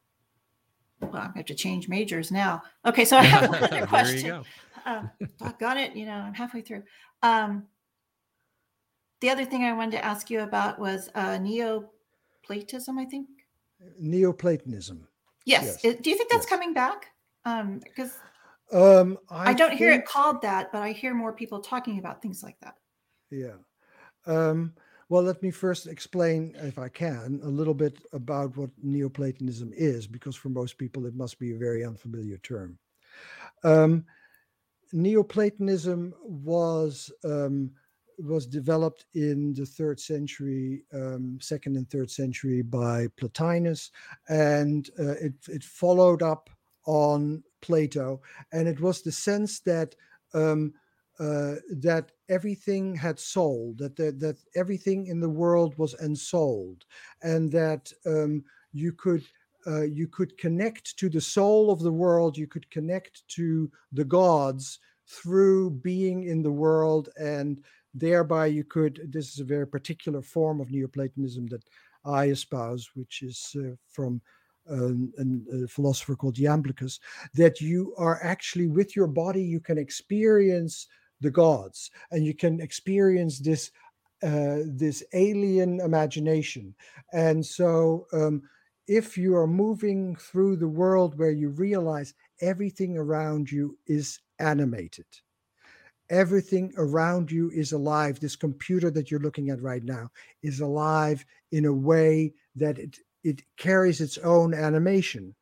Well 1.01 1.17
i 1.17 1.31
have 1.35 1.47
to 1.47 1.55
change 1.55 1.89
majors 1.89 2.31
now. 2.31 2.63
Okay 2.87 3.05
so 3.05 3.17
i 3.19 3.23
have 3.23 3.53
another 3.53 3.87
question. 3.87 4.45
uh, 4.87 5.03
got 5.59 5.77
it 5.77 5.97
you 5.97 6.07
know 6.07 6.13
i'm 6.13 6.35
halfway 6.35 6.61
through. 6.61 6.83
Um, 7.23 7.65
the 9.21 9.31
other 9.31 9.45
thing 9.45 9.65
i 9.65 9.73
wanted 9.73 9.93
to 9.93 10.05
ask 10.05 10.31
you 10.31 10.41
about 10.41 10.79
was 10.79 11.09
uh, 11.15 11.39
neo 11.39 11.91
Platism, 12.45 12.99
I 12.99 13.05
think. 13.05 13.29
Neoplatonism. 13.99 15.07
Yes. 15.45 15.81
yes. 15.83 15.97
Do 16.01 16.11
you 16.11 16.17
think 16.17 16.31
that's 16.31 16.45
yes. 16.45 16.51
coming 16.51 16.73
back? 16.73 17.07
Um, 17.45 17.81
because 17.81 18.13
um, 18.73 19.19
I, 19.29 19.51
I, 19.51 19.55
don't 19.55 19.71
think... 19.71 19.81
hear 19.81 19.93
it 19.93 20.07
called 20.07 20.43
that, 20.43 20.71
but 20.73 20.83
I 20.83 20.93
hear 20.93 21.15
more 21.15 21.33
people 21.33 21.61
talking 21.61 21.99
about 21.99 22.23
things 22.23 22.43
like 22.43 22.57
that. 22.61 22.77
Yeah. 23.31 23.57
Um, 24.27 24.75
well, 25.09 25.23
let 25.23 25.43
me 25.43 25.51
first 25.51 25.87
explain, 25.87 26.55
if 26.57 26.79
I 26.79 26.89
can, 26.89 27.41
a 27.43 27.49
little 27.49 27.75
bit 27.75 27.99
about 28.13 28.57
what 28.57 28.71
Neoplatonism 28.83 29.73
is, 29.75 30.07
because 30.07 30.37
for 30.37 30.49
most 30.49 30.79
people 30.79 31.07
it 31.07 31.15
must 31.15 31.39
be 31.39 31.53
a 31.53 31.59
very 31.59 31.85
unfamiliar 31.85 32.39
term. 32.39 32.79
Um, 33.65 34.05
Neoplatonism 34.93 36.15
was 36.23 37.11
um, 37.25 37.73
was 38.23 38.47
developed 38.47 39.07
in 39.15 39.55
the 39.55 39.67
third 39.67 39.99
century, 40.01 40.85
um, 40.93 41.39
second 41.41 41.77
and 41.77 41.89
third 41.91 42.11
century 42.11 42.63
by 42.63 43.09
Plotinus, 43.17 43.91
and 44.29 44.91
uh, 44.99 45.13
it, 45.13 45.35
it 45.49 45.65
followed 45.65 46.23
up 46.23 46.51
on 46.87 47.43
Plato, 47.61 48.21
and 48.53 48.69
it 48.69 48.81
was 48.81 49.03
the 49.03 49.13
sense 49.13 49.61
that 49.61 49.95
um, 50.35 50.73
uh, 51.19 51.57
that 51.71 52.13
everything 52.29 52.95
had 52.95 53.19
soul, 53.19 53.75
that, 53.79 53.97
that 53.97 54.19
that 54.19 54.39
everything 54.57 55.07
in 55.07 55.21
the 55.21 55.29
world 55.29 55.77
was 55.79 55.95
ensouled, 56.03 56.85
and 57.23 57.53
that 57.53 57.93
um, 58.07 58.43
you 58.73 58.93
could 58.93 59.25
uh, 59.67 59.83
you 59.83 60.09
could 60.09 60.37
connect 60.39 60.97
to 60.99 61.09
the 61.09 61.21
soul 61.21 61.71
of 61.71 61.81
the 61.81 61.93
world, 61.93 62.37
you 62.37 62.47
could 62.47 62.69
connect 62.71 63.27
to 63.29 63.71
the 63.93 64.05
gods 64.05 64.79
through 65.07 65.71
being 65.71 66.25
in 66.25 66.43
the 66.43 66.53
world 66.53 67.09
and 67.21 67.63
thereby 67.95 68.47
you 68.47 68.65
could 68.65 69.01
this 69.09 69.33
is 69.33 69.41
a 69.41 69.45
very 69.45 69.67
particular 69.67 70.23
form 70.23 70.61
of 70.61 70.71
neoplatonism 70.71 71.47
that 71.47 71.63
i 72.05 72.27
espouse 72.27 72.91
which 72.95 73.23
is 73.23 73.57
uh, 73.59 73.75
from 73.89 74.21
um, 74.71 75.13
a 75.53 75.67
philosopher 75.67 76.15
called 76.15 76.37
Iamblichus, 76.37 77.01
that 77.35 77.61
you 77.61 77.95
are 77.99 78.23
actually 78.23 78.69
with 78.69 78.95
your 78.95 79.07
body, 79.07 79.43
you 79.43 79.61
can 79.61 79.79
experience 79.79 80.87
the 81.21 81.31
gods 81.31 81.91
and 82.11 82.25
you 82.25 82.35
can 82.35 82.61
experience 82.61 83.39
this 83.39 83.71
uh, 84.23 84.59
this 84.67 85.03
alien 85.15 85.81
imagination. 85.81 86.73
And 87.13 87.45
so, 87.45 88.07
um, 88.13 88.43
if 88.87 89.19
you 89.19 89.35
are 89.35 89.49
moving 89.49 90.15
through 90.15 90.57
the 90.57 90.69
world 90.69 91.19
where 91.19 91.33
you 91.33 91.49
realize 91.49 92.15
everything 92.41 92.97
around 92.97 93.51
you 93.51 93.77
is 93.89 94.21
animated, 94.39 95.07
everything 96.13 96.73
around 96.77 97.33
you 97.33 97.51
is 97.51 97.73
alive. 97.73 98.21
This 98.21 98.37
computer 98.37 98.91
that 98.93 99.11
you're 99.11 99.19
looking 99.19 99.51
at 99.51 99.61
right 99.61 99.83
now 99.83 100.11
is 100.43 100.61
alive 100.61 101.25
in 101.51 101.65
a 101.65 101.73
way 101.73 102.35
that 102.55 102.79
it, 102.79 102.99
it 103.25 103.43
carries 103.57 104.01
its 104.01 104.19
own 104.19 104.55
animation. 104.55 105.35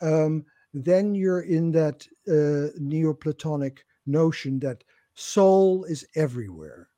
Um, 0.00 0.44
then 0.72 1.14
you're 1.14 1.42
in 1.42 1.70
that 1.72 2.04
uh, 2.26 2.72
Neoplatonic 2.80 3.84
notion 4.06 4.58
that 4.60 4.82
soul 5.14 5.84
is 5.84 6.04
everywhere. 6.16 6.88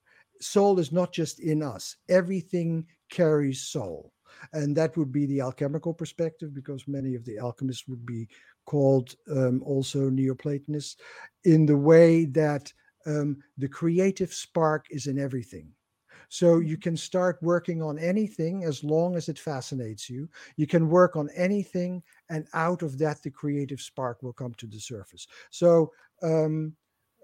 Soul 0.41 0.79
is 0.79 0.93
not 0.93 1.13
just 1.13 1.41
in 1.41 1.63
us, 1.63 1.97
everything 2.09 2.87
carries 3.11 3.63
soul. 3.63 4.13
And 4.53 4.77
that 4.77 4.97
would 4.97 5.13
be 5.13 5.27
the 5.27 5.41
alchemical 5.41 5.95
perspective, 5.95 6.55
because 6.55 6.87
many 6.87 7.15
of 7.15 7.25
the 7.25 7.39
alchemists 7.39 7.89
would 7.89 8.05
be 8.05 8.29
called 8.67 9.15
um, 9.31 9.63
also 9.63 10.11
Neoplatonists, 10.11 10.97
in 11.45 11.67
the 11.67 11.77
way 11.77 12.27
that 12.27 12.73
um, 13.07 13.39
the 13.57 13.69
creative 13.69 14.33
spark 14.33 14.87
is 14.91 15.07
in 15.07 15.19
everything. 15.19 15.73
So 16.29 16.59
you 16.59 16.75
mm-hmm. 16.75 16.83
can 16.83 16.97
start 16.97 17.39
working 17.41 17.83
on 17.83 17.99
anything 17.99 18.65
as 18.65 18.83
long 18.83 19.17
as 19.17 19.29
it 19.29 19.39
fascinates 19.39 20.11
you. 20.11 20.29
You 20.57 20.67
can 20.67 20.89
work 20.89 21.17
on 21.17 21.31
anything, 21.37 22.03
and 22.29 22.47
out 22.53 22.83
of 22.83 22.99
that, 22.99 23.23
the 23.23 23.31
creative 23.31 23.81
spark 23.81 24.23
will 24.23 24.33
come 24.33 24.55
to 24.55 24.67
the 24.67 24.81
surface. 24.81 25.27
So, 25.51 25.93
um, 26.23 26.75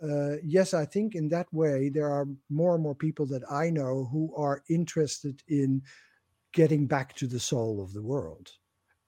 uh, 0.03 0.37
yes, 0.45 0.75
I 0.75 0.85
think 0.85 1.15
in 1.15 1.29
that 1.29 1.53
way, 1.53 1.89
there 1.89 2.11
are 2.11 2.27
more 2.51 2.75
and 2.75 2.83
more 2.83 2.95
people 2.95 3.27
that 3.27 3.43
I 3.51 3.71
know 3.71 4.09
who 4.11 4.35
are 4.37 4.63
interested 4.69 5.43
in 5.49 5.83
getting 6.53 6.87
back 6.87 7.15
to 7.17 7.27
the 7.27 7.41
soul 7.41 7.83
of 7.83 7.93
the 7.93 8.03
world 8.03 8.51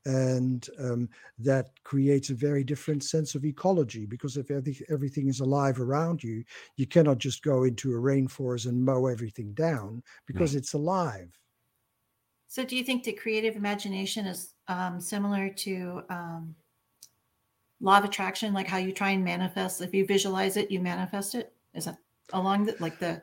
and 0.06 0.68
um, 0.78 1.08
that 1.38 1.70
creates 1.82 2.30
a 2.30 2.34
very 2.34 2.62
different 2.62 3.02
sense 3.02 3.34
of 3.34 3.44
ecology 3.44 4.04
because 4.04 4.36
if 4.36 4.50
every, 4.50 4.78
everything 4.90 5.28
is 5.28 5.40
alive 5.40 5.80
around 5.80 6.22
you 6.22 6.44
you 6.76 6.86
cannot 6.86 7.18
just 7.18 7.42
go 7.42 7.64
into 7.64 7.92
a 7.92 7.98
rainforest 8.00 8.66
and 8.66 8.84
mow 8.84 9.06
everything 9.06 9.52
down 9.54 10.02
because 10.26 10.54
right. 10.54 10.58
it's 10.60 10.74
alive. 10.74 11.32
So 12.48 12.64
do 12.64 12.76
you 12.76 12.84
think 12.84 13.02
the 13.02 13.12
creative 13.12 13.56
imagination 13.56 14.26
is 14.26 14.54
um, 14.68 15.00
similar 15.00 15.48
to 15.48 16.02
um, 16.08 16.54
law 17.80 17.98
of 17.98 18.04
attraction 18.04 18.52
like 18.52 18.68
how 18.68 18.78
you 18.78 18.92
try 18.92 19.10
and 19.10 19.24
manifest 19.24 19.80
if 19.80 19.92
you 19.94 20.06
visualize 20.06 20.56
it 20.56 20.70
you 20.70 20.80
manifest 20.80 21.34
it? 21.34 21.52
Is 21.74 21.86
that 21.86 21.98
along 22.32 22.66
the 22.66 22.76
like 22.78 22.98
the 22.98 23.22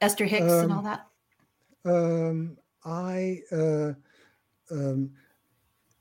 esther 0.00 0.26
hicks 0.26 0.52
and 0.52 0.72
all 0.72 0.78
um, 0.78 0.84
that? 0.84 1.06
um, 1.86 2.56
i 2.84 3.40
uh, 3.52 3.92
um, 4.70 5.10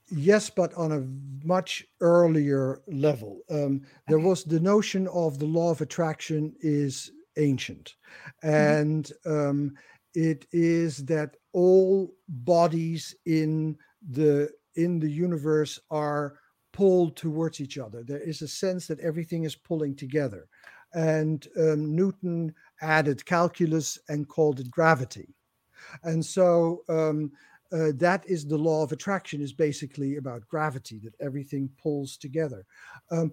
yes, 0.09 0.49
but 0.49 0.73
on 0.75 0.91
a 0.91 1.45
much 1.45 1.85
earlier 2.01 2.81
level. 2.87 3.41
Um, 3.49 3.81
there 4.07 4.17
okay. 4.17 4.27
was 4.27 4.43
the 4.43 4.59
notion 4.59 5.07
of 5.07 5.39
the 5.39 5.45
law 5.45 5.71
of 5.71 5.81
attraction 5.81 6.53
is 6.61 7.11
ancient, 7.37 7.95
mm-hmm. 8.43 8.49
and 8.49 9.11
um, 9.25 9.73
it 10.13 10.45
is 10.51 11.05
that 11.05 11.35
all 11.53 12.13
bodies 12.27 13.15
in 13.25 13.77
the 14.09 14.49
in 14.75 14.99
the 14.99 15.09
universe 15.09 15.79
are 15.91 16.35
pulled 16.71 17.15
towards 17.15 17.61
each 17.61 17.77
other. 17.77 18.03
There 18.03 18.19
is 18.19 18.41
a 18.41 18.47
sense 18.47 18.87
that 18.87 18.99
everything 18.99 19.43
is 19.43 19.55
pulling 19.55 19.95
together, 19.95 20.47
and 20.93 21.47
um, 21.59 21.95
Newton 21.95 22.53
added 22.81 23.25
calculus 23.25 23.99
and 24.09 24.27
called 24.27 24.59
it 24.59 24.69
gravity, 24.69 25.33
and 26.03 26.25
so. 26.25 26.83
Uh, 27.73 27.91
that 27.95 28.23
is 28.27 28.45
the 28.45 28.57
law 28.57 28.83
of 28.83 28.91
attraction 28.91 29.41
is 29.41 29.53
basically 29.53 30.17
about 30.17 30.47
gravity 30.47 30.99
that 30.99 31.15
everything 31.19 31.69
pulls 31.81 32.17
together 32.17 32.65
um, 33.11 33.31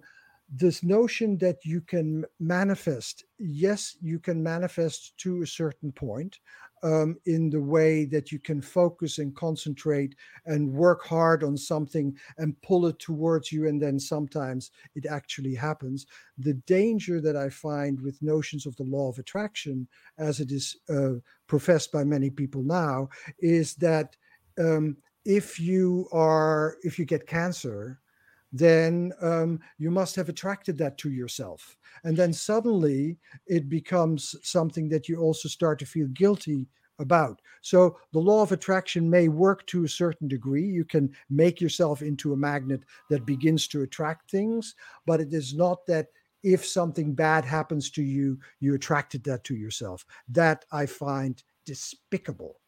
this 0.53 0.83
notion 0.83 1.37
that 1.37 1.57
you 1.63 1.79
can 1.81 2.25
manifest 2.39 3.25
yes 3.39 3.97
you 4.01 4.19
can 4.19 4.41
manifest 4.41 5.17
to 5.17 5.41
a 5.41 5.47
certain 5.47 5.91
point 5.91 6.39
um, 6.83 7.17
in 7.25 7.49
the 7.49 7.61
way 7.61 8.05
that 8.05 8.31
you 8.31 8.39
can 8.39 8.61
focus 8.61 9.19
and 9.19 9.35
concentrate 9.35 10.15
and 10.45 10.71
work 10.71 11.03
hard 11.03 11.43
on 11.43 11.55
something 11.55 12.15
and 12.37 12.59
pull 12.61 12.87
it 12.87 12.97
towards 12.99 13.51
you. 13.51 13.67
And 13.67 13.81
then 13.81 13.99
sometimes 13.99 14.71
it 14.95 15.05
actually 15.05 15.53
happens. 15.53 16.07
The 16.37 16.55
danger 16.65 17.21
that 17.21 17.35
I 17.35 17.49
find 17.49 17.99
with 18.01 18.21
notions 18.21 18.65
of 18.65 18.75
the 18.77 18.83
law 18.83 19.09
of 19.09 19.19
attraction, 19.19 19.87
as 20.17 20.39
it 20.39 20.51
is 20.51 20.77
uh, 20.89 21.19
professed 21.47 21.91
by 21.91 22.03
many 22.03 22.29
people 22.29 22.63
now, 22.63 23.09
is 23.39 23.75
that 23.75 24.15
um, 24.59 24.97
if 25.25 25.59
you 25.59 26.07
are, 26.11 26.77
if 26.83 26.97
you 26.97 27.05
get 27.05 27.27
cancer, 27.27 27.99
then 28.51 29.13
um, 29.21 29.59
you 29.77 29.91
must 29.91 30.15
have 30.15 30.29
attracted 30.29 30.77
that 30.77 30.97
to 30.97 31.11
yourself. 31.11 31.77
And 32.03 32.17
then 32.17 32.33
suddenly 32.33 33.17
it 33.47 33.69
becomes 33.69 34.35
something 34.43 34.89
that 34.89 35.07
you 35.07 35.17
also 35.17 35.47
start 35.47 35.79
to 35.79 35.85
feel 35.85 36.07
guilty 36.07 36.67
about. 36.99 37.41
So 37.61 37.97
the 38.11 38.19
law 38.19 38.41
of 38.41 38.51
attraction 38.51 39.09
may 39.09 39.27
work 39.27 39.65
to 39.67 39.85
a 39.85 39.89
certain 39.89 40.27
degree. 40.27 40.65
You 40.65 40.85
can 40.85 41.13
make 41.29 41.61
yourself 41.61 42.01
into 42.01 42.33
a 42.33 42.37
magnet 42.37 42.83
that 43.09 43.25
begins 43.25 43.67
to 43.69 43.83
attract 43.83 44.29
things, 44.29 44.75
but 45.05 45.21
it 45.21 45.33
is 45.33 45.53
not 45.53 45.85
that 45.87 46.07
if 46.43 46.65
something 46.65 47.13
bad 47.13 47.45
happens 47.45 47.89
to 47.91 48.03
you, 48.03 48.39
you 48.59 48.73
attracted 48.73 49.23
that 49.25 49.43
to 49.45 49.55
yourself. 49.55 50.05
That 50.27 50.65
I 50.71 50.85
find 50.87 51.41
despicable. 51.65 52.59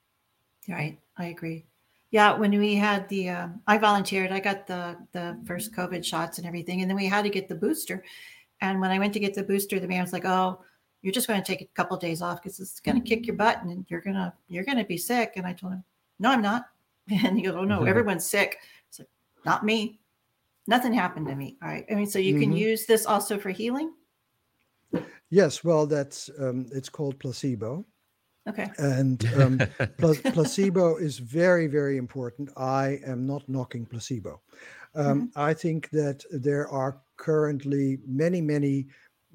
Right. 0.69 0.99
I 1.17 1.25
agree. 1.25 1.65
Yeah, 2.14 2.38
when 2.38 2.51
we 2.51 2.76
had 2.76 3.09
the, 3.09 3.30
um, 3.30 3.59
I 3.66 3.80
volunteered. 3.80 4.32
I 4.32 4.39
got 4.39 4.68
the 4.68 4.95
the 5.14 5.36
first 5.45 5.74
COVID 5.74 6.05
shots 6.05 6.38
and 6.38 6.45
everything, 6.45 6.82
and 6.82 6.89
then 6.89 6.95
we 6.95 7.07
had 7.07 7.24
to 7.24 7.30
get 7.30 7.47
the 7.47 7.55
booster. 7.55 8.03
And 8.61 8.80
when 8.80 8.91
I 8.91 8.99
went 8.99 9.14
to 9.14 9.20
get 9.20 9.34
the 9.34 9.41
booster, 9.41 9.80
the 9.80 9.88
man 9.88 10.03
was 10.03 10.14
like, 10.14 10.24
"Oh, 10.24 10.61
you're 11.01 11.11
just 11.11 11.28
going 11.28 11.41
to 11.41 11.45
take 11.45 11.64
a 11.64 11.74
couple 11.74 11.97
of 11.97 12.01
days 12.01 12.22
off 12.22 12.39
because 12.39 12.59
it's 12.59 12.80
going 12.80 13.01
to 13.01 13.09
kick 13.09 13.26
your 13.26 13.36
butt 13.36 13.64
and 13.64 13.84
you're 13.89 13.99
going 13.99 14.16
to 14.16 14.32
you're 14.47 14.64
going 14.64 14.78
to 14.78 14.84
be 14.84 14.95
sick." 14.95 15.34
And 15.38 15.47
I 15.47 15.53
told 15.53 15.74
him, 15.74 15.84
"No, 16.20 16.30
I'm 16.30 16.43
not." 16.43 16.66
And 17.26 17.36
he 17.36 17.45
goes, 17.45 17.55
"Oh 17.55 17.64
no, 17.64 17.80
mm-hmm. 17.80 17.88
everyone's 17.88 18.30
sick." 18.30 18.59
It's 18.89 18.99
like, 18.99 19.09
"Not 19.43 19.66
me. 19.66 19.99
Nothing 20.68 20.93
happened 20.93 21.26
to 21.30 21.36
me." 21.36 21.57
All 21.64 21.68
right. 21.68 21.86
I 21.89 21.95
mean, 21.95 22.05
so 22.05 22.20
you 22.20 22.36
mm-hmm. 22.36 22.43
can 22.43 22.53
use 22.55 22.86
this 22.86 23.07
also 23.07 23.39
for 23.39 23.49
healing. 23.49 23.91
Yes, 25.32 25.64
well, 25.64 25.88
that's 25.88 26.30
um, 26.38 26.68
it's 26.72 26.89
called 26.89 27.18
placebo. 27.18 27.84
Okay. 28.47 28.69
And 28.77 29.25
um, 29.35 29.57
pl- 29.97 30.15
placebo 30.15 30.97
is 30.97 31.17
very, 31.17 31.67
very 31.67 31.97
important. 31.97 32.49
I 32.57 32.99
am 33.05 33.25
not 33.25 33.47
knocking 33.47 33.85
placebo. 33.85 34.41
Um, 34.95 35.29
mm-hmm. 35.29 35.39
I 35.39 35.53
think 35.53 35.89
that 35.91 36.23
there 36.31 36.67
are 36.67 37.01
currently 37.17 37.99
many, 38.05 38.41
many 38.41 38.87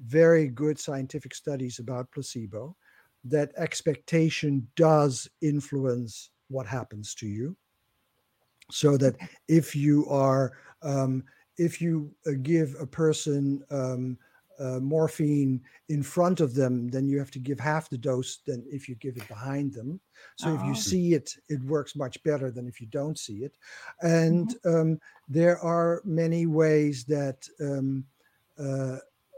very 0.05 0.47
good 0.47 0.79
scientific 0.79 1.33
studies 1.35 1.79
about 1.79 2.11
placebo 2.11 2.75
that 3.25 3.51
expectation 3.57 4.65
does 4.75 5.27
influence 5.41 6.29
what 6.47 6.65
happens 6.65 7.13
to 7.15 7.27
you. 7.27 7.55
So 8.71 8.95
that 8.97 9.15
if 9.47 9.75
you 9.75 10.07
are, 10.07 10.53
um, 10.83 11.23
if 11.57 11.81
you 11.81 12.11
uh, 12.27 12.31
give 12.41 12.75
a 12.79 12.85
person 12.85 13.63
um, 13.71 14.17
uh, 14.59 14.79
morphine 14.79 15.61
in 15.87 16.03
front 16.03 16.41
of 16.41 16.53
them, 16.53 16.89
then 16.89 17.07
you 17.07 17.17
have 17.17 17.31
to 17.31 17.39
give 17.39 17.59
half 17.59 17.89
the 17.89 17.97
dose 17.97 18.39
than 18.45 18.65
if 18.69 18.89
you 18.89 18.95
give 18.95 19.15
it 19.17 19.27
behind 19.27 19.73
them. 19.73 19.99
So 20.35 20.53
if 20.53 20.61
you 20.63 20.71
oh. 20.71 20.75
see 20.75 21.13
it, 21.13 21.35
it 21.47 21.63
works 21.63 21.95
much 21.95 22.21
better 22.23 22.51
than 22.51 22.67
if 22.67 22.81
you 22.81 22.87
don't 22.87 23.17
see 23.17 23.37
it. 23.37 23.57
And 24.01 24.49
mm-hmm. 24.65 24.75
um, 24.75 24.99
there 25.27 25.59
are 25.59 26.01
many 26.03 26.45
ways 26.45 27.05
that 27.05 27.47
um, 27.61 28.03
uh, 28.59 28.97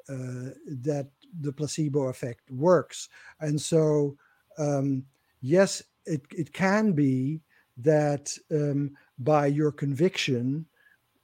uh, 0.09 0.51
that 0.65 1.07
the 1.41 1.53
placebo 1.53 2.07
effect 2.07 2.49
works. 2.49 3.07
And 3.39 3.61
so, 3.61 4.17
um, 4.57 5.05
yes, 5.41 5.84
it 6.05 6.24
it 6.36 6.51
can 6.51 6.93
be 6.93 7.41
that 7.78 8.36
um, 8.51 8.91
by 9.19 9.45
your 9.45 9.72
conviction 9.72 10.65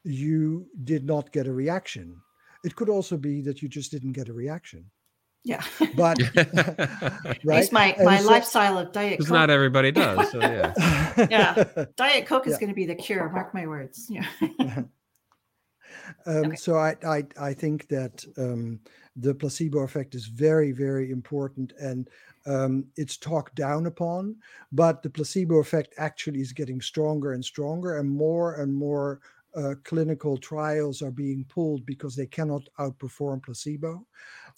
you 0.03 0.65
did 0.83 1.05
not 1.05 1.31
get 1.31 1.47
a 1.47 1.51
reaction 1.51 2.21
it 2.67 2.75
could 2.75 2.89
also 2.89 3.15
be 3.15 3.39
that 3.43 3.61
you 3.61 3.69
just 3.69 3.91
didn't 3.91 4.11
get 4.11 4.27
a 4.27 4.33
reaction. 4.33 4.91
Yeah. 5.45 5.63
But 5.95 6.17
right. 7.45 7.63
It's 7.63 7.71
my, 7.71 7.95
my 8.03 8.17
so, 8.17 8.27
lifestyle 8.27 8.77
of 8.77 8.91
diet 8.91 9.19
Coke. 9.21 9.29
Not 9.29 9.49
everybody 9.49 9.91
does. 10.03 10.29
So 10.31 10.41
yeah. 10.41 10.73
yeah. 11.31 11.85
Diet 11.95 12.25
Coke 12.25 12.45
is 12.45 12.53
yeah. 12.53 12.59
going 12.59 12.67
to 12.67 12.75
be 12.75 12.85
the 12.85 12.95
cure. 12.95 13.29
Mark 13.29 13.53
my 13.53 13.65
words. 13.65 14.07
Yeah. 14.09 14.27
um, 14.59 14.89
okay. 16.27 16.55
So 16.57 16.75
I, 16.75 16.97
I 17.07 17.23
I 17.39 17.53
think 17.53 17.87
that 17.87 18.25
um, 18.37 18.81
the 19.15 19.33
placebo 19.33 19.79
effect 19.79 20.13
is 20.13 20.25
very 20.25 20.73
very 20.73 21.09
important 21.09 21.71
and 21.79 22.09
um, 22.45 22.85
it's 22.97 23.15
talked 23.15 23.55
down 23.55 23.85
upon, 23.85 24.35
but 24.73 25.01
the 25.03 25.09
placebo 25.09 25.59
effect 25.59 25.93
actually 25.97 26.41
is 26.41 26.51
getting 26.51 26.81
stronger 26.81 27.31
and 27.31 27.43
stronger 27.43 27.97
and 27.99 28.09
more 28.09 28.55
and 28.55 28.73
more 28.73 29.21
uh, 29.55 29.75
clinical 29.83 30.37
trials 30.37 31.01
are 31.01 31.11
being 31.11 31.45
pulled 31.49 31.85
because 31.85 32.15
they 32.15 32.27
cannot 32.27 32.67
outperform 32.79 33.43
placebo. 33.43 34.05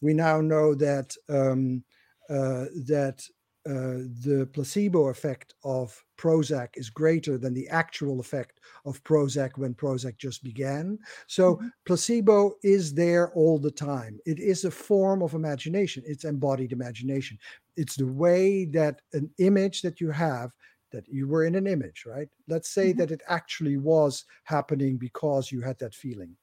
We 0.02 0.14
now 0.14 0.42
know 0.42 0.74
that 0.76 1.16
um, 1.30 1.84
uh, 2.30 2.66
that 2.86 3.24
uh, 3.66 4.08
the 4.24 4.50
placebo 4.54 5.10
effect 5.10 5.54
of 5.64 6.04
Prozac 6.18 6.70
is 6.76 6.90
greater 6.90 7.38
than 7.38 7.54
the 7.54 7.68
actual 7.70 8.20
effect 8.20 8.62
of 8.86 9.04
Prozac 9.04 9.58
when 9.58 9.74
Prozac 9.74 10.18
just 10.18 10.44
began. 10.44 10.98
So 11.28 11.56
mm-hmm. 11.56 11.68
placebo 11.86 12.54
is 12.64 12.94
there 12.94 13.32
all 13.34 13.60
the 13.60 13.72
time. 13.72 14.20
It 14.26 14.40
is 14.40 14.64
a 14.64 14.72
form 14.72 15.22
of 15.22 15.34
imagination. 15.34 16.04
It's 16.08 16.24
embodied 16.24 16.72
imagination. 16.72 17.38
It's 17.76 17.96
the 17.96 18.08
way 18.08 18.66
that 18.66 19.02
an 19.14 19.30
image 19.40 19.82
that 19.82 20.00
you 20.00 20.10
have 20.12 20.52
that 20.92 21.08
you 21.08 21.28
were 21.28 21.46
in 21.46 21.56
an 21.56 21.68
image, 21.68 22.04
right? 22.06 22.28
Let's 22.48 22.70
say 22.70 22.90
mm-hmm. 22.90 23.00
that 23.00 23.12
it 23.12 23.22
actually 23.28 23.78
was 23.78 24.26
happening 24.44 24.98
because 24.98 25.52
you 25.52 25.62
had 25.62 25.80
that 25.80 25.94
feeling. 25.94 26.36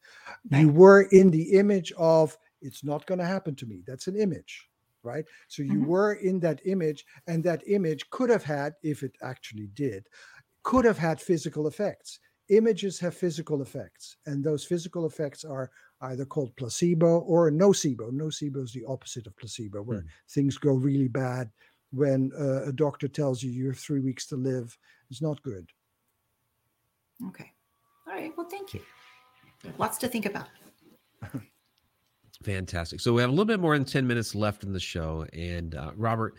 Right. 0.51 0.61
You 0.61 0.70
were 0.70 1.03
in 1.12 1.30
the 1.30 1.53
image 1.53 1.92
of 1.97 2.36
it's 2.62 2.84
not 2.84 3.07
going 3.07 3.18
to 3.18 3.24
happen 3.24 3.55
to 3.57 3.66
me. 3.66 3.82
That's 3.86 4.07
an 4.07 4.16
image, 4.16 4.68
right? 5.03 5.24
So 5.49 5.62
you 5.62 5.72
mm-hmm. 5.72 5.86
were 5.86 6.14
in 6.14 6.40
that 6.40 6.61
image, 6.64 7.05
and 7.26 7.44
that 7.44 7.62
image 7.66 8.09
could 8.11 8.30
have 8.30 8.44
had, 8.44 8.74
if 8.82 9.03
it 9.03 9.12
actually 9.22 9.68
did, 9.74 10.07
could 10.62 10.84
have 10.84 10.99
had 10.99 11.20
physical 11.20 11.66
effects. 11.66 12.18
Images 12.49 12.99
have 13.01 13.14
physical 13.14 13.62
effects, 13.62 14.16
and 14.26 14.42
those 14.42 14.64
physical 14.64 15.07
effects 15.07 15.44
are 15.44 15.70
either 16.03 16.24
called 16.24 16.55
placebo 16.57 17.20
or 17.20 17.51
nocebo. 17.51 18.12
Nocebo 18.12 18.62
is 18.62 18.72
the 18.72 18.84
opposite 18.86 19.26
of 19.26 19.36
placebo, 19.36 19.82
where 19.82 20.03
mm. 20.03 20.07
things 20.30 20.57
go 20.57 20.72
really 20.72 21.09
bad 21.09 21.51
when 21.97 22.30
uh, 22.38 22.64
a 22.64 22.72
doctor 22.72 23.09
tells 23.09 23.42
you 23.42 23.51
you 23.51 23.66
have 23.66 23.78
three 23.78 24.01
weeks 24.01 24.26
to 24.26 24.36
live 24.36 24.76
is 25.11 25.22
not 25.22 25.42
good. 25.42 25.70
Okay. 27.28 27.51
All 28.07 28.14
right. 28.14 28.32
Well, 28.36 28.49
thank 28.49 28.74
you. 28.74 28.80
Lots 29.78 29.99
to 29.99 30.09
think 30.09 30.26
about. 30.26 30.49
Fantastic. 32.44 33.01
So 33.01 33.12
we 33.14 33.22
have 33.22 33.30
a 33.30 33.32
little 33.32 33.47
bit 33.47 33.61
more 33.61 33.74
than 33.74 33.84
10 33.84 34.07
minutes 34.07 34.34
left 34.34 34.62
in 34.62 34.72
the 34.72 34.80
show. 34.80 35.26
And 35.32 35.74
uh, 35.74 35.92
Robert, 35.97 36.34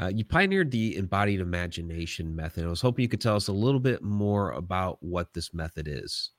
uh, 0.00 0.08
you 0.08 0.24
pioneered 0.24 0.70
the 0.70 0.96
embodied 0.96 1.40
imagination 1.40 2.34
method. 2.34 2.64
I 2.64 2.68
was 2.68 2.80
hoping 2.80 3.02
you 3.02 3.08
could 3.08 3.20
tell 3.20 3.36
us 3.36 3.48
a 3.48 3.52
little 3.52 3.80
bit 3.80 4.02
more 4.02 4.52
about 4.52 4.98
what 5.00 5.32
this 5.34 5.52
method 5.54 5.88
is. 5.88 6.30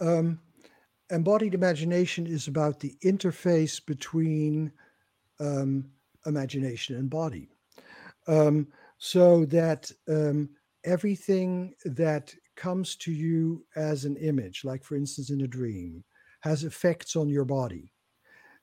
Um, 0.00 0.40
embodied 1.10 1.54
imagination 1.54 2.26
is 2.26 2.48
about 2.48 2.80
the 2.80 2.94
interface 3.04 3.84
between 3.84 4.72
um, 5.40 5.90
imagination 6.26 6.96
and 6.96 7.08
body. 7.08 7.48
Um, 8.26 8.68
so 8.98 9.44
that 9.46 9.90
um, 10.08 10.50
everything 10.84 11.74
that 11.84 12.34
comes 12.56 12.96
to 12.96 13.12
you 13.12 13.64
as 13.76 14.04
an 14.04 14.16
image, 14.16 14.62
like 14.64 14.82
for 14.82 14.96
instance 14.96 15.30
in 15.30 15.42
a 15.42 15.46
dream, 15.46 16.04
has 16.40 16.64
effects 16.64 17.16
on 17.16 17.28
your 17.28 17.44
body. 17.44 17.92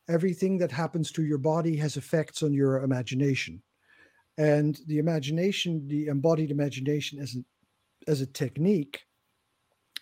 Everything 0.10 0.58
that 0.58 0.72
happens 0.72 1.12
to 1.12 1.24
your 1.24 1.38
body 1.38 1.78
has 1.78 1.96
effects 1.98 2.44
on 2.44 2.54
your 2.54 2.84
imagination. 2.84 3.62
And 4.38 4.80
the 4.88 4.98
imagination, 4.98 5.88
the 5.88 6.08
embodied 6.08 6.52
imagination 6.52 7.20
as, 7.20 7.36
an, 7.36 7.46
as 8.08 8.22
a 8.22 8.26
technique, 8.26 9.04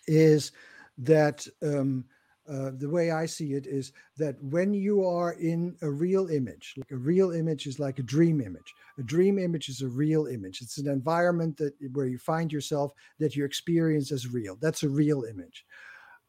is 0.06 0.52
that 0.98 1.46
um, 1.62 2.04
uh, 2.48 2.70
the 2.76 2.88
way 2.88 3.10
I 3.10 3.26
see 3.26 3.54
it 3.54 3.66
is 3.66 3.92
that 4.18 4.36
when 4.42 4.74
you 4.74 5.04
are 5.06 5.34
in 5.34 5.76
a 5.82 5.90
real 5.90 6.28
image, 6.28 6.74
like 6.76 6.90
a 6.90 6.96
real 6.96 7.32
image 7.32 7.66
is 7.66 7.78
like 7.78 7.98
a 7.98 8.02
dream 8.02 8.40
image. 8.40 8.74
A 8.98 9.02
dream 9.02 9.38
image 9.38 9.68
is 9.68 9.82
a 9.82 9.88
real 9.88 10.26
image. 10.26 10.60
It's 10.60 10.78
an 10.78 10.88
environment 10.88 11.56
that 11.58 11.74
where 11.92 12.06
you 12.06 12.18
find 12.18 12.52
yourself 12.52 12.92
that 13.20 13.36
you 13.36 13.44
experience 13.44 14.10
as 14.10 14.32
real. 14.32 14.56
That's 14.60 14.82
a 14.82 14.88
real 14.88 15.24
image. 15.24 15.64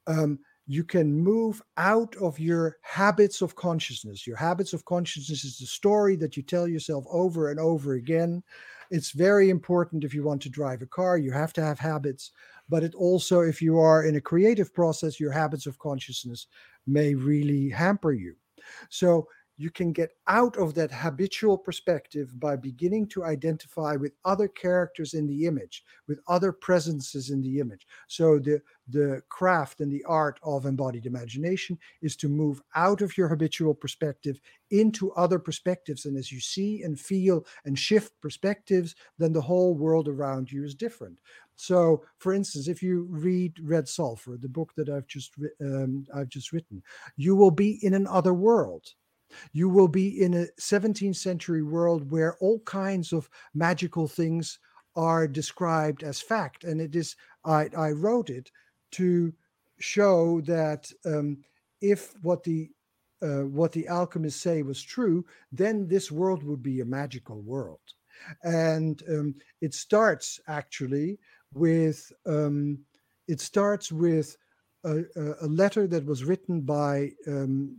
Um, 0.06 0.40
you 0.68 0.84
can 0.84 1.12
move 1.12 1.62
out 1.78 2.16
of 2.18 2.40
your 2.40 2.78
habits 2.84 3.42
of 3.42 3.56
consciousness. 3.56 4.26
Your 4.26 4.38
habits 4.38 4.72
of 4.74 4.86
consciousness 4.86 5.44
is 5.44 5.58
the 5.58 5.66
story 5.66 6.16
that 6.18 6.38
you 6.38 6.44
tell 6.44 6.68
yourself 6.68 7.06
over 7.10 7.50
and 7.50 7.60
over 7.60 7.94
again 7.94 8.44
it's 8.94 9.10
very 9.10 9.50
important 9.50 10.04
if 10.04 10.14
you 10.14 10.24
want 10.24 10.42
to 10.44 10.50
drive 10.50 10.84
a 10.84 10.86
car, 10.86 11.18
you 11.18 11.32
have 11.32 11.52
to 11.54 11.64
have 11.64 11.80
habits. 11.80 12.32
But 12.70 12.84
it 12.84 12.96
also, 12.96 13.42
if 13.42 13.62
you 13.62 13.80
are 13.80 14.04
in 14.04 14.16
a 14.16 14.22
creative 14.22 14.74
process, 14.74 15.20
your 15.20 15.32
habits 15.32 15.66
of 15.66 15.80
consciousness 15.80 16.48
may 16.88 17.14
really 17.16 17.70
hamper 17.70 18.12
you. 18.14 18.36
So 18.90 19.28
you 19.58 19.70
can 19.70 19.94
get 19.94 20.12
out 20.28 20.58
of 20.58 20.74
that 20.74 20.92
habitual 20.92 21.58
perspective 21.58 22.40
by 22.40 22.56
beginning 22.56 23.08
to 23.08 23.24
identify 23.24 23.96
with 23.96 24.14
other 24.26 24.48
characters 24.48 25.14
in 25.14 25.28
the 25.28 25.46
image, 25.46 25.84
with 26.08 26.20
other 26.28 26.52
presences 26.52 27.30
in 27.30 27.42
the 27.42 27.60
image. 27.60 27.86
So 28.08 28.40
the 28.40 28.62
the 28.90 29.22
craft 29.30 29.80
and 29.80 29.92
the 29.92 30.04
art 30.06 30.40
of 30.44 30.66
embodied 30.66 31.06
imagination 31.06 31.78
is 32.02 32.18
to 32.18 32.28
move 32.28 32.62
out 32.76 33.02
of 33.02 33.18
your 33.18 33.30
habitual 33.30 33.74
perspective 33.74 34.42
into 34.72 35.14
other 35.14 35.40
perspectives. 35.40 36.06
And 36.06 36.18
as 36.18 36.32
you 36.32 36.42
see 36.42 36.82
and 36.82 37.00
feel 37.00 37.46
and 37.64 37.80
shift 37.80 38.12
perspectives, 38.22 38.96
then 39.20 39.32
the 39.32 39.42
whole 39.42 39.76
world 39.76 40.10
around 40.10 40.52
you 40.52 40.66
is 40.66 40.76
different. 40.76 41.20
So, 41.56 42.04
for 42.18 42.34
instance, 42.34 42.68
if 42.68 42.82
you 42.82 43.08
read 43.10 43.54
Red 43.62 43.88
Sulphur, 43.88 44.38
the 44.38 44.50
book 44.50 44.74
that 44.76 44.90
I've 44.90 45.08
just 45.08 45.34
um, 45.62 46.06
I've 46.14 46.30
just 46.30 46.52
written, 46.52 46.82
you 47.16 47.36
will 47.36 47.52
be 47.52 47.80
in 47.86 47.94
another 47.94 48.34
world 48.34 48.88
you 49.52 49.70
will 49.70 49.88
be 49.88 50.22
in 50.22 50.34
a 50.34 50.48
17th 50.60 51.16
century 51.16 51.64
world 51.64 52.12
where 52.12 52.38
all 52.40 52.60
kinds 52.60 53.14
of 53.14 53.30
magical 53.54 54.08
things 54.08 54.60
are 54.96 55.28
described 55.28 56.04
as 56.04 56.22
fact. 56.22 56.64
And 56.64 56.80
it 56.80 56.96
is, 56.96 57.16
I, 57.46 57.70
I 57.76 57.92
wrote 57.92 58.30
it 58.30 58.52
to 58.92 59.34
show 59.80 60.42
that 60.42 60.92
um, 61.06 61.38
if 61.82 62.14
what 62.22 62.44
the 62.44 62.70
uh, 63.22 63.46
what 63.46 63.72
the 63.72 63.88
alchemists 63.88 64.42
say 64.42 64.64
was 64.64 64.84
true, 64.84 65.26
then 65.50 65.88
this 65.88 66.12
world 66.12 66.44
would 66.44 66.62
be 66.62 66.82
a 66.82 66.86
magical 66.86 67.42
world. 67.42 67.80
And 68.44 69.02
um, 69.08 69.36
it 69.62 69.74
starts 69.74 70.42
actually 70.50 71.20
with 71.56 72.12
um, 72.26 72.80
it 73.28 73.40
starts 73.40 73.92
with 73.92 74.36
a, 74.86 75.04
a, 75.42 75.48
letter 75.48 75.88
that 75.88 76.06
was 76.06 76.26
written 76.26 76.60
by 76.62 77.12
um, 77.28 77.78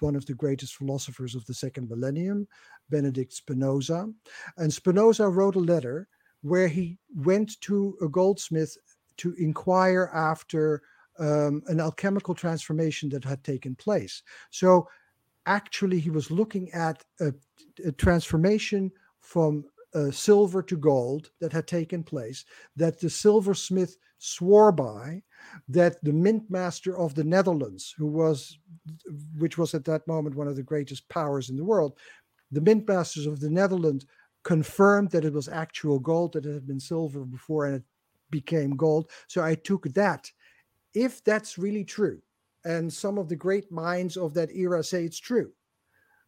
one 0.00 0.16
of 0.16 0.24
the 0.24 0.34
greatest 0.34 0.76
philosophers 0.76 1.34
of 1.34 1.44
the 1.44 1.52
second 1.52 1.88
millennium, 1.88 2.48
Benedict 2.88 3.32
Spinoza. 3.32 4.10
And 4.56 4.72
Spinoza 4.72 5.28
wrote 5.28 5.56
a 5.56 5.60
letter 5.60 6.08
where 6.40 6.68
he 6.68 6.98
went 7.14 7.60
to 7.62 7.96
a 8.00 8.08
goldsmith 8.08 8.76
to 9.18 9.34
inquire 9.34 10.10
after 10.14 10.82
um, 11.18 11.62
an 11.66 11.80
alchemical 11.80 12.34
transformation 12.34 13.08
that 13.10 13.24
had 13.24 13.42
taken 13.42 13.74
place. 13.74 14.22
So 14.50 14.88
actually, 15.46 16.00
he 16.00 16.10
was 16.10 16.30
looking 16.30 16.70
at 16.72 17.04
a, 17.20 17.32
a 17.84 17.92
transformation 17.92 18.90
from 19.20 19.64
uh, 19.94 20.10
silver 20.10 20.62
to 20.62 20.76
gold 20.76 21.30
that 21.40 21.52
had 21.52 21.66
taken 21.66 22.02
place, 22.02 22.44
that 22.76 23.00
the 23.00 23.10
silversmith 23.10 23.96
swore 24.18 24.72
by, 24.72 25.22
that 25.68 26.02
the 26.02 26.12
mint 26.12 26.50
master 26.50 26.96
of 26.96 27.14
the 27.14 27.24
Netherlands, 27.24 27.94
who 27.96 28.06
was, 28.06 28.58
which 29.38 29.58
was 29.58 29.74
at 29.74 29.84
that 29.84 30.06
moment 30.06 30.34
one 30.34 30.48
of 30.48 30.56
the 30.56 30.62
greatest 30.62 31.08
powers 31.08 31.50
in 31.50 31.56
the 31.56 31.64
world, 31.64 31.96
the 32.52 32.60
mint 32.60 32.86
masters 32.86 33.26
of 33.26 33.40
the 33.40 33.50
Netherlands 33.50 34.06
confirmed 34.44 35.10
that 35.10 35.24
it 35.24 35.32
was 35.32 35.48
actual 35.48 35.98
gold, 35.98 36.32
that 36.32 36.46
it 36.46 36.54
had 36.54 36.66
been 36.66 36.80
silver 36.80 37.24
before 37.24 37.66
and 37.66 37.76
it 37.76 37.82
became 38.30 38.76
gold. 38.76 39.10
So 39.28 39.42
I 39.42 39.54
took 39.54 39.84
that. 39.94 40.30
If 40.94 41.22
that's 41.24 41.58
really 41.58 41.84
true, 41.84 42.22
and 42.64 42.92
some 42.92 43.18
of 43.18 43.28
the 43.28 43.36
great 43.36 43.70
minds 43.70 44.16
of 44.16 44.34
that 44.34 44.50
era 44.54 44.82
say 44.82 45.04
it's 45.04 45.18
true, 45.18 45.52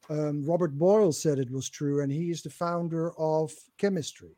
um, 0.08 0.44
Robert 0.44 0.78
Boyle 0.78 1.12
said 1.12 1.38
it 1.38 1.50
was 1.50 1.68
true, 1.68 2.02
and 2.02 2.10
he 2.10 2.30
is 2.30 2.42
the 2.42 2.50
founder 2.50 3.12
of 3.18 3.52
chemistry. 3.78 4.36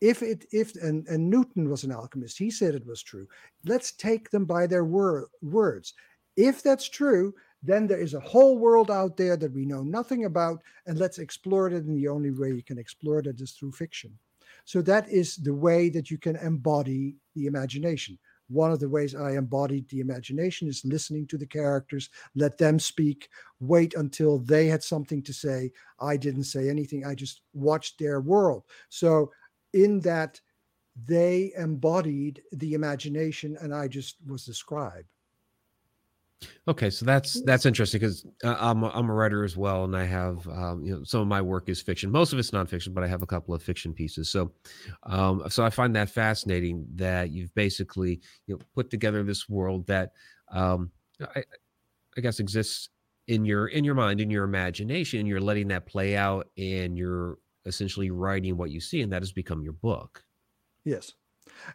If 0.00 0.22
it 0.22 0.46
if 0.50 0.74
and, 0.82 1.06
and 1.06 1.30
newton 1.30 1.70
was 1.70 1.84
an 1.84 1.92
alchemist 1.92 2.36
he 2.36 2.50
said 2.50 2.74
it 2.74 2.84
was 2.84 3.04
true. 3.04 3.28
Let's 3.64 3.92
take 3.92 4.30
them 4.30 4.44
by 4.44 4.66
their 4.66 4.84
wor- 4.84 5.28
words. 5.42 5.94
If 6.36 6.60
that's 6.60 6.88
true 6.88 7.34
then 7.62 7.86
there 7.86 8.00
is 8.00 8.14
a 8.14 8.20
whole 8.20 8.58
world 8.58 8.90
out 8.90 9.16
there 9.16 9.36
that 9.36 9.52
we 9.52 9.64
know 9.64 9.82
nothing 9.82 10.24
about 10.24 10.60
and 10.86 10.98
let's 10.98 11.18
explore 11.18 11.68
it 11.68 11.74
and 11.74 11.96
the 11.96 12.08
only 12.08 12.32
way 12.32 12.48
you 12.48 12.62
can 12.62 12.78
explore 12.78 13.20
it 13.20 13.40
is 13.40 13.52
through 13.52 13.70
fiction. 13.70 14.18
So 14.64 14.82
that 14.82 15.08
is 15.08 15.36
the 15.36 15.54
way 15.54 15.88
that 15.90 16.10
you 16.10 16.18
can 16.18 16.36
embody 16.36 17.16
the 17.36 17.46
imagination 17.46 18.18
one 18.52 18.70
of 18.70 18.80
the 18.80 18.88
ways 18.88 19.14
i 19.14 19.32
embodied 19.32 19.88
the 19.88 20.00
imagination 20.00 20.68
is 20.68 20.84
listening 20.84 21.26
to 21.26 21.38
the 21.38 21.46
characters 21.46 22.10
let 22.34 22.58
them 22.58 22.78
speak 22.78 23.28
wait 23.60 23.94
until 23.94 24.38
they 24.38 24.66
had 24.66 24.82
something 24.82 25.22
to 25.22 25.32
say 25.32 25.70
i 26.00 26.16
didn't 26.16 26.44
say 26.44 26.68
anything 26.68 27.04
i 27.04 27.14
just 27.14 27.42
watched 27.52 27.98
their 27.98 28.20
world 28.20 28.62
so 28.88 29.30
in 29.72 30.00
that 30.00 30.40
they 31.06 31.52
embodied 31.56 32.42
the 32.52 32.74
imagination 32.74 33.56
and 33.60 33.74
I 33.74 33.88
just 33.88 34.16
was 34.26 34.44
the 34.44 34.54
scribe. 34.54 35.04
Okay, 36.68 36.90
so 36.90 37.04
that's 37.04 37.42
that's 37.42 37.66
interesting 37.66 38.00
because 38.00 38.24
uh, 38.44 38.56
I'm 38.58 38.82
a, 38.82 38.88
I'm 38.88 39.08
a 39.08 39.14
writer 39.14 39.44
as 39.44 39.56
well, 39.56 39.84
and 39.84 39.96
I 39.96 40.04
have 40.04 40.46
um, 40.48 40.84
you 40.84 40.96
know 40.96 41.04
some 41.04 41.20
of 41.20 41.26
my 41.26 41.40
work 41.40 41.68
is 41.68 41.80
fiction. 41.80 42.10
Most 42.10 42.32
of 42.32 42.38
it's 42.38 42.50
nonfiction, 42.50 42.94
but 42.94 43.04
I 43.04 43.08
have 43.08 43.22
a 43.22 43.26
couple 43.26 43.54
of 43.54 43.62
fiction 43.62 43.92
pieces. 43.92 44.28
So, 44.28 44.52
um, 45.04 45.42
so 45.48 45.64
I 45.64 45.70
find 45.70 45.94
that 45.96 46.10
fascinating 46.10 46.86
that 46.96 47.30
you've 47.30 47.54
basically 47.54 48.20
you 48.46 48.54
know 48.54 48.60
put 48.74 48.90
together 48.90 49.22
this 49.22 49.48
world 49.48 49.86
that 49.88 50.12
um, 50.50 50.90
I, 51.20 51.44
I 52.16 52.20
guess 52.20 52.40
exists 52.40 52.88
in 53.28 53.44
your 53.44 53.68
in 53.68 53.84
your 53.84 53.94
mind, 53.94 54.20
in 54.20 54.30
your 54.30 54.44
imagination. 54.44 55.26
You're 55.26 55.40
letting 55.40 55.68
that 55.68 55.86
play 55.86 56.16
out, 56.16 56.48
and 56.56 56.96
you're 56.96 57.38
essentially 57.66 58.10
writing 58.10 58.56
what 58.56 58.70
you 58.70 58.80
see, 58.80 59.02
and 59.02 59.12
that 59.12 59.22
has 59.22 59.32
become 59.32 59.62
your 59.62 59.74
book. 59.74 60.22
Yes, 60.84 61.12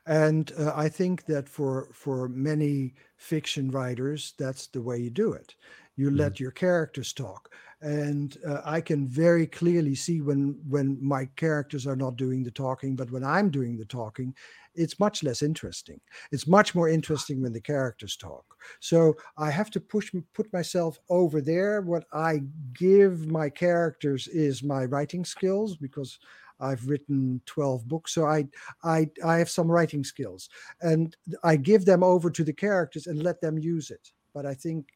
and 0.05 0.51
uh, 0.57 0.73
I 0.75 0.89
think 0.89 1.25
that 1.25 1.47
for 1.47 1.89
for 1.93 2.29
many 2.29 2.93
fiction 3.17 3.71
writers, 3.71 4.33
that's 4.37 4.67
the 4.67 4.81
way 4.81 4.99
you 4.99 5.09
do 5.09 5.33
it. 5.33 5.55
You 5.95 6.07
mm-hmm. 6.07 6.17
let 6.17 6.39
your 6.39 6.51
characters 6.51 7.13
talk, 7.13 7.53
and 7.81 8.37
uh, 8.47 8.61
I 8.65 8.81
can 8.81 9.07
very 9.07 9.47
clearly 9.47 9.95
see 9.95 10.21
when 10.21 10.59
when 10.67 10.97
my 11.01 11.25
characters 11.35 11.87
are 11.87 11.95
not 11.95 12.15
doing 12.15 12.43
the 12.43 12.51
talking, 12.51 12.95
but 12.95 13.11
when 13.11 13.23
I'm 13.23 13.49
doing 13.49 13.77
the 13.77 13.85
talking, 13.85 14.33
it's 14.75 14.99
much 14.99 15.23
less 15.23 15.41
interesting. 15.41 15.99
It's 16.31 16.47
much 16.47 16.75
more 16.75 16.87
interesting 16.87 17.41
when 17.41 17.53
the 17.53 17.61
characters 17.61 18.15
talk. 18.15 18.45
So 18.79 19.15
I 19.37 19.49
have 19.49 19.71
to 19.71 19.79
push 19.79 20.11
put 20.33 20.51
myself 20.53 20.99
over 21.09 21.41
there. 21.41 21.81
What 21.81 22.05
I 22.13 22.43
give 22.73 23.27
my 23.27 23.49
characters 23.49 24.27
is 24.27 24.63
my 24.63 24.85
writing 24.85 25.25
skills 25.25 25.75
because 25.75 26.19
I've 26.59 26.87
written 26.87 27.41
12 27.45 27.87
books, 27.87 28.13
so 28.13 28.25
I 28.25 28.47
I 28.83 29.09
I 29.23 29.37
have 29.37 29.49
some 29.49 29.69
writing 29.69 30.03
skills, 30.03 30.49
and 30.81 31.15
I 31.43 31.55
give 31.55 31.85
them 31.85 32.03
over 32.03 32.29
to 32.29 32.43
the 32.43 32.53
characters 32.53 33.07
and 33.07 33.23
let 33.23 33.41
them 33.41 33.57
use 33.57 33.91
it. 33.91 34.11
But 34.33 34.45
I 34.45 34.53
think 34.53 34.87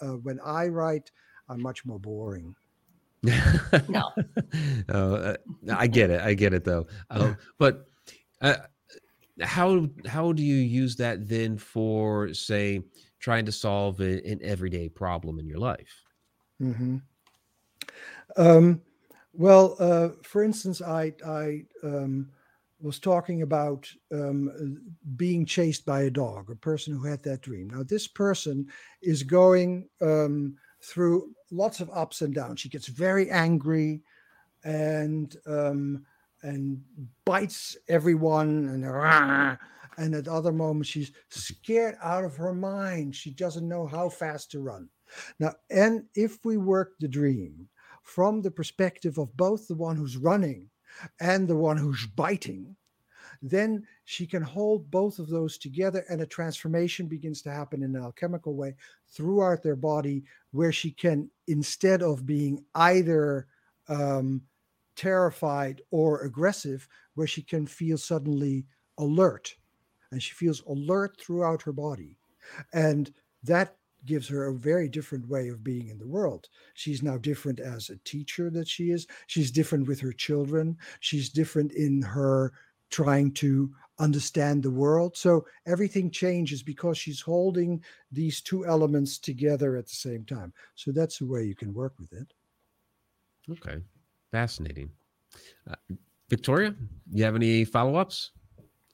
uh, 0.00 0.16
when 0.22 0.40
I 0.40 0.68
write, 0.68 1.10
I'm 1.48 1.62
much 1.62 1.84
more 1.84 1.98
boring. 1.98 2.54
no, 3.88 4.10
uh, 4.88 5.34
I 5.72 5.86
get 5.86 6.10
it. 6.10 6.20
I 6.20 6.34
get 6.34 6.52
it 6.52 6.64
though. 6.64 6.86
Um, 7.10 7.36
but 7.58 7.86
uh, 8.42 8.56
how 9.40 9.88
how 10.06 10.32
do 10.32 10.42
you 10.42 10.56
use 10.56 10.96
that 10.96 11.28
then 11.28 11.58
for 11.58 12.32
say 12.32 12.80
trying 13.18 13.44
to 13.46 13.52
solve 13.52 14.00
a, 14.00 14.24
an 14.28 14.38
everyday 14.42 14.88
problem 14.88 15.38
in 15.38 15.46
your 15.46 15.58
life 15.58 16.04
mm-hmm. 16.62 16.98
um, 18.36 18.80
well 19.36 19.76
uh, 19.78 20.08
for 20.22 20.42
instance 20.42 20.80
i 20.80 21.12
i 21.26 21.62
um, 21.82 22.28
was 22.84 22.98
talking 22.98 23.42
about 23.42 23.90
um, 24.12 24.78
being 25.16 25.46
chased 25.46 25.86
by 25.86 26.02
a 26.02 26.10
dog 26.10 26.50
a 26.50 26.56
person 26.56 26.94
who 26.94 27.04
had 27.04 27.22
that 27.22 27.40
dream. 27.40 27.70
Now 27.70 27.82
this 27.82 28.06
person 28.06 28.66
is 29.02 29.22
going 29.22 29.88
um, 30.02 30.56
through 30.82 31.32
lots 31.50 31.80
of 31.80 31.90
ups 31.90 32.20
and 32.20 32.34
downs. 32.34 32.60
She 32.60 32.68
gets 32.68 32.88
very 32.88 33.30
angry 33.30 34.02
and 34.64 35.34
um, 35.46 36.04
and 36.42 36.82
bites 37.24 37.76
everyone 37.88 38.68
and 38.68 39.58
and 39.96 40.14
at 40.14 40.28
other 40.28 40.52
moments 40.52 40.88
she's 40.88 41.12
scared 41.30 41.96
out 42.02 42.24
of 42.24 42.36
her 42.36 42.52
mind. 42.52 43.16
She 43.16 43.30
doesn't 43.30 43.66
know 43.66 43.86
how 43.86 44.10
fast 44.10 44.50
to 44.50 44.60
run. 44.60 44.90
Now 45.38 45.54
and 45.70 46.04
if 46.14 46.44
we 46.44 46.58
work 46.58 46.92
the 47.00 47.08
dream 47.08 47.68
from 48.04 48.40
the 48.40 48.50
perspective 48.50 49.18
of 49.18 49.36
both 49.36 49.66
the 49.66 49.74
one 49.74 49.96
who's 49.96 50.16
running 50.16 50.70
and 51.20 51.48
the 51.48 51.56
one 51.56 51.76
who's 51.76 52.06
biting 52.06 52.76
then 53.42 53.86
she 54.04 54.26
can 54.26 54.42
hold 54.42 54.90
both 54.90 55.18
of 55.18 55.28
those 55.28 55.58
together 55.58 56.04
and 56.08 56.20
a 56.20 56.26
transformation 56.26 57.06
begins 57.06 57.42
to 57.42 57.50
happen 57.50 57.82
in 57.82 57.94
an 57.94 58.02
alchemical 58.02 58.54
way 58.54 58.74
throughout 59.08 59.62
their 59.62 59.76
body 59.76 60.24
where 60.52 60.72
she 60.72 60.90
can 60.90 61.28
instead 61.46 62.02
of 62.02 62.24
being 62.24 62.64
either 62.74 63.46
um, 63.88 64.40
terrified 64.96 65.82
or 65.90 66.22
aggressive, 66.22 66.88
where 67.14 67.26
she 67.26 67.42
can 67.42 67.66
feel 67.66 67.98
suddenly 67.98 68.66
alert. 68.98 69.54
And 70.10 70.22
she 70.22 70.32
feels 70.32 70.62
alert 70.66 71.20
throughout 71.20 71.62
her 71.62 71.72
body. 71.72 72.16
And 72.72 73.12
that 73.42 73.76
gives 74.06 74.28
her 74.28 74.46
a 74.46 74.54
very 74.54 74.88
different 74.88 75.28
way 75.28 75.48
of 75.48 75.64
being 75.64 75.88
in 75.88 75.98
the 75.98 76.06
world. 76.06 76.48
She's 76.74 77.02
now 77.02 77.18
different 77.18 77.60
as 77.60 77.90
a 77.90 77.96
teacher 78.04 78.50
that 78.50 78.68
she 78.68 78.90
is. 78.90 79.06
She's 79.26 79.50
different 79.50 79.86
with 79.86 80.00
her 80.00 80.12
children. 80.12 80.76
She's 81.00 81.28
different 81.28 81.72
in 81.72 82.02
her 82.02 82.52
trying 82.90 83.32
to 83.32 83.70
understand 83.98 84.62
the 84.62 84.70
world. 84.70 85.16
So 85.16 85.46
everything 85.66 86.10
changes 86.10 86.62
because 86.62 86.98
she's 86.98 87.20
holding 87.20 87.82
these 88.10 88.40
two 88.40 88.66
elements 88.66 89.18
together 89.18 89.76
at 89.76 89.86
the 89.86 89.94
same 89.94 90.24
time. 90.24 90.52
So 90.74 90.92
that's 90.92 91.18
the 91.18 91.26
way 91.26 91.44
you 91.44 91.54
can 91.54 91.72
work 91.72 91.94
with 91.98 92.12
it. 92.12 92.32
Okay. 93.50 93.82
Fascinating. 94.30 94.90
Uh, 95.68 95.74
Victoria, 96.28 96.74
you 97.12 97.24
have 97.24 97.36
any 97.36 97.64
follow 97.64 97.96
ups? 97.96 98.32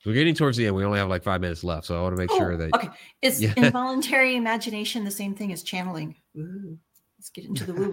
We're 0.04 0.14
getting 0.14 0.34
towards 0.34 0.56
the 0.56 0.66
end. 0.66 0.74
We 0.74 0.84
only 0.84 0.98
have 0.98 1.08
like 1.08 1.22
five 1.22 1.40
minutes 1.40 1.62
left, 1.62 1.86
so 1.86 1.98
I 1.98 2.02
want 2.02 2.16
to 2.16 2.20
make 2.20 2.30
oh, 2.32 2.38
sure 2.38 2.56
that. 2.56 2.74
Okay, 2.74 2.88
is 3.20 3.42
yeah. 3.42 3.52
involuntary 3.56 4.36
imagination 4.36 5.04
the 5.04 5.10
same 5.10 5.34
thing 5.34 5.52
as 5.52 5.62
channeling? 5.62 6.16
Ooh, 6.36 6.78
let's 7.18 7.28
get 7.28 7.44
into 7.44 7.64
the 7.64 7.74
woo 7.74 7.90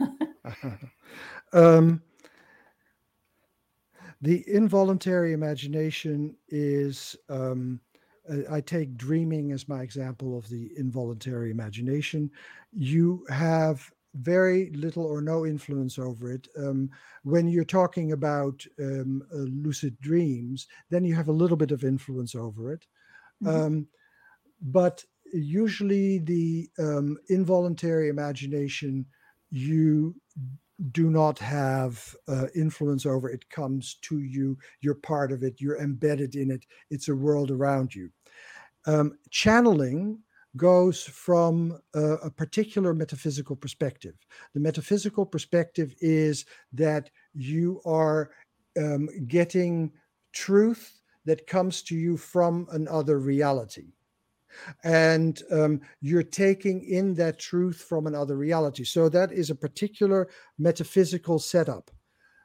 woo. 0.00 0.08
um, 1.52 2.02
the 4.20 4.44
involuntary 4.48 5.32
imagination 5.32 6.36
is. 6.48 7.16
Um, 7.28 7.80
I 8.50 8.62
take 8.62 8.96
dreaming 8.96 9.52
as 9.52 9.68
my 9.68 9.82
example 9.82 10.38
of 10.38 10.48
the 10.48 10.70
involuntary 10.78 11.50
imagination. 11.50 12.30
You 12.72 13.22
have 13.28 13.92
very 14.14 14.70
little 14.70 15.04
or 15.04 15.20
no 15.20 15.44
influence 15.44 15.98
over 15.98 16.32
it. 16.32 16.48
Um, 16.56 16.90
when 17.22 17.48
you're 17.48 17.64
talking 17.64 18.12
about 18.12 18.64
um, 18.80 19.22
uh, 19.32 19.38
lucid 19.38 19.98
dreams, 20.00 20.66
then 20.90 21.04
you 21.04 21.14
have 21.14 21.28
a 21.28 21.32
little 21.32 21.56
bit 21.56 21.72
of 21.72 21.84
influence 21.84 22.34
over 22.34 22.72
it. 22.72 22.86
Mm-hmm. 23.42 23.60
Um, 23.60 23.86
but 24.60 25.04
usually, 25.32 26.18
the 26.18 26.68
um, 26.78 27.18
involuntary 27.28 28.08
imagination, 28.08 29.06
you 29.50 30.14
do 30.90 31.10
not 31.10 31.38
have 31.38 32.14
uh, 32.26 32.46
influence 32.54 33.06
over 33.06 33.30
it 33.30 33.48
comes 33.48 33.96
to 34.02 34.18
you 34.18 34.58
you're 34.80 34.96
part 34.96 35.30
of 35.30 35.44
it 35.44 35.60
you're 35.60 35.80
embedded 35.80 36.34
in 36.34 36.50
it 36.50 36.66
it's 36.90 37.08
a 37.08 37.14
world 37.14 37.52
around 37.52 37.94
you 37.94 38.10
um, 38.86 39.16
channeling 39.30 40.18
goes 40.56 41.02
from 41.02 41.78
a, 41.94 42.00
a, 42.00 42.30
particular 42.30 42.94
metaphysical 42.94 43.56
perspective. 43.56 44.14
The 44.54 44.60
metaphysical 44.60 45.26
perspective 45.26 45.94
is 46.00 46.44
that 46.72 47.10
you 47.34 47.80
are 47.84 48.30
um, 48.78 49.08
getting 49.26 49.92
truth 50.32 51.00
that 51.24 51.46
comes 51.46 51.82
to 51.82 51.96
you 51.96 52.16
from 52.16 52.68
another 52.70 53.18
reality. 53.18 53.92
And 54.84 55.42
um, 55.50 55.80
you're 56.00 56.22
taking 56.22 56.84
in 56.84 57.14
that 57.14 57.40
truth 57.40 57.84
from 57.88 58.06
another 58.06 58.36
reality. 58.36 58.84
So 58.84 59.08
that 59.08 59.32
is 59.32 59.50
a 59.50 59.54
particular 59.54 60.28
metaphysical 60.58 61.40
setup. 61.40 61.90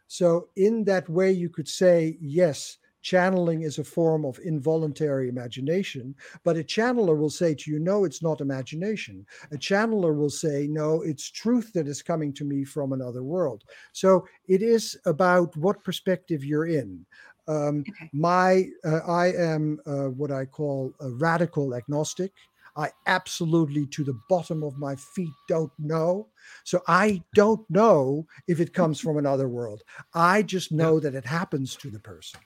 So, 0.07 0.49
in 0.55 0.85
that 0.85 1.07
way, 1.07 1.31
you 1.31 1.49
could 1.49 1.67
say, 1.67 2.17
yes, 2.19 2.77
channeling 3.01 3.61
is 3.61 3.79
a 3.79 3.83
form 3.83 4.25
of 4.25 4.39
involuntary 4.39 5.29
imagination 5.29 6.15
but 6.43 6.57
a 6.57 6.63
channeler 6.63 7.17
will 7.17 7.29
say 7.29 7.53
to 7.53 7.71
you 7.71 7.79
no 7.79 8.03
it's 8.03 8.21
not 8.21 8.41
imagination 8.41 9.25
a 9.51 9.57
channeler 9.57 10.15
will 10.15 10.29
say 10.29 10.67
no 10.69 11.01
it's 11.01 11.29
truth 11.29 11.71
that 11.73 11.87
is 11.87 12.01
coming 12.01 12.33
to 12.33 12.43
me 12.43 12.63
from 12.63 12.93
another 12.93 13.23
world 13.23 13.63
so 13.93 14.25
it 14.47 14.61
is 14.61 14.97
about 15.05 15.55
what 15.57 15.83
perspective 15.83 16.43
you're 16.43 16.67
in 16.67 17.05
um, 17.47 17.83
okay. 17.87 18.09
my 18.13 18.65
uh, 18.85 18.99
i 19.07 19.27
am 19.33 19.79
uh, 19.85 20.09
what 20.09 20.31
i 20.31 20.45
call 20.45 20.93
a 20.99 21.09
radical 21.09 21.75
agnostic 21.75 22.31
I 22.75 22.91
absolutely, 23.07 23.87
to 23.87 24.05
the 24.05 24.17
bottom 24.29 24.63
of 24.63 24.77
my 24.77 24.95
feet, 24.95 25.33
don't 25.49 25.71
know. 25.77 26.27
So 26.63 26.81
I 26.87 27.21
don't 27.35 27.69
know 27.69 28.25
if 28.47 28.61
it 28.61 28.73
comes 28.73 29.01
from 29.01 29.17
another 29.17 29.49
world. 29.49 29.83
I 30.13 30.43
just 30.43 30.71
know 30.71 30.99
that 31.01 31.13
it 31.13 31.25
happens 31.25 31.75
to 31.77 31.89
the 31.89 31.99
person. 31.99 32.39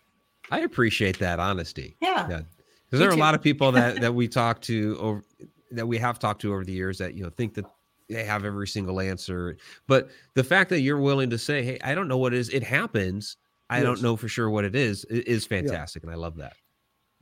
I 0.54 0.60
appreciate 0.60 1.18
that 1.18 1.40
honesty. 1.40 1.96
Yeah. 2.00 2.30
yeah. 2.30 2.42
Because 2.86 3.00
there 3.00 3.10
are 3.10 3.14
too. 3.14 3.18
a 3.18 3.20
lot 3.20 3.34
of 3.34 3.42
people 3.42 3.72
that 3.72 4.00
that 4.02 4.14
we 4.14 4.28
talk 4.28 4.62
to 4.62 4.96
over 5.00 5.24
that 5.72 5.88
we 5.88 5.98
have 5.98 6.20
talked 6.20 6.42
to 6.42 6.54
over 6.54 6.64
the 6.64 6.74
years 6.74 7.00
that 7.00 7.16
you 7.16 7.24
know 7.24 7.32
think 7.32 7.56
that 7.56 7.66
they 8.08 8.24
have 8.24 8.46
every 8.46 8.68
single 8.68 9.00
answer. 9.00 9.58
But 9.88 10.10
the 10.36 10.44
fact 10.44 10.70
that 10.70 10.82
you're 10.82 11.00
willing 11.00 11.32
to 11.32 11.40
say, 11.40 11.64
"Hey, 11.64 11.80
I 11.84 11.96
don't 11.96 12.08
know 12.08 12.20
what 12.20 12.34
it 12.34 12.40
is. 12.40 12.50
It 12.50 12.62
happens. 12.62 13.38
I 13.70 13.78
yes. 13.78 13.86
don't 13.86 14.02
know 14.04 14.16
for 14.16 14.28
sure 14.28 14.50
what 14.52 14.64
it 14.64 14.76
is," 14.76 15.06
is 15.06 15.46
fantastic, 15.46 16.04
yeah. 16.04 16.08
and 16.08 16.16
I 16.16 16.20
love 16.20 16.38
that. 16.38 16.54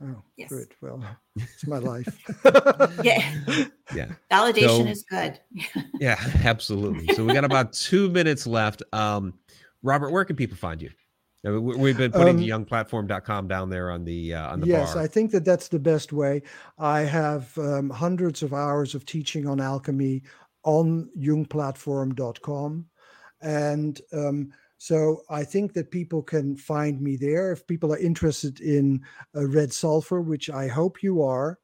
Oh, 0.02 0.22
yes. 0.36 0.50
good. 0.50 0.74
Well, 0.82 1.02
it's 1.36 1.66
my 1.66 1.78
life. 1.78 2.06
yeah. 3.02 3.34
Yeah. 3.94 4.08
Validation 4.30 4.84
so, 4.84 4.86
is 4.86 5.04
good. 5.04 5.38
yeah, 6.00 6.18
absolutely. 6.44 7.14
So 7.14 7.24
we 7.24 7.32
got 7.32 7.44
about 7.44 7.72
two 7.72 8.10
minutes 8.10 8.46
left. 8.46 8.82
Um, 8.92 9.34
Robert, 9.82 10.10
where 10.10 10.24
can 10.24 10.34
people 10.36 10.56
find 10.56 10.82
you? 10.82 10.90
We've 11.44 11.96
been 11.96 12.12
putting 12.12 12.52
um, 12.52 12.64
jungplatform.com 12.66 13.48
down 13.48 13.68
there 13.68 13.90
on 13.90 14.04
the 14.04 14.34
uh, 14.34 14.52
on 14.52 14.60
the 14.60 14.68
yes, 14.68 14.94
bar. 14.94 15.02
I 15.02 15.08
think 15.08 15.32
that 15.32 15.44
that's 15.44 15.66
the 15.66 15.78
best 15.78 16.12
way. 16.12 16.42
I 16.78 17.00
have 17.00 17.56
um, 17.58 17.90
hundreds 17.90 18.44
of 18.44 18.54
hours 18.54 18.94
of 18.94 19.04
teaching 19.04 19.48
on 19.48 19.60
alchemy 19.60 20.22
on 20.62 21.10
jungplatform.com, 21.18 22.86
and 23.40 24.00
um, 24.12 24.52
so 24.78 25.22
I 25.30 25.42
think 25.42 25.72
that 25.72 25.90
people 25.90 26.22
can 26.22 26.56
find 26.56 27.00
me 27.00 27.16
there 27.16 27.50
if 27.50 27.66
people 27.66 27.92
are 27.92 27.98
interested 27.98 28.60
in 28.60 29.00
uh, 29.34 29.48
red 29.48 29.72
sulfur, 29.72 30.20
which 30.20 30.48
I 30.48 30.68
hope 30.68 31.02
you 31.02 31.22
are. 31.22 31.58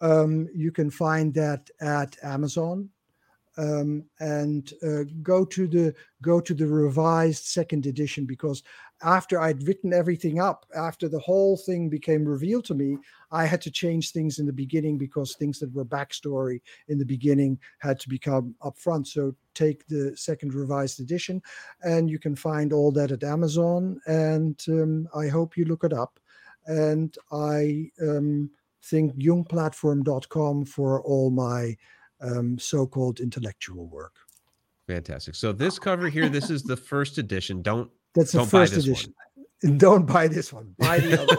Um, 0.00 0.48
you 0.52 0.72
can 0.72 0.90
find 0.90 1.32
that 1.34 1.70
at 1.80 2.16
Amazon 2.24 2.88
um, 3.60 4.04
and 4.20 4.72
uh, 4.82 5.04
go 5.22 5.44
to 5.44 5.66
the 5.66 5.94
go 6.22 6.40
to 6.40 6.54
the 6.54 6.66
revised 6.66 7.44
second 7.44 7.86
edition 7.86 8.24
because 8.24 8.62
after 9.02 9.40
I'd 9.40 9.66
written 9.66 9.92
everything 9.92 10.40
up, 10.40 10.66
after 10.74 11.08
the 11.08 11.18
whole 11.18 11.56
thing 11.56 11.88
became 11.88 12.24
revealed 12.24 12.64
to 12.66 12.74
me, 12.74 12.98
I 13.30 13.46
had 13.46 13.60
to 13.62 13.70
change 13.70 14.12
things 14.12 14.38
in 14.38 14.46
the 14.46 14.52
beginning 14.52 14.98
because 14.98 15.34
things 15.34 15.58
that 15.60 15.72
were 15.72 15.84
backstory 15.84 16.60
in 16.88 16.98
the 16.98 17.04
beginning 17.04 17.58
had 17.78 17.98
to 18.00 18.08
become 18.08 18.54
upfront. 18.62 19.06
So 19.06 19.34
take 19.54 19.86
the 19.86 20.16
second 20.16 20.54
revised 20.54 21.00
edition, 21.00 21.42
and 21.82 22.10
you 22.10 22.18
can 22.18 22.36
find 22.36 22.72
all 22.72 22.92
that 22.92 23.10
at 23.10 23.24
Amazon. 23.24 24.00
And 24.06 24.60
um, 24.68 25.08
I 25.14 25.28
hope 25.28 25.56
you 25.56 25.64
look 25.64 25.84
it 25.84 25.92
up. 25.92 26.18
And 26.66 27.16
I 27.32 27.90
um, 28.02 28.50
think 28.84 29.16
jungplatform.com 29.16 30.64
for 30.66 31.02
all 31.02 31.30
my 31.30 31.76
um, 32.20 32.58
so-called 32.58 33.20
intellectual 33.20 33.86
work. 33.86 34.14
Fantastic. 34.86 35.36
So 35.36 35.52
this 35.52 35.78
cover 35.78 36.08
here, 36.08 36.28
this 36.28 36.50
is 36.50 36.62
the 36.64 36.76
first 36.76 37.18
edition. 37.18 37.62
Don't 37.62 37.90
that's 38.14 38.32
the 38.32 38.44
first 38.44 38.74
edition. 38.74 39.14
One. 39.62 39.62
Don't 39.76 40.06
buy 40.06 40.26
this 40.26 40.54
one. 40.54 40.74
Buy 40.78 41.00
the 41.00 41.20
other 41.20 41.36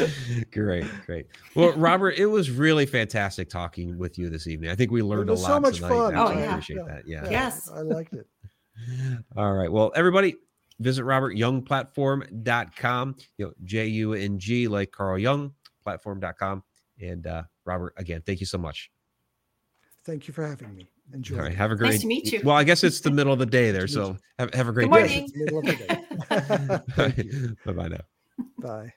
one. 0.00 0.10
great, 0.50 0.84
great. 1.06 1.26
Well, 1.54 1.74
Robert, 1.74 2.16
it 2.18 2.26
was 2.26 2.50
really 2.50 2.86
fantastic 2.86 3.48
talking 3.48 3.96
with 3.98 4.18
you 4.18 4.28
this 4.28 4.48
evening. 4.48 4.70
I 4.70 4.74
think 4.74 4.90
we 4.90 5.00
learned 5.00 5.30
a 5.30 5.34
lot. 5.34 5.46
So 5.46 5.60
much 5.60 5.76
tonight. 5.76 5.90
fun. 5.90 6.16
Oh, 6.16 6.32
yeah. 6.32 6.50
appreciate 6.50 6.78
yeah. 6.78 6.84
that. 6.86 7.06
Yeah. 7.06 7.30
Yes. 7.30 7.70
I 7.72 7.82
liked 7.82 8.14
it. 8.14 8.26
All 9.36 9.52
right. 9.52 9.70
Well, 9.70 9.92
everybody, 9.94 10.34
visit 10.80 11.04
robertjungplatform.com. 11.04 13.16
You 13.38 13.46
know, 13.46 13.52
J 13.62 13.86
U 13.86 14.14
N 14.14 14.40
G 14.40 14.66
like 14.66 14.90
Carl 14.90 15.18
Jung, 15.18 15.52
platform.com. 15.84 16.64
And 17.00 17.28
uh, 17.28 17.44
Robert, 17.64 17.94
again, 17.96 18.24
thank 18.26 18.40
you 18.40 18.46
so 18.46 18.58
much. 18.58 18.90
Thank 20.04 20.26
you 20.26 20.34
for 20.34 20.44
having 20.44 20.74
me. 20.74 20.88
Enjoy. 21.14 21.36
All 21.36 21.42
right. 21.42 21.54
Have 21.54 21.70
a 21.70 21.76
great. 21.76 21.90
Nice 21.90 22.00
to 22.00 22.06
meet 22.08 22.32
you. 22.32 22.40
Well, 22.42 22.56
I 22.56 22.64
guess 22.64 22.82
it's 22.82 23.00
the 23.00 23.10
middle 23.10 23.32
of 23.32 23.38
the 23.38 23.46
day 23.46 23.70
there, 23.70 23.86
so 23.96 24.16
have, 24.38 24.52
have 24.52 24.68
a 24.68 24.72
great 24.72 24.90
Good 24.90 25.06
day. 25.06 25.26
Bye 27.64 27.72
bye 27.72 27.88
now. 27.88 28.00
Bye. 28.58 28.92